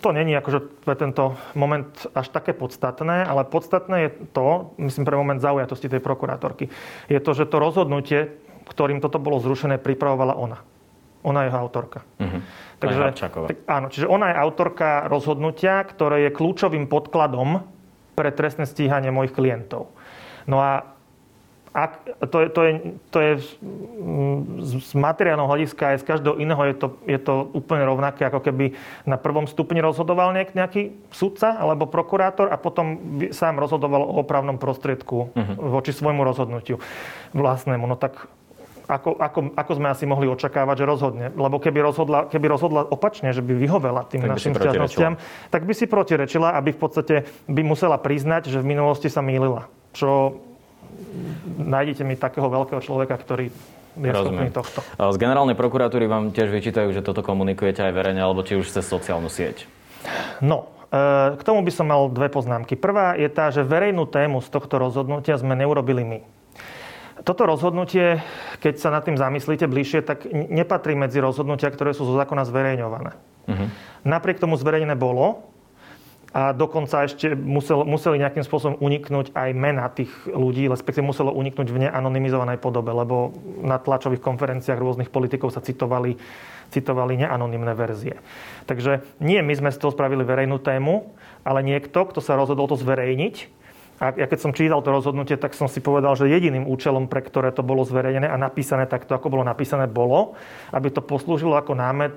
to 0.02 0.10
není 0.10 0.34
akože 0.34 0.82
pre 0.82 0.98
tento 0.98 1.38
moment 1.54 1.86
až 2.10 2.26
také 2.34 2.50
podstatné, 2.50 3.22
ale 3.22 3.46
podstatné 3.46 3.96
je 4.02 4.10
to, 4.34 4.74
myslím 4.82 5.06
pre 5.06 5.14
moment 5.14 5.38
zaujatosti 5.38 5.86
tej 5.86 6.02
prokurátorky, 6.02 6.66
je 7.06 7.20
to, 7.22 7.30
že 7.30 7.46
to 7.46 7.62
rozhodnutie, 7.62 8.34
ktorým 8.66 8.98
toto 8.98 9.22
bolo 9.22 9.38
zrušené, 9.38 9.78
pripravovala 9.78 10.34
ona. 10.34 10.58
Ona 11.22 11.46
je 11.46 11.54
jeho 11.54 11.58
autorka. 11.58 12.02
Uh-huh. 12.18 12.42
Takže, 12.82 13.02
tak, 13.46 13.56
áno, 13.70 13.86
čiže 13.86 14.10
ona 14.10 14.34
je 14.34 14.36
autorka 14.42 15.06
rozhodnutia, 15.06 15.86
ktoré 15.86 16.26
je 16.26 16.34
kľúčovým 16.34 16.90
podkladom 16.90 17.62
pre 18.18 18.34
trestné 18.34 18.66
stíhanie 18.66 19.14
mojich 19.14 19.38
klientov. 19.38 19.94
No 20.50 20.58
a 20.58 20.95
ak, 21.76 21.92
to, 22.32 22.36
je, 22.40 22.48
to, 22.48 22.60
je, 22.64 22.72
to 23.12 23.18
je 23.20 23.32
z 24.64 24.92
materiálneho 24.96 25.44
hľadiska 25.44 25.92
aj 25.92 26.00
z 26.00 26.04
každého 26.08 26.40
iného 26.40 26.62
je 26.72 26.74
to, 26.80 26.88
je 27.04 27.20
to 27.20 27.52
úplne 27.52 27.84
rovnaké, 27.84 28.24
ako 28.24 28.40
keby 28.40 28.72
na 29.04 29.20
prvom 29.20 29.44
stupni 29.44 29.84
rozhodoval 29.84 30.32
nejak, 30.32 30.56
nejaký 30.56 30.96
sudca 31.12 31.52
alebo 31.60 31.84
prokurátor 31.84 32.48
a 32.48 32.56
potom 32.56 33.20
sám 33.28 33.60
rozhodoval 33.60 34.08
o 34.08 34.24
opravnom 34.24 34.56
prostriedku 34.56 35.28
uh-huh. 35.36 35.76
voči 35.76 35.92
svojmu 35.92 36.24
rozhodnutiu 36.24 36.80
vlastnému. 37.36 37.84
No 37.84 38.00
tak 38.00 38.24
ako, 38.86 39.18
ako, 39.18 39.38
ako 39.58 39.72
sme 39.76 39.90
asi 39.90 40.06
mohli 40.06 40.30
očakávať, 40.30 40.80
že 40.80 40.86
rozhodne. 40.86 41.26
Lebo 41.34 41.58
keby 41.58 41.82
rozhodla, 41.82 42.30
keby 42.30 42.46
rozhodla 42.46 42.86
opačne, 42.86 43.34
že 43.34 43.42
by 43.42 43.52
vyhovela 43.58 44.06
tým 44.06 44.24
tak 44.24 44.38
našim 44.38 44.54
stiažnostiam, 44.54 45.18
tak 45.50 45.66
by 45.66 45.74
si 45.74 45.90
protirečila, 45.90 46.54
aby 46.54 46.70
v 46.70 46.80
podstate 46.80 47.14
by 47.50 47.62
musela 47.66 47.98
priznať, 47.98 48.48
že 48.48 48.62
v 48.62 48.70
minulosti 48.78 49.10
sa 49.10 49.20
mýlila. 49.20 49.66
Čo 49.90 50.38
nájdete 51.60 52.02
mi 52.04 52.14
takého 52.14 52.46
veľkého 52.46 52.80
človeka, 52.82 53.16
ktorý 53.16 53.48
je 53.96 54.12
Rozumiem. 54.12 54.52
tohto. 54.52 54.84
Z 54.84 55.16
generálnej 55.16 55.56
prokuratúry 55.56 56.04
vám 56.04 56.28
tiež 56.28 56.52
vyčítajú, 56.52 56.92
že 56.92 57.00
toto 57.00 57.24
komunikujete 57.24 57.80
aj 57.80 57.92
verejne, 57.96 58.20
alebo 58.20 58.44
či 58.44 58.60
už 58.60 58.68
cez 58.68 58.84
sociálnu 58.84 59.32
sieť. 59.32 59.64
No, 60.44 60.68
e, 60.92 61.32
k 61.32 61.42
tomu 61.42 61.64
by 61.64 61.72
som 61.72 61.88
mal 61.88 62.12
dve 62.12 62.28
poznámky. 62.28 62.76
Prvá 62.76 63.16
je 63.16 63.32
tá, 63.32 63.48
že 63.48 63.64
verejnú 63.64 64.04
tému 64.04 64.44
z 64.44 64.52
tohto 64.52 64.76
rozhodnutia 64.76 65.40
sme 65.40 65.56
neurobili 65.56 66.04
my. 66.04 66.20
Toto 67.24 67.48
rozhodnutie, 67.48 68.20
keď 68.60 68.74
sa 68.76 68.92
nad 68.92 69.00
tým 69.00 69.16
zamyslíte 69.16 69.64
bližšie, 69.64 70.04
tak 70.04 70.28
nepatrí 70.28 70.92
medzi 70.92 71.16
rozhodnutia, 71.16 71.72
ktoré 71.72 71.96
sú 71.96 72.04
zo 72.04 72.14
zákona 72.20 72.44
zverejňované. 72.44 73.16
Uh-huh. 73.48 73.68
Napriek 74.04 74.36
tomu 74.36 74.60
zverejnené 74.60 74.92
bolo, 75.00 75.48
a 76.36 76.52
dokonca 76.52 77.08
ešte 77.08 77.32
musel, 77.32 77.88
museli 77.88 78.20
nejakým 78.20 78.44
spôsobom 78.44 78.76
uniknúť 78.76 79.32
aj 79.32 79.50
mena 79.56 79.88
tých 79.88 80.12
ľudí, 80.28 80.68
respektíve 80.68 81.00
muselo 81.00 81.32
uniknúť 81.32 81.72
v 81.72 81.88
neanonymizovanej 81.88 82.60
podobe, 82.60 82.92
lebo 82.92 83.32
na 83.64 83.80
tlačových 83.80 84.20
konferenciách 84.20 84.76
rôznych 84.76 85.08
politikov 85.08 85.56
sa 85.56 85.64
citovali, 85.64 86.20
citovali 86.68 87.24
neanonymné 87.24 87.72
verzie. 87.72 88.20
Takže 88.68 89.16
nie 89.24 89.40
my 89.40 89.54
sme 89.56 89.72
z 89.72 89.80
toho 89.80 89.96
spravili 89.96 90.28
verejnú 90.28 90.60
tému, 90.60 91.08
ale 91.40 91.64
niekto, 91.64 92.04
kto 92.04 92.20
sa 92.20 92.36
rozhodol 92.36 92.68
to 92.68 92.76
zverejniť 92.76 93.56
A 93.96 94.12
ja 94.12 94.28
keď 94.28 94.38
som 94.44 94.52
čítal 94.52 94.84
to 94.84 94.92
rozhodnutie, 94.92 95.40
tak 95.40 95.56
som 95.56 95.72
si 95.72 95.80
povedal, 95.80 96.12
že 96.20 96.28
jediným 96.28 96.68
účelom, 96.68 97.08
pre 97.08 97.24
ktoré 97.24 97.48
to 97.48 97.64
bolo 97.64 97.80
zverejnené 97.80 98.28
a 98.28 98.36
napísané 98.36 98.84
takto, 98.84 99.16
ako 99.16 99.32
bolo 99.32 99.44
napísané, 99.48 99.88
bolo, 99.88 100.36
aby 100.68 100.92
to 100.92 101.00
poslúžilo 101.00 101.56
ako 101.56 101.72
námet 101.72 102.12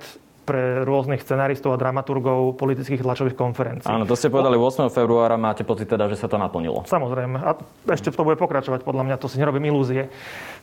pre 0.49 0.81
rôznych 0.81 1.21
scenáristov 1.21 1.77
a 1.77 1.77
dramaturgov 1.77 2.57
politických 2.57 3.05
tlačových 3.05 3.37
konferencií. 3.37 3.85
Áno, 3.85 4.09
to 4.09 4.17
ste 4.17 4.33
povedali 4.33 4.57
8. 4.57 4.89
februára, 4.89 5.37
máte 5.37 5.61
pocit 5.61 5.85
teda, 5.85 6.09
že 6.09 6.17
sa 6.17 6.25
to 6.25 6.41
naplnilo. 6.41 6.89
Samozrejme. 6.89 7.37
A 7.37 7.53
ešte 7.93 8.09
to 8.09 8.25
bude 8.25 8.41
pokračovať, 8.41 8.81
podľa 8.81 9.05
mňa, 9.05 9.21
to 9.21 9.29
si 9.29 9.37
nerobím 9.37 9.69
ilúzie. 9.69 10.09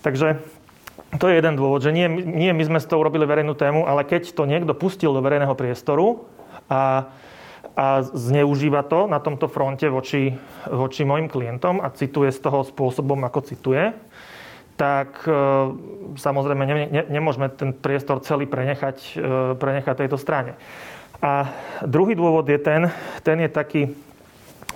Takže 0.03 0.43
to 1.23 1.31
je 1.31 1.39
jeden 1.39 1.55
dôvod, 1.55 1.87
že 1.87 1.95
nie, 1.95 2.11
nie 2.11 2.51
my 2.51 2.67
sme 2.67 2.83
z 2.83 2.91
toho 2.91 3.07
urobili 3.07 3.23
verejnú 3.23 3.55
tému, 3.55 3.87
ale 3.87 4.03
keď 4.03 4.35
to 4.35 4.43
niekto 4.43 4.75
pustil 4.75 5.15
do 5.15 5.23
verejného 5.23 5.55
priestoru 5.55 6.27
a, 6.67 7.07
a 7.79 7.87
zneužíva 8.03 8.83
to 8.91 9.07
na 9.07 9.23
tomto 9.23 9.47
fronte 9.47 9.87
voči, 9.87 10.35
voči 10.67 11.07
mojim 11.07 11.31
klientom 11.31 11.79
a 11.79 11.95
cituje 11.95 12.35
z 12.35 12.43
toho 12.43 12.67
spôsobom, 12.67 13.23
ako 13.23 13.39
cituje, 13.47 13.95
tak 14.77 15.25
e, 15.25 15.33
samozrejme 16.21 16.63
ne, 16.69 16.75
ne, 16.93 17.03
nemôžeme 17.09 17.49
ten 17.49 17.73
priestor 17.73 18.21
celý 18.21 18.45
prenechať, 18.45 18.97
e, 19.17 19.57
prenechať 19.57 20.05
tejto 20.05 20.21
strane. 20.21 20.53
A 21.25 21.49
druhý 21.81 22.13
dôvod 22.13 22.45
je 22.45 22.61
ten, 22.61 22.93
ten 23.25 23.41
je 23.41 23.49
taký, 23.49 23.83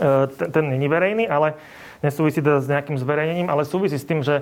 e, 0.00 0.10
ten, 0.40 0.48
ten 0.48 0.64
není 0.72 0.88
verejný, 0.88 1.28
ale 1.28 1.52
nesúvisí 2.00 2.40
teda 2.40 2.64
s 2.64 2.72
nejakým 2.72 2.96
zverejnením, 2.96 3.52
ale 3.52 3.68
súvisí 3.68 4.00
s 4.00 4.08
tým, 4.08 4.24
že 4.24 4.40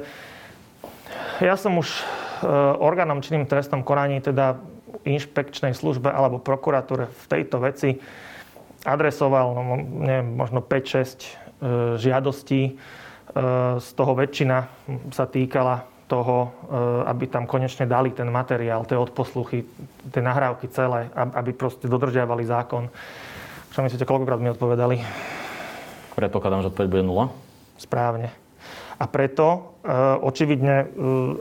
ja 1.43 1.59
som 1.59 1.75
už 1.75 2.07
orgánom 2.79 3.19
činným 3.19 3.51
trestnom 3.51 3.83
konaní, 3.83 4.23
teda 4.23 4.63
inšpekčnej 5.03 5.75
službe 5.75 6.07
alebo 6.07 6.39
prokuratúre 6.39 7.11
v 7.11 7.25
tejto 7.27 7.59
veci 7.59 7.99
adresoval, 8.87 9.59
no, 9.59 9.63
neviem, 10.07 10.39
možno 10.39 10.63
5-6 10.63 11.99
žiadostí 11.99 12.79
z 13.79 13.89
toho 13.93 14.13
väčšina 14.17 14.59
sa 15.13 15.29
týkala 15.29 15.99
toho, 16.09 16.37
e, 16.43 16.49
aby 17.07 17.29
tam 17.29 17.45
konečne 17.45 17.85
dali 17.85 18.11
ten 18.17 18.33
materiál, 18.33 18.89
tie 18.89 18.97
odposluchy, 18.97 19.63
tie 20.09 20.23
nahrávky 20.25 20.67
celé, 20.73 21.13
aby 21.15 21.53
proste 21.53 21.85
dodržiavali 21.87 22.49
zákon. 22.49 22.89
Čo 23.77 23.85
myslíte, 23.85 24.09
koľkokrát 24.09 24.41
mi 24.41 24.49
odpovedali? 24.51 24.97
Predpokladám, 26.17 26.65
že 26.65 26.71
odpoveď 26.73 26.89
bude 26.89 27.05
nula. 27.05 27.25
Správne. 27.77 28.33
A 28.99 29.05
preto 29.07 29.79
e, 29.87 29.95
očividne, 30.19 30.91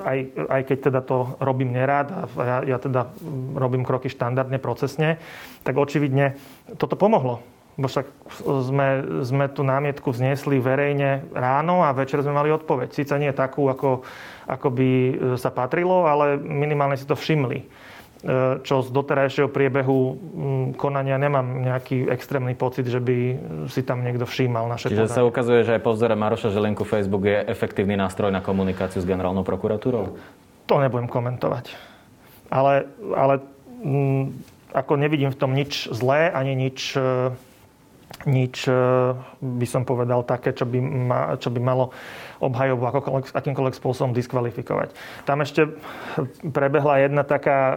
aj, 0.06 0.18
aj 0.46 0.62
keď 0.70 0.78
teda 0.92 1.02
to 1.02 1.34
robím 1.42 1.74
nerád 1.74 2.14
a 2.14 2.22
ja, 2.46 2.58
ja 2.76 2.78
teda 2.78 3.10
robím 3.58 3.82
kroky 3.82 4.14
štandardne, 4.14 4.62
procesne, 4.62 5.18
tak 5.66 5.74
očividne 5.74 6.38
toto 6.78 6.94
pomohlo 6.94 7.42
Bo 7.78 7.86
však 7.86 8.09
sme, 8.41 8.88
sme 9.21 9.45
tú 9.53 9.61
námietku 9.61 10.09
vznesli 10.09 10.57
verejne 10.57 11.30
ráno 11.30 11.86
a 11.86 11.93
večer 11.93 12.25
sme 12.25 12.34
mali 12.34 12.49
odpoveď. 12.49 12.89
Sice 12.89 13.13
nie 13.21 13.30
takú, 13.30 13.69
ako, 13.69 14.01
ako 14.49 14.67
by 14.73 14.89
e, 14.89 15.13
sa 15.38 15.53
patrilo, 15.53 16.09
ale 16.09 16.41
minimálne 16.41 16.97
si 16.97 17.05
to 17.05 17.13
všimli. 17.13 17.61
E, 17.61 17.65
čo 18.65 18.82
z 18.82 18.89
doterajšieho 18.89 19.53
priebehu 19.53 20.17
konania 20.73 21.21
nemám 21.21 21.45
nejaký 21.45 22.09
extrémny 22.09 22.57
pocit, 22.57 22.89
že 22.89 22.97
by 22.97 23.17
si 23.69 23.86
tam 23.86 24.01
niekto 24.01 24.25
všímal 24.25 24.65
naše 24.65 24.89
Čiže 24.89 25.05
podanie. 25.05 25.17
sa 25.21 25.30
ukazuje, 25.30 25.61
že 25.61 25.78
aj 25.78 25.82
po 25.86 25.93
vzore 25.93 26.17
Maroša 26.17 26.49
Želenku 26.49 26.82
Facebook 26.82 27.30
je 27.30 27.45
efektívny 27.45 27.93
nástroj 27.93 28.34
na 28.34 28.41
komunikáciu 28.41 28.99
s 28.99 29.05
generálnou 29.05 29.45
prokuratúrou? 29.45 30.17
To 30.65 30.75
nebudem 30.82 31.05
komentovať. 31.05 31.78
Ale, 32.49 32.89
ale 33.13 33.45
m, 33.86 34.34
ako 34.73 34.97
nevidím 34.97 35.30
v 35.30 35.38
tom 35.38 35.53
nič 35.53 35.86
zlé, 35.93 36.34
ani 36.34 36.57
nič 36.57 36.97
e, 36.97 37.38
nič, 38.26 38.68
e, 38.68 38.74
by 39.39 39.68
som 39.68 39.84
povedal, 39.84 40.24
také, 40.24 40.55
čo 40.55 40.64
by, 40.64 40.80
ma, 40.80 41.20
čo 41.38 41.51
by 41.51 41.60
malo 41.60 41.91
obhajobu 42.38 43.10
akýmkoľvek 43.34 43.76
spôsobom 43.76 44.14
diskvalifikovať. 44.14 44.93
Tam 45.26 45.41
ešte 45.41 45.74
prebehla 46.55 47.03
jedna 47.03 47.24
taká 47.28 47.60
e, 47.60 47.76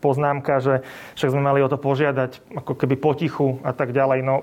poznámka, 0.00 0.60
že 0.62 0.74
však 1.16 1.32
sme 1.32 1.42
mali 1.44 1.60
o 1.60 1.68
to 1.68 1.76
požiadať 1.76 2.56
ako 2.56 2.72
keby 2.76 2.96
potichu 2.96 3.60
a 3.62 3.70
tak 3.76 3.92
ďalej. 3.92 4.24
No, 4.24 4.42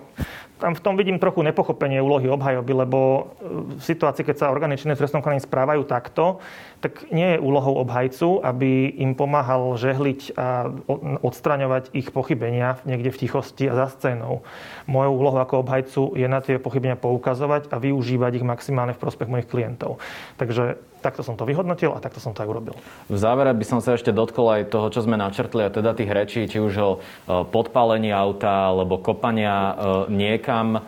tam 0.57 0.73
v 0.73 0.83
tom 0.83 0.97
vidím 0.97 1.21
trochu 1.21 1.45
nepochopenie 1.45 2.01
úlohy 2.01 2.29
obhajoby, 2.29 2.73
lebo 2.73 2.99
e, 2.99 3.21
v 3.77 3.81
situácii, 3.81 4.25
keď 4.25 4.35
sa 4.37 4.51
orgány 4.53 4.77
činné 4.77 4.97
v 4.97 5.01
trestnom 5.05 5.21
konaní 5.21 5.41
správajú 5.41 5.85
takto, 5.85 6.41
tak 6.81 7.09
nie 7.09 7.37
je 7.37 7.41
úlohou 7.41 7.81
obhajcu, 7.81 8.41
aby 8.41 8.93
im 9.01 9.17
pomáhal 9.17 9.73
žehliť 9.77 10.37
a 10.37 10.69
odstraňovať 11.25 11.93
ich 11.97 12.13
pochybenia 12.13 12.77
niekde 12.85 13.09
v 13.09 13.19
tichosti 13.25 13.65
a 13.65 13.73
za 13.73 13.87
scénou. 13.97 14.45
Mojou 14.85 15.13
úlohou 15.17 15.41
ako 15.41 15.65
obhajcu 15.65 16.01
je 16.13 16.27
na 16.29 16.41
tie 16.41 16.61
pochybenia 16.61 16.97
poukazovať 16.97 17.73
a 17.73 17.81
využívať 17.81 18.41
ich 18.41 18.45
maximálne 18.45 18.93
v 18.93 19.01
prospech 19.01 19.29
mojich 19.29 19.49
klientov. 19.49 19.97
Takže 20.37 20.77
takto 20.99 21.21
som 21.21 21.37
to 21.37 21.45
vyhodnotil 21.45 21.93
a 21.93 22.01
takto 22.01 22.17
som 22.17 22.33
to 22.33 22.41
aj 22.43 22.49
urobil. 22.49 22.75
V 23.07 23.17
závere 23.17 23.53
by 23.53 23.65
som 23.65 23.79
sa 23.79 23.95
ešte 23.95 24.09
dotkol 24.09 24.49
aj 24.49 24.73
toho, 24.73 24.87
čo 24.89 25.05
sme 25.05 25.15
načrtli, 25.15 25.65
a 25.65 25.73
teda 25.73 25.93
tých 25.93 26.11
rečí, 26.11 26.41
či 26.49 26.57
už 26.57 26.73
o 26.81 26.89
podpálení 27.27 28.09
auta, 28.11 28.73
alebo 28.73 28.97
kopania 28.99 29.55
e, 29.55 29.73
niekam. 30.11 30.77
E, 30.77 30.81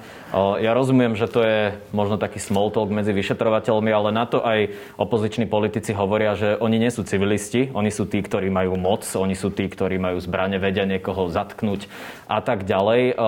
ja 0.66 0.74
rozumiem, 0.74 1.14
že 1.14 1.30
to 1.30 1.46
je 1.46 1.60
možno 1.94 2.18
taký 2.18 2.42
small 2.42 2.74
talk 2.74 2.90
medzi 2.90 3.14
vyšetrovateľmi, 3.14 3.92
ale 3.94 4.10
na 4.10 4.26
to 4.26 4.42
aj 4.42 4.74
opoziční 4.98 5.46
politici 5.46 5.94
hovoria, 5.94 6.34
že 6.34 6.58
oni 6.58 6.82
nie 6.82 6.92
sú 6.92 7.06
civilisti, 7.06 7.70
oni 7.72 7.94
sú 7.94 8.10
tí, 8.10 8.20
ktorí 8.20 8.50
majú 8.50 8.76
moc, 8.76 9.06
oni 9.06 9.38
sú 9.38 9.54
tí, 9.54 9.70
ktorí 9.70 10.02
majú 10.02 10.18
zbrane, 10.20 10.58
vedia 10.58 10.84
niekoho 10.90 11.30
zatknúť 11.30 11.88
a 12.26 12.42
tak 12.42 12.66
ďalej. 12.66 13.14
E, 13.14 13.24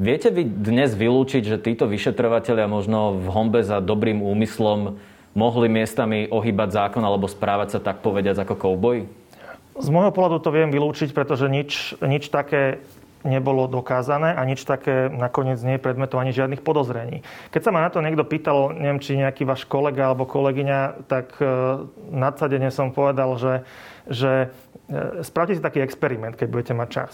viete 0.00 0.28
vy 0.32 0.42
dnes 0.48 0.96
vylúčiť, 0.96 1.42
že 1.44 1.62
títo 1.62 1.84
vyšetrovateľia 1.86 2.66
možno 2.66 3.20
v 3.20 3.28
hombe 3.28 3.60
za 3.62 3.78
dobrým 3.78 4.24
úmyslom 4.24 4.98
mohli 5.32 5.68
miestami 5.68 6.28
ohýbať 6.28 6.68
zákon 6.76 7.02
alebo 7.02 7.28
správať 7.28 7.78
sa 7.78 7.80
tak 7.80 8.04
povediať 8.04 8.44
ako 8.44 8.54
kouboj? 8.56 9.08
Z 9.72 9.88
môjho 9.88 10.12
pohľadu 10.12 10.44
to 10.44 10.52
viem 10.52 10.68
vylúčiť, 10.68 11.16
pretože 11.16 11.48
nič, 11.48 11.96
nič 12.04 12.28
také 12.28 12.84
nebolo 13.22 13.70
dokázané 13.70 14.34
a 14.34 14.42
nič 14.42 14.66
také 14.66 15.06
nakoniec 15.08 15.62
nie 15.62 15.78
je 15.78 15.84
predmetom 15.84 16.18
ani 16.18 16.34
žiadnych 16.34 16.60
podozrení. 16.60 17.22
Keď 17.54 17.60
sa 17.62 17.70
ma 17.70 17.86
na 17.86 17.90
to 17.90 18.02
niekto 18.02 18.26
pýtal, 18.26 18.74
neviem, 18.74 18.98
či 18.98 19.18
nejaký 19.18 19.46
váš 19.46 19.62
kolega 19.64 20.10
alebo 20.10 20.26
kolegyňa, 20.26 21.06
tak 21.06 21.38
e, 21.38 21.46
nadsadene 22.10 22.68
som 22.74 22.90
povedal, 22.90 23.38
že, 23.38 23.54
že 24.10 24.50
e, 24.90 25.22
spravte 25.22 25.54
si 25.54 25.62
taký 25.62 25.80
experiment, 25.86 26.34
keď 26.34 26.48
budete 26.50 26.74
mať 26.74 26.88
čas. 26.90 27.12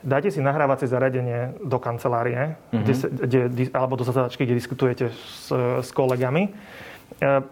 Dajte 0.00 0.32
si 0.32 0.40
nahrávacie 0.40 0.88
zariadenie 0.88 1.60
do 1.60 1.76
kancelárie, 1.76 2.56
mm-hmm. 2.56 2.80
kde, 2.80 2.94
kde, 3.28 3.62
alebo 3.76 4.00
do 4.00 4.04
zasadačky, 4.08 4.48
kde 4.48 4.56
diskutujete 4.56 5.12
s, 5.12 5.52
s 5.84 5.90
kolegami 5.92 6.48
E, 6.48 6.89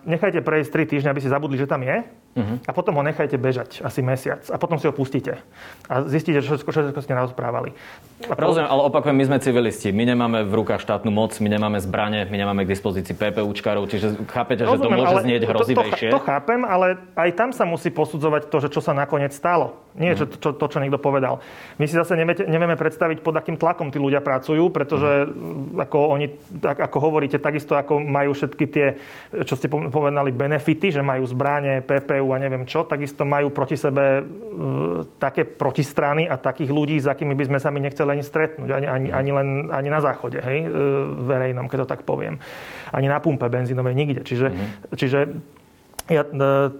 nechajte 0.07 0.41
prejsť 0.41 0.71
3 0.87 0.91
týždne, 0.91 1.11
aby 1.11 1.21
si 1.21 1.33
zabudli, 1.33 1.59
že 1.59 1.67
tam 1.67 1.83
je 1.83 2.05
uh-huh. 2.37 2.59
a 2.67 2.71
potom 2.75 2.97
ho 2.99 3.03
nechajte 3.07 3.39
bežať 3.39 3.81
asi 3.81 4.01
mesiac 4.05 4.45
a 4.51 4.57
potom 4.61 4.77
si 4.77 4.85
ho 4.85 4.93
pustíte 4.93 5.41
a 5.89 6.05
zistíte, 6.05 6.45
že 6.45 6.53
všetko, 6.53 6.71
všetko 6.71 7.01
ste 7.01 7.15
narozprávali. 7.17 7.73
A 8.27 8.35
Rozumiem, 8.35 8.67
ale 8.67 8.83
opakujem, 8.91 9.15
my 9.15 9.25
sme 9.31 9.39
civilisti. 9.39 9.95
My 9.95 10.03
nemáme 10.03 10.43
v 10.43 10.53
rukách 10.59 10.83
štátnu 10.83 11.15
moc, 11.15 11.39
my 11.39 11.49
nemáme 11.49 11.79
zbranie, 11.79 12.27
my 12.27 12.35
nemáme 12.35 12.67
k 12.67 12.75
dispozícii 12.75 13.15
PPUčkarov, 13.15 13.87
čiže 13.87 14.27
chápete, 14.27 14.67
Rozumiem, 14.67 14.99
že 14.99 15.07
to 15.07 15.15
môže 15.15 15.17
znieť 15.23 15.43
hrozivejšie? 15.47 16.09
To, 16.11 16.19
to, 16.19 16.19
to 16.19 16.27
chápem, 16.27 16.61
ale 16.67 16.99
aj 17.15 17.31
tam 17.39 17.51
sa 17.55 17.63
musí 17.63 17.95
posudzovať 17.95 18.51
to, 18.51 18.57
že 18.59 18.69
čo 18.75 18.81
sa 18.83 18.91
nakoniec 18.91 19.31
stalo. 19.31 19.79
Nie 19.99 20.15
uh-huh. 20.15 20.31
čo, 20.31 20.39
čo, 20.39 20.49
to, 20.55 20.67
čo 20.71 20.79
niekto 20.79 20.99
povedal. 20.99 21.43
My 21.79 21.87
si 21.91 21.95
zase 21.95 22.15
nevieme, 22.15 22.39
nevieme 22.47 22.77
predstaviť, 22.79 23.19
pod 23.23 23.35
akým 23.35 23.59
tlakom 23.59 23.91
tí 23.91 23.99
ľudia 23.99 24.23
pracujú, 24.23 24.71
pretože 24.71 25.27
uh-huh. 25.27 25.83
ako 25.87 25.99
oni, 26.15 26.27
ako 26.63 26.99
hovoríte, 27.03 27.39
takisto 27.43 27.75
ako 27.75 28.03
majú 28.03 28.35
všetky 28.35 28.65
tie, 28.67 28.87
čo 29.47 29.55
ste 29.59 29.67
povedali, 29.71 30.31
benefity, 30.35 30.95
že 30.95 31.03
majú 31.03 31.27
zbranie, 31.27 31.83
PPU 32.19 32.35
a 32.35 32.39
neviem 32.43 32.67
čo, 32.67 32.83
takisto 32.83 33.23
majú 33.23 33.55
proti 33.55 33.79
sebe 33.79 34.03
e, 34.03 34.23
také 35.23 35.47
protistrany 35.47 36.27
a 36.27 36.35
takých 36.35 36.71
ľudí, 36.75 36.99
s 36.99 37.07
akými 37.07 37.39
by 37.39 37.45
sme 37.47 37.59
sa 37.63 37.71
my 37.71 37.79
nechceli 37.79 38.19
ani 38.19 38.25
stretnúť, 38.27 38.71
ani, 38.75 38.87
ani, 38.91 39.09
ani 39.15 39.31
len 39.31 39.49
ani 39.71 39.89
na 39.89 40.03
záchode, 40.03 40.43
hej, 40.43 40.67
e, 40.67 40.69
verejnom, 41.25 41.71
keď 41.71 41.87
to 41.87 41.91
tak 41.95 42.03
poviem. 42.03 42.43
Ani 42.91 43.07
na 43.07 43.23
pumpe 43.23 43.47
benzínovej, 43.47 43.95
nikde. 43.95 44.27
Čiže, 44.27 44.49
mm-hmm. 44.51 44.99
čiže 44.99 45.19
ja 46.09 46.25
e, 46.25 46.33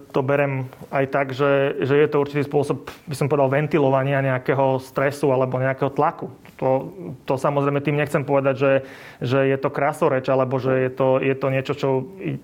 to 0.09 0.21
berem 0.25 0.65
aj 0.89 1.05
tak, 1.13 1.27
že, 1.37 1.77
že 1.85 1.95
je 2.01 2.07
to 2.09 2.17
určitý 2.17 2.41
spôsob, 2.41 2.89
by 3.05 3.15
som 3.15 3.29
povedal, 3.29 3.53
ventilovania 3.53 4.25
nejakého 4.25 4.81
stresu 4.81 5.29
alebo 5.29 5.61
nejakého 5.61 5.93
tlaku. 5.93 6.33
To, 6.57 6.91
to 7.23 7.37
samozrejme 7.37 7.79
tým 7.79 8.01
nechcem 8.01 8.25
povedať, 8.25 8.55
že, 8.57 8.73
že 9.21 9.39
je 9.47 9.57
to 9.61 9.69
krasoreč, 9.71 10.27
alebo 10.27 10.57
že 10.57 10.89
je 10.89 10.91
to, 10.91 11.21
je 11.21 11.35
to 11.37 11.47
niečo, 11.53 11.73
čo 11.77 11.89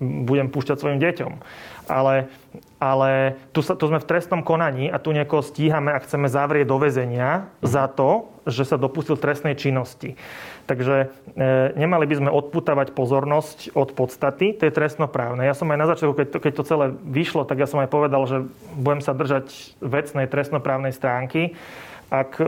budem 0.00 0.48
púšťať 0.48 0.76
svojim 0.78 1.02
deťom. 1.02 1.32
Ale, 1.90 2.30
ale 2.78 3.36
tu, 3.50 3.60
sa, 3.60 3.74
tu 3.74 3.90
sme 3.90 4.00
v 4.00 4.08
trestnom 4.08 4.46
konaní 4.46 4.88
a 4.88 5.02
tu 5.02 5.10
niekoho 5.10 5.42
stíhame 5.42 5.90
a 5.90 6.00
chceme 6.00 6.30
zavrieť 6.30 6.70
do 6.70 6.78
väzenia 6.78 7.50
za 7.60 7.90
to, 7.90 8.35
že 8.46 8.62
sa 8.62 8.78
dopustil 8.78 9.18
trestnej 9.18 9.58
činnosti. 9.58 10.14
Takže 10.70 10.96
e, 11.02 11.06
nemali 11.74 12.06
by 12.06 12.14
sme 12.22 12.30
odputávať 12.30 12.94
pozornosť 12.94 13.74
od 13.74 13.92
podstaty 13.92 14.54
tej 14.54 14.70
trestnoprávnej. 14.70 15.50
Ja 15.50 15.58
som 15.58 15.70
aj 15.70 15.78
na 15.78 15.90
začiatku, 15.90 16.14
keď 16.14 16.26
to, 16.30 16.38
keď 16.38 16.52
to 16.54 16.64
celé 16.64 16.86
vyšlo, 17.04 17.42
tak 17.42 17.58
ja 17.58 17.66
som 17.66 17.82
aj 17.82 17.90
povedal, 17.90 18.22
že 18.24 18.46
budem 18.78 19.02
sa 19.02 19.12
držať 19.12 19.78
vecnej 19.82 20.30
trestnoprávnej 20.30 20.94
stránky. 20.94 21.58
Ak 22.06 22.38
e, 22.38 22.46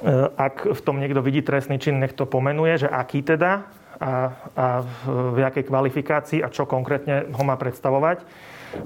E, 0.00 0.12
ak 0.32 0.72
v 0.72 0.80
tom 0.80 0.96
niekto 0.96 1.20
vidí 1.20 1.44
trestný 1.44 1.76
čin, 1.76 2.00
nech 2.00 2.16
to 2.16 2.24
pomenuje, 2.24 2.86
že 2.86 2.88
aký 2.88 3.20
teda 3.20 3.68
a, 4.00 4.32
a 4.56 4.66
v 5.04 5.44
jakej 5.44 5.68
kvalifikácii 5.68 6.40
a 6.40 6.48
čo 6.48 6.64
konkrétne 6.64 7.28
ho 7.28 7.42
má 7.44 7.60
predstavovať 7.60 8.24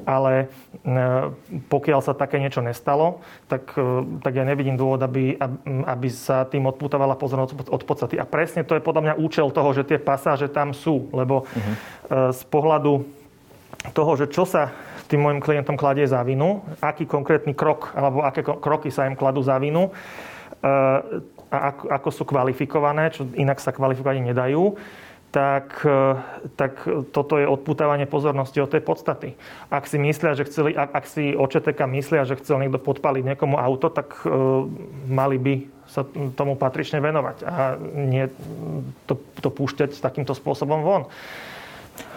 ale 0.05 0.49
e, 0.85 0.97
pokiaľ 1.68 2.01
sa 2.01 2.16
také 2.16 2.41
niečo 2.41 2.64
nestalo, 2.64 3.20
tak, 3.47 3.76
e, 3.76 4.20
tak 4.24 4.32
ja 4.35 4.45
nevidím 4.45 4.76
dôvod, 4.76 5.01
aby, 5.05 5.37
aby 5.66 6.09
sa 6.09 6.45
tým 6.49 6.68
odputovala 6.68 7.18
pozornosť 7.18 7.68
od 7.68 7.82
podstaty. 7.85 8.16
A 8.16 8.28
presne 8.28 8.64
to 8.64 8.76
je 8.76 8.85
podľa 8.85 9.03
mňa 9.11 9.14
účel 9.20 9.49
toho, 9.53 9.70
že 9.76 9.87
tie 9.87 9.99
pasáže 10.01 10.49
tam 10.49 10.72
sú, 10.72 11.09
lebo 11.12 11.45
uh-huh. 11.45 12.32
z 12.32 12.43
pohľadu 12.49 13.05
toho, 13.93 14.12
že 14.16 14.30
čo 14.32 14.49
sa 14.49 14.72
tým 15.09 15.20
môjim 15.20 15.41
klientom 15.45 15.76
kladie 15.76 16.09
za 16.09 16.24
vinu, 16.24 16.64
aký 16.80 17.05
konkrétny 17.05 17.53
krok 17.53 17.93
alebo 17.93 18.24
aké 18.24 18.41
kroky 18.41 18.89
sa 18.89 19.05
im 19.05 19.18
kladú 19.18 19.45
za 19.45 19.61
vinu 19.61 19.93
a 21.55 21.57
ako, 21.70 21.85
ako 21.93 22.09
sú 22.11 22.22
kvalifikované, 22.24 23.12
čo 23.12 23.28
inak 23.37 23.61
sa 23.61 23.70
kvalifikovať 23.70 24.24
nedajú, 24.24 24.74
tak, 25.35 25.82
e, 25.82 26.14
tak 26.55 26.87
toto 27.11 27.43
je 27.43 27.51
odputávanie 27.51 28.07
pozornosti 28.07 28.62
od 28.62 28.70
tej 28.70 28.87
podstaty. 28.87 29.35
Ak 29.66 29.91
si 29.91 29.99
myslia, 29.99 30.39
že 30.39 30.47
chceli, 30.47 30.78
ak, 30.78 30.95
ak 30.95 31.05
si 31.11 31.35
očeteka 31.35 31.91
myslia, 31.91 32.22
že 32.22 32.39
chcel 32.39 32.62
niekto 32.62 32.78
podpaliť 32.78 33.35
niekomu 33.35 33.59
auto, 33.59 33.91
tak 33.91 34.14
e, 34.22 34.30
mali 35.11 35.37
by 35.43 35.55
sa 35.91 36.07
tomu 36.39 36.55
patrične 36.55 37.03
venovať 37.03 37.37
a 37.45 37.74
nie 37.82 38.30
to, 39.11 39.18
to 39.43 39.51
púšťať 39.51 39.99
takýmto 39.99 40.39
spôsobom 40.39 40.87
von. 40.87 41.11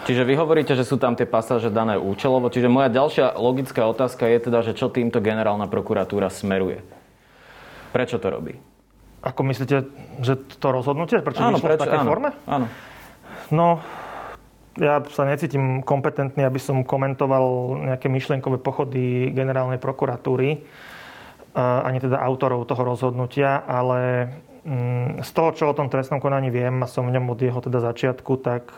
Čiže 0.06 0.24
vy 0.24 0.34
hovoríte, 0.38 0.78
že 0.78 0.86
sú 0.86 1.02
tam 1.02 1.18
tie 1.18 1.26
pasáže 1.26 1.74
dané 1.74 1.98
účelovo. 1.98 2.54
Čiže 2.54 2.70
moja 2.70 2.88
ďalšia 2.88 3.36
logická 3.36 3.90
otázka 3.90 4.30
je 4.30 4.38
teda, 4.50 4.62
že 4.62 4.78
čo 4.78 4.94
týmto 4.94 5.20
generálna 5.20 5.66
prokuratúra 5.66 6.30
smeruje? 6.30 6.86
Prečo 7.92 8.22
to 8.22 8.30
robí? 8.30 8.56
Ako 9.26 9.42
myslíte, 9.42 9.90
že 10.22 10.34
to 10.62 10.68
rozhodnutie? 10.70 11.20
Prečo 11.20 11.42
áno, 11.42 11.58
prečo, 11.58 11.82
v 11.82 11.86
takej 11.90 12.00
áno, 12.06 12.10
forme? 12.10 12.30
Áno. 12.46 12.68
No, 13.52 13.80
ja 14.78 15.02
sa 15.10 15.26
necítim 15.26 15.82
kompetentný, 15.82 16.46
aby 16.46 16.62
som 16.62 16.86
komentoval 16.86 17.78
nejaké 17.94 18.08
myšlienkové 18.14 18.62
pochody 18.62 19.34
generálnej 19.34 19.82
prokuratúry, 19.82 20.62
ani 21.58 21.98
teda 21.98 22.22
autorov 22.22 22.70
toho 22.70 22.86
rozhodnutia, 22.86 23.66
ale 23.66 24.30
mm, 24.62 25.26
z 25.26 25.30
toho, 25.34 25.50
čo 25.58 25.64
o 25.74 25.78
tom 25.78 25.90
trestnom 25.90 26.22
konaní 26.22 26.54
viem 26.54 26.86
a 26.86 26.88
som 26.88 27.10
v 27.10 27.18
ňom 27.18 27.34
od 27.34 27.40
jeho 27.42 27.58
teda 27.58 27.82
začiatku, 27.82 28.38
tak, 28.38 28.70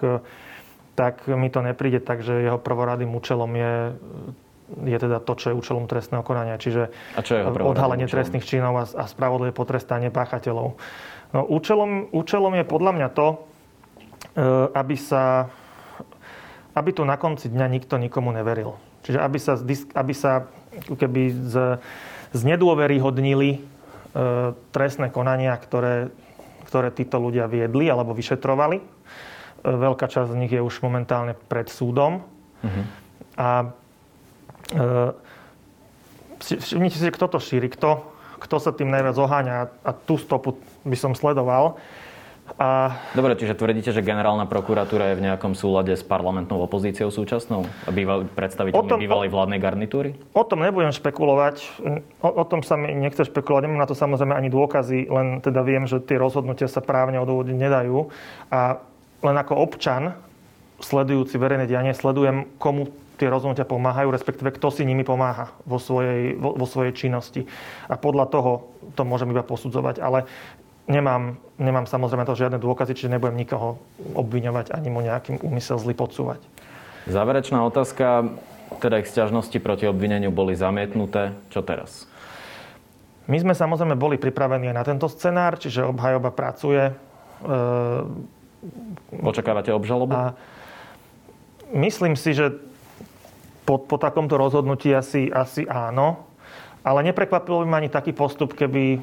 tak 0.96 1.28
mi 1.28 1.52
to 1.52 1.60
nepríde 1.60 2.00
tak, 2.00 2.24
že 2.24 2.48
jeho 2.48 2.60
prvoradým 2.60 3.12
účelom 3.12 3.52
je 3.56 3.74
je 4.70 5.02
teda 5.02 5.18
to, 5.26 5.34
čo 5.34 5.50
je 5.50 5.58
účelom 5.58 5.90
trestného 5.90 6.22
konania, 6.22 6.54
čiže 6.62 6.94
a 7.18 7.26
čo 7.26 7.34
je 7.34 7.42
odhalenie 7.42 8.06
účelom? 8.06 8.22
trestných 8.22 8.46
činov 8.46 8.78
a, 8.78 8.86
a 8.86 9.10
spravodlivé 9.10 9.50
potrestanie 9.50 10.14
páchateľov. 10.14 10.78
No, 11.34 11.40
účelom, 11.50 12.14
účelom 12.14 12.54
je 12.54 12.70
podľa 12.70 12.92
mňa 12.94 13.08
to, 13.10 13.50
E, 13.59 13.59
aby 14.72 14.96
sa 14.96 15.52
aby 16.80 16.96
tu 16.96 17.04
na 17.04 17.20
konci 17.20 17.52
dňa 17.52 17.68
nikto 17.68 18.00
nikomu 18.00 18.32
neveril. 18.32 18.80
Čiže 19.04 19.20
aby 19.20 19.40
sa, 19.42 19.54
aby 19.96 20.14
sa 20.16 20.48
keby 20.86 21.24
z, 21.34 21.56
z 22.32 22.42
nedôveryhodnili 22.46 23.50
e, 23.52 23.60
trestné 24.72 25.12
konania, 25.12 25.58
ktoré, 25.58 26.14
ktoré 26.70 26.94
títo 26.94 27.20
ľudia 27.20 27.50
viedli 27.52 27.90
alebo 27.90 28.16
vyšetrovali. 28.16 28.78
E, 28.80 28.86
veľká 29.66 30.06
časť 30.08 30.30
z 30.32 30.40
nich 30.40 30.54
je 30.54 30.62
už 30.62 30.80
momentálne 30.86 31.34
pred 31.36 31.68
súdom. 31.68 32.24
Mm-hmm. 32.64 32.86
A 33.40 33.50
e, 33.60 33.68
všimnite 36.40 36.96
si, 36.96 37.10
kto 37.10 37.28
to 37.28 37.40
šíri, 37.42 37.68
kto, 37.68 38.08
kto 38.40 38.56
sa 38.62 38.72
tým 38.72 38.88
najviac 38.94 39.18
oháňa 39.20 39.56
a 39.84 39.92
tú 39.92 40.16
stopu 40.16 40.56
by 40.88 40.96
som 40.96 41.12
sledoval. 41.12 41.82
A... 42.58 42.98
Dobre, 43.14 43.38
čiže 43.38 43.54
tvrdíte, 43.54 43.94
že 43.94 44.02
generálna 44.02 44.50
prokuratúra 44.50 45.14
je 45.14 45.20
v 45.20 45.26
nejakom 45.30 45.54
súlade 45.54 45.94
s 45.94 46.02
parlamentnou 46.02 46.58
opozíciou 46.66 47.14
súčasnou? 47.14 47.68
A 47.86 47.90
bývali, 47.94 48.26
predstaviteľmi 48.26 48.90
tom, 48.90 48.98
bývalej 48.98 49.30
vládnej 49.30 49.60
garnitúry? 49.62 50.10
O 50.34 50.42
tom 50.42 50.66
nebudem 50.66 50.90
špekulovať. 50.90 51.84
O, 52.24 52.30
o 52.32 52.44
tom 52.48 52.66
sa 52.66 52.80
mi 52.80 52.90
nechce 52.96 53.28
špekulovať. 53.30 53.70
Nemám 53.70 53.84
na 53.84 53.90
to 53.90 53.94
samozrejme 53.94 54.34
ani 54.34 54.50
dôkazy, 54.50 55.12
len 55.12 55.44
teda 55.46 55.62
viem, 55.62 55.86
že 55.86 56.02
tie 56.02 56.18
rozhodnutia 56.18 56.66
sa 56.66 56.82
právne 56.82 57.22
odôvodiť 57.22 57.56
nedajú. 57.56 58.10
A 58.50 58.82
len 59.20 59.36
ako 59.36 59.54
občan, 59.60 60.16
sledujúci 60.80 61.36
verejné 61.36 61.68
dianie, 61.68 61.92
sledujem, 61.92 62.48
komu 62.56 62.88
tie 63.20 63.28
rozhodnutia 63.28 63.68
pomáhajú, 63.68 64.16
respektíve 64.16 64.56
kto 64.56 64.72
si 64.72 64.88
nimi 64.88 65.04
pomáha 65.04 65.52
vo 65.68 65.76
svojej, 65.76 66.40
vo, 66.40 66.56
vo 66.56 66.64
svojej 66.64 66.96
činnosti. 66.96 67.44
A 67.92 68.00
podľa 68.00 68.32
toho 68.32 68.52
to 68.96 69.04
môžem 69.04 69.28
iba 69.36 69.44
posudzovať. 69.44 70.00
Ale 70.00 70.24
Nemám, 70.90 71.38
nemám 71.62 71.86
samozrejme 71.86 72.26
to 72.26 72.34
žiadne 72.34 72.58
dôkazy, 72.58 72.98
čiže 72.98 73.14
nebudem 73.14 73.38
nikoho 73.38 73.78
obviňovať 74.18 74.74
ani 74.74 74.90
mu 74.90 75.06
nejakým 75.06 75.38
úmysel 75.46 75.78
zly 75.78 75.94
podsúvať. 75.94 76.42
Záverečná 77.06 77.62
otázka. 77.62 78.34
Teda 78.82 79.02
ich 79.02 79.10
sťažnosti 79.10 79.58
proti 79.62 79.86
obvineniu 79.90 80.30
boli 80.34 80.54
zamietnuté. 80.58 81.34
Čo 81.50 81.66
teraz? 81.66 82.06
My 83.30 83.38
sme 83.38 83.54
samozrejme 83.54 83.94
boli 83.98 84.18
pripravení 84.18 84.74
aj 84.74 84.78
na 84.78 84.86
tento 84.86 85.06
scenár, 85.10 85.62
čiže 85.62 85.86
obhajoba 85.86 86.34
pracuje. 86.34 86.90
E, 86.90 86.94
Očakávate 89.22 89.70
obžalobu? 89.70 90.14
A 90.14 90.34
myslím 91.74 92.18
si, 92.18 92.34
že 92.34 92.50
po, 93.66 93.78
po 93.78 94.02
takomto 94.02 94.38
rozhodnutí 94.38 94.90
asi, 94.94 95.30
asi 95.30 95.70
áno. 95.70 96.26
Ale 96.82 97.06
neprekvapilo 97.06 97.62
by 97.62 97.68
ma 97.70 97.78
ani 97.78 97.90
taký 97.94 98.18
postup, 98.18 98.58
keby 98.58 98.98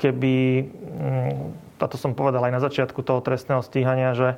keby, 0.00 0.34
mm, 0.64 1.34
toto 1.78 1.98
som 1.98 2.16
povedal 2.16 2.44
aj 2.46 2.52
na 2.54 2.62
začiatku 2.62 3.00
toho 3.02 3.20
trestného 3.20 3.62
stíhania, 3.62 4.14
že, 4.14 4.30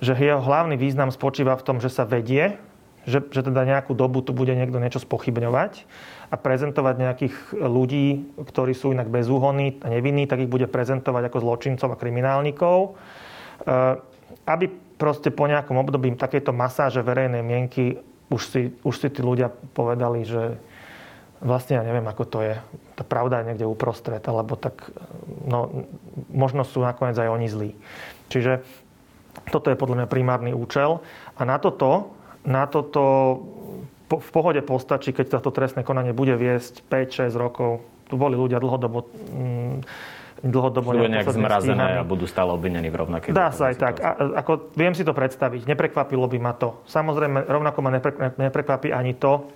že 0.00 0.14
jeho 0.16 0.40
hlavný 0.40 0.78
význam 0.78 1.10
spočíva 1.10 1.58
v 1.58 1.66
tom, 1.66 1.76
že 1.78 1.92
sa 1.92 2.06
vedie, 2.08 2.58
že, 3.02 3.18
že 3.34 3.42
teda 3.42 3.66
nejakú 3.66 3.98
dobu 3.98 4.22
tu 4.22 4.30
bude 4.30 4.54
niekto 4.54 4.78
niečo 4.78 5.02
spochybňovať 5.02 5.72
a 6.30 6.34
prezentovať 6.38 6.94
nejakých 7.02 7.34
ľudí, 7.58 8.30
ktorí 8.38 8.72
sú 8.78 8.94
inak 8.94 9.10
bezúhonní 9.10 9.82
a 9.82 9.90
nevinní, 9.90 10.30
tak 10.30 10.46
ich 10.46 10.50
bude 10.50 10.70
prezentovať 10.70 11.28
ako 11.28 11.38
zločincov 11.42 11.90
a 11.90 11.98
kriminálnikov. 11.98 12.78
E, 12.86 12.90
aby 14.46 14.66
proste 14.96 15.34
po 15.34 15.50
nejakom 15.50 15.74
období 15.82 16.14
takejto 16.14 16.54
masáže 16.54 17.02
verejnej 17.02 17.42
mienky 17.42 17.98
už 18.30 18.42
si, 18.48 18.62
už 18.86 18.94
si 18.96 19.08
tí 19.12 19.20
ľudia 19.20 19.52
povedali, 19.76 20.24
že 20.24 20.56
vlastne 21.42 21.78
ja 21.78 21.82
neviem, 21.82 22.06
ako 22.06 22.24
to 22.24 22.38
je. 22.40 22.54
Tá 22.94 23.02
pravda 23.02 23.42
je 23.42 23.52
niekde 23.52 23.66
uprostred, 23.66 24.22
alebo 24.22 24.54
tak, 24.54 24.88
no, 25.44 25.86
možno 26.30 26.62
sú 26.62 26.80
nakoniec 26.80 27.18
aj 27.18 27.28
oni 27.28 27.46
zlí. 27.50 27.70
Čiže 28.30 28.62
toto 29.50 29.68
je 29.68 29.76
podľa 29.76 30.04
mňa 30.04 30.08
primárny 30.08 30.52
účel. 30.54 31.02
A 31.36 31.42
na 31.42 31.58
toto, 31.58 32.14
na 32.46 32.64
toto 32.70 33.02
v 34.08 34.30
pohode 34.30 34.60
postačí, 34.60 35.10
keď 35.10 35.40
toto 35.40 35.50
trestné 35.50 35.82
konanie 35.82 36.12
bude 36.12 36.36
viesť 36.36 36.84
5-6 36.86 37.32
rokov. 37.36 37.80
Tu 38.06 38.14
boli 38.20 38.36
ľudia 38.36 38.60
dlhodobo 38.60 39.08
mm, 39.08 39.76
dlhodobo 40.42 40.90
Budú 40.90 41.06
nejak 41.06 41.30
zmrazené 41.30 42.02
a 42.02 42.04
budú 42.04 42.26
stále 42.26 42.50
obvinení 42.50 42.90
v 42.90 42.98
rovnakej 42.98 43.30
Dá 43.30 43.54
sa 43.54 43.70
aj 43.70 43.76
tak. 43.78 43.94
A, 44.02 44.42
ako, 44.42 44.74
viem 44.74 44.90
si 44.92 45.06
to 45.06 45.14
predstaviť. 45.14 45.70
Neprekvapilo 45.70 46.26
by 46.26 46.38
ma 46.42 46.52
to. 46.52 46.82
Samozrejme, 46.90 47.46
rovnako 47.46 47.78
ma 47.78 47.90
neprekvapí 48.36 48.90
ani 48.90 49.14
to, 49.14 49.46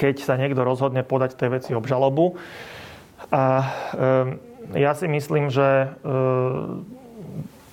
keď 0.00 0.24
sa 0.24 0.40
niekto 0.40 0.64
rozhodne 0.64 1.04
podať 1.04 1.36
tej 1.36 1.60
veci 1.60 1.70
obžalobu. 1.76 2.40
A 3.28 3.44
e, 3.60 4.80
ja 4.80 4.96
si 4.96 5.04
myslím, 5.04 5.52
že 5.52 5.68
e, 5.84 5.88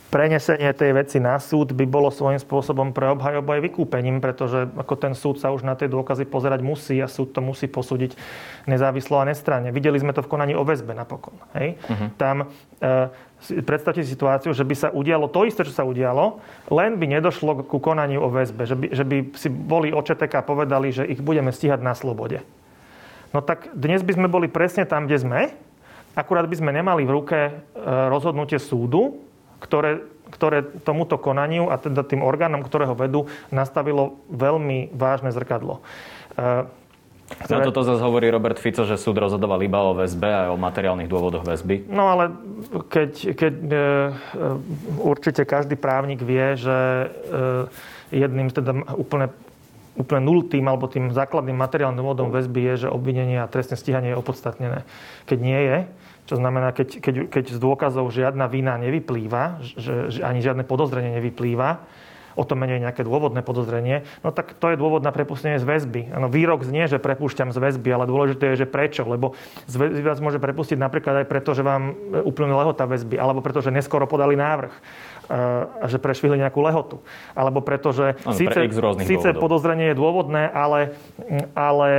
prenesenie 0.08 0.72
tej 0.72 0.96
veci 0.96 1.18
na 1.20 1.36
súd 1.36 1.76
by 1.76 1.84
bolo 1.84 2.08
svojím 2.08 2.40
spôsobom 2.40 2.96
pre 2.96 3.12
obhajobu 3.12 3.60
aj 3.60 3.62
vykúpením, 3.68 4.24
pretože 4.24 4.64
ako 4.80 4.96
ten 4.96 5.12
súd 5.12 5.44
sa 5.44 5.52
už 5.52 5.68
na 5.68 5.76
tie 5.76 5.92
dôkazy 5.92 6.24
pozerať 6.24 6.64
musí 6.64 6.96
a 7.04 7.12
súd 7.12 7.36
to 7.36 7.44
musí 7.44 7.68
posúdiť 7.68 8.16
nezávislo 8.72 9.20
a 9.20 9.28
nestranne. 9.28 9.76
Videli 9.76 10.00
sme 10.00 10.16
to 10.16 10.24
v 10.24 10.32
konaní 10.32 10.56
o 10.56 10.64
väzbe 10.64 10.96
napokon. 10.96 11.36
Hej? 11.60 11.76
Uh-huh. 11.76 12.08
Tam 12.16 12.48
e, 12.80 13.12
predstavte 13.68 14.00
si 14.00 14.16
situáciu, 14.16 14.56
že 14.56 14.64
by 14.64 14.76
sa 14.80 14.88
udialo 14.96 15.28
to 15.28 15.44
isté, 15.44 15.68
čo 15.68 15.76
sa 15.76 15.84
udialo, 15.84 16.40
len 16.72 16.96
by 16.96 17.06
nedošlo 17.20 17.68
ku 17.68 17.84
konaniu 17.84 18.24
o 18.24 18.32
väzbe. 18.32 18.64
Že 18.64 18.76
by, 18.80 18.86
že 18.96 19.04
by 19.04 19.18
si 19.36 19.50
boli 19.52 19.92
očetek 19.92 20.32
a 20.40 20.42
povedali, 20.42 20.96
že 20.96 21.04
ich 21.04 21.20
budeme 21.20 21.52
stíhať 21.52 21.84
na 21.84 21.92
slobode. 21.92 22.40
No 23.36 23.44
tak 23.44 23.76
dnes 23.76 24.08
by 24.08 24.16
sme 24.16 24.28
boli 24.32 24.48
presne 24.48 24.88
tam, 24.88 25.04
kde 25.04 25.20
sme, 25.20 25.42
akurát 26.16 26.48
by 26.48 26.56
sme 26.56 26.72
nemali 26.72 27.04
v 27.04 27.12
ruke 27.12 27.40
e, 27.44 27.52
rozhodnutie 28.08 28.56
súdu, 28.56 29.27
ktoré, 29.60 30.04
ktoré 30.32 30.66
tomuto 30.86 31.18
konaniu 31.18 31.70
a 31.72 31.80
teda 31.80 32.04
tým 32.04 32.22
orgánom, 32.22 32.62
ktoré 32.62 32.86
ho 32.86 32.96
vedú, 32.98 33.32
nastavilo 33.50 34.20
veľmi 34.30 34.94
vážne 34.94 35.34
zrkadlo. 35.34 35.82
Ktoré... 37.28 37.60
No 37.60 37.68
toto 37.68 37.84
zase 37.84 38.00
hovorí 38.00 38.32
Robert 38.32 38.56
Fico, 38.56 38.88
že 38.88 38.96
súd 38.96 39.20
rozhodoval 39.20 39.60
iba 39.60 39.84
o 39.84 39.92
väzbe 39.92 40.32
a 40.32 40.42
o 40.48 40.56
materiálnych 40.56 41.12
dôvodoch 41.12 41.44
väzby. 41.44 41.92
No 41.92 42.08
ale 42.08 42.32
keď, 42.88 43.36
keď 43.36 43.56
e, 43.68 43.76
e, 43.76 43.82
určite 45.04 45.44
každý 45.44 45.76
právnik 45.76 46.24
vie, 46.24 46.56
že 46.56 46.72
e, 46.72 47.08
jedným 48.16 48.48
teda 48.48 48.72
úplne 48.96 49.28
úplne 49.98 50.22
nultým 50.30 50.62
alebo 50.70 50.86
tým 50.86 51.10
základným 51.10 51.58
materiálnym 51.58 51.98
dôvodom 51.98 52.30
väzby 52.30 52.70
je, 52.70 52.86
že 52.86 52.94
obvinenie 52.94 53.42
a 53.42 53.50
trestné 53.50 53.76
stíhanie 53.76 54.14
je 54.14 54.22
opodstatnené. 54.22 54.86
Keď 55.26 55.40
nie 55.42 55.58
je, 55.58 55.78
Čo 56.28 56.36
znamená, 56.36 56.76
keď, 56.76 57.00
keď, 57.00 57.16
keď 57.32 57.46
z 57.56 57.60
dôkazov 57.60 58.12
žiadna 58.12 58.52
vina 58.52 58.76
nevyplýva, 58.76 59.64
že, 59.64 60.12
že 60.12 60.20
ani 60.28 60.44
žiadne 60.44 60.68
podozrenie 60.68 61.16
nevyplýva, 61.18 61.88
o 62.38 62.46
tom 62.46 62.62
menej 62.62 62.86
nejaké 62.86 63.02
dôvodné 63.02 63.42
podozrenie, 63.42 64.06
no 64.22 64.30
tak 64.30 64.54
to 64.62 64.70
je 64.70 64.78
dôvod 64.78 65.02
na 65.02 65.10
prepustenie 65.10 65.58
z 65.58 65.66
väzby. 65.66 66.14
Ano, 66.14 66.30
výrok 66.30 66.62
znie, 66.62 66.86
že 66.86 67.02
prepúšťam 67.02 67.50
z 67.50 67.58
väzby, 67.58 67.90
ale 67.90 68.06
dôležité 68.06 68.54
je, 68.54 68.64
že 68.64 68.68
prečo. 68.70 69.02
Lebo 69.10 69.34
z 69.66 69.74
väzby 69.74 70.06
vás 70.06 70.22
môže 70.22 70.38
prepustiť 70.38 70.78
napríklad 70.78 71.26
aj 71.26 71.28
preto, 71.28 71.58
že 71.58 71.66
vám 71.66 71.98
uplynula 72.22 72.62
lehota 72.62 72.86
väzby, 72.86 73.18
alebo 73.18 73.42
preto, 73.42 73.66
že 73.66 73.74
neskoro 73.74 74.06
podali 74.06 74.38
návrh 74.38 74.74
že 75.88 75.98
prešvihli 76.00 76.40
nejakú 76.40 76.64
lehotu. 76.64 77.04
Alebo 77.36 77.60
preto, 77.60 77.92
že 77.92 78.16
ano, 78.24 78.36
síce, 78.36 78.58
pre 78.58 79.04
síce 79.04 79.36
podozrenie 79.36 79.92
je 79.92 80.00
dôvodné, 80.00 80.48
ale, 80.48 80.96
ale 81.52 81.90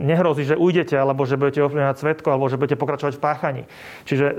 nehrozí, 0.00 0.48
že 0.48 0.56
ujdete, 0.56 0.96
alebo 0.96 1.28
že 1.28 1.36
budete 1.36 1.60
ovplyvňovať 1.62 1.96
svetko, 2.00 2.28
alebo 2.32 2.48
že 2.48 2.56
budete 2.56 2.80
pokračovať 2.80 3.14
v 3.16 3.22
páchaní. 3.22 3.62
Čiže 4.08 4.26
e, 4.26 4.34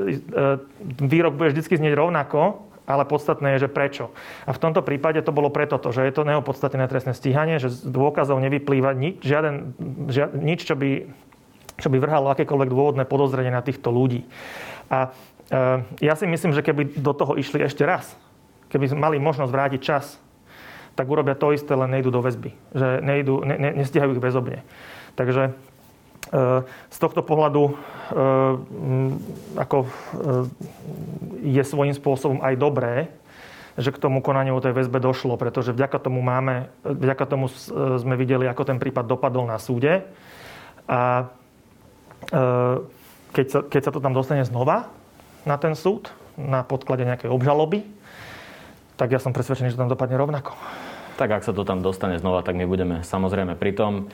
výrok 1.05 1.37
bude 1.37 1.53
vždy 1.53 1.77
znieť 1.77 1.93
rovnako, 1.93 2.67
ale 2.87 3.03
podstatné 3.03 3.59
je, 3.59 3.67
že 3.67 3.69
prečo. 3.69 4.15
A 4.47 4.55
v 4.55 4.61
tomto 4.63 4.79
prípade 4.79 5.19
to 5.19 5.35
bolo 5.35 5.51
preto, 5.51 5.77
že 5.91 6.07
je 6.07 6.13
to 6.15 6.23
neopodstatnené 6.23 6.87
trestné 6.87 7.11
stíhanie, 7.11 7.59
že 7.59 7.67
z 7.67 7.91
dôkazov 7.91 8.39
nevyplýva 8.39 8.95
nič, 8.95 9.19
žiaden, 9.21 9.75
žiaden, 10.07 10.39
nič 10.39 10.63
čo, 10.63 10.79
by, 10.79 11.03
čo 11.75 11.87
by 11.91 11.97
vrhalo 11.99 12.31
akékoľvek 12.31 12.69
dôvodné 12.71 13.03
podozrenie 13.03 13.51
na 13.51 13.61
týchto 13.61 13.91
ľudí. 13.91 14.23
A 14.87 15.11
e, 15.11 15.36
ja 16.03 16.13
si 16.19 16.25
myslím, 16.27 16.51
že 16.51 16.65
keby 16.65 16.99
do 16.99 17.13
toho 17.15 17.39
išli 17.39 17.63
ešte 17.63 17.87
raz, 17.87 18.15
keby 18.67 18.91
mali 18.95 19.15
možnosť 19.15 19.51
vrátiť 19.51 19.81
čas, 19.81 20.19
tak 20.97 21.07
urobia 21.07 21.37
to 21.37 21.53
isté, 21.53 21.71
len 21.77 21.93
nejdu 21.93 22.09
do 22.09 22.19
väzby. 22.19 22.51
Že 22.73 22.87
nejdu, 23.05 23.45
ne, 23.45 23.55
ne, 23.55 23.69
nestihajú 23.79 24.17
ich 24.17 24.23
bezobne. 24.23 24.65
Takže 25.13 25.53
E, 26.27 26.63
z 26.91 26.97
tohto 26.99 27.23
pohľadu 27.23 27.71
e, 27.71 27.73
ako 29.55 29.87
je 31.39 31.63
svojím 31.63 31.95
spôsobom 31.95 32.43
aj 32.43 32.53
dobré, 32.59 33.07
že 33.79 33.93
k 33.93 34.01
tomu 34.01 34.19
konaniu 34.19 34.57
o 34.57 34.63
tej 34.63 34.75
väzbe 34.75 34.99
došlo, 34.99 35.39
pretože 35.39 35.71
vďaka 35.71 36.01
tomu 36.01 36.19
máme, 36.19 36.67
vďaka 36.83 37.23
tomu 37.29 37.47
sme 38.01 38.17
videli, 38.17 38.49
ako 38.49 38.65
ten 38.65 38.81
prípad 38.81 39.05
dopadol 39.05 39.45
na 39.45 39.61
súde. 39.61 40.01
A 40.89 41.29
keď 43.31 43.45
sa, 43.45 43.59
keď 43.61 43.81
sa 43.85 43.91
to 43.93 44.01
tam 44.01 44.17
dostane 44.17 44.41
znova 44.41 44.89
na 45.47 45.55
ten 45.55 45.79
súd, 45.79 46.11
na 46.35 46.67
podklade 46.67 47.07
nejakej 47.07 47.31
obžaloby, 47.31 47.87
tak 48.99 49.15
ja 49.15 49.23
som 49.23 49.31
presvedčený, 49.31 49.71
že 49.71 49.79
tam 49.79 49.87
dopadne 49.87 50.19
rovnako. 50.19 50.51
Tak 51.15 51.39
ak 51.39 51.47
sa 51.47 51.55
to 51.55 51.63
tam 51.63 51.79
dostane 51.79 52.19
znova, 52.19 52.43
tak 52.43 52.59
my 52.59 52.67
budeme 52.67 53.01
samozrejme 53.01 53.55
pri 53.55 53.71
tom. 53.73 54.11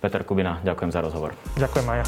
Peter 0.00 0.24
Kubina, 0.24 0.64
ďakujem 0.64 0.90
za 0.90 1.04
rozhovor. 1.04 1.36
Ďakujem 1.60 1.86
aj 1.86 1.98
ja. 2.00 2.06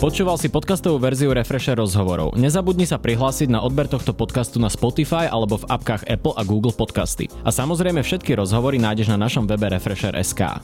Počúval 0.00 0.36
si 0.36 0.52
podcastovú 0.52 1.00
verziu 1.00 1.32
Refresher 1.32 1.80
rozhovorov. 1.80 2.36
Nezabudni 2.36 2.84
sa 2.84 3.00
prihlásiť 3.00 3.48
na 3.48 3.64
odber 3.64 3.88
tohto 3.88 4.12
podcastu 4.12 4.60
na 4.60 4.68
Spotify 4.68 5.28
alebo 5.32 5.60
v 5.60 5.68
apkách 5.68 6.04
Apple 6.04 6.36
a 6.36 6.44
Google 6.44 6.76
Podcasty. 6.76 7.28
A 7.40 7.48
samozrejme 7.48 8.04
všetky 8.04 8.36
rozhovory 8.36 8.76
nájdeš 8.76 9.12
na 9.12 9.20
našom 9.20 9.48
webe 9.48 9.64
Refresher.sk. 9.72 10.60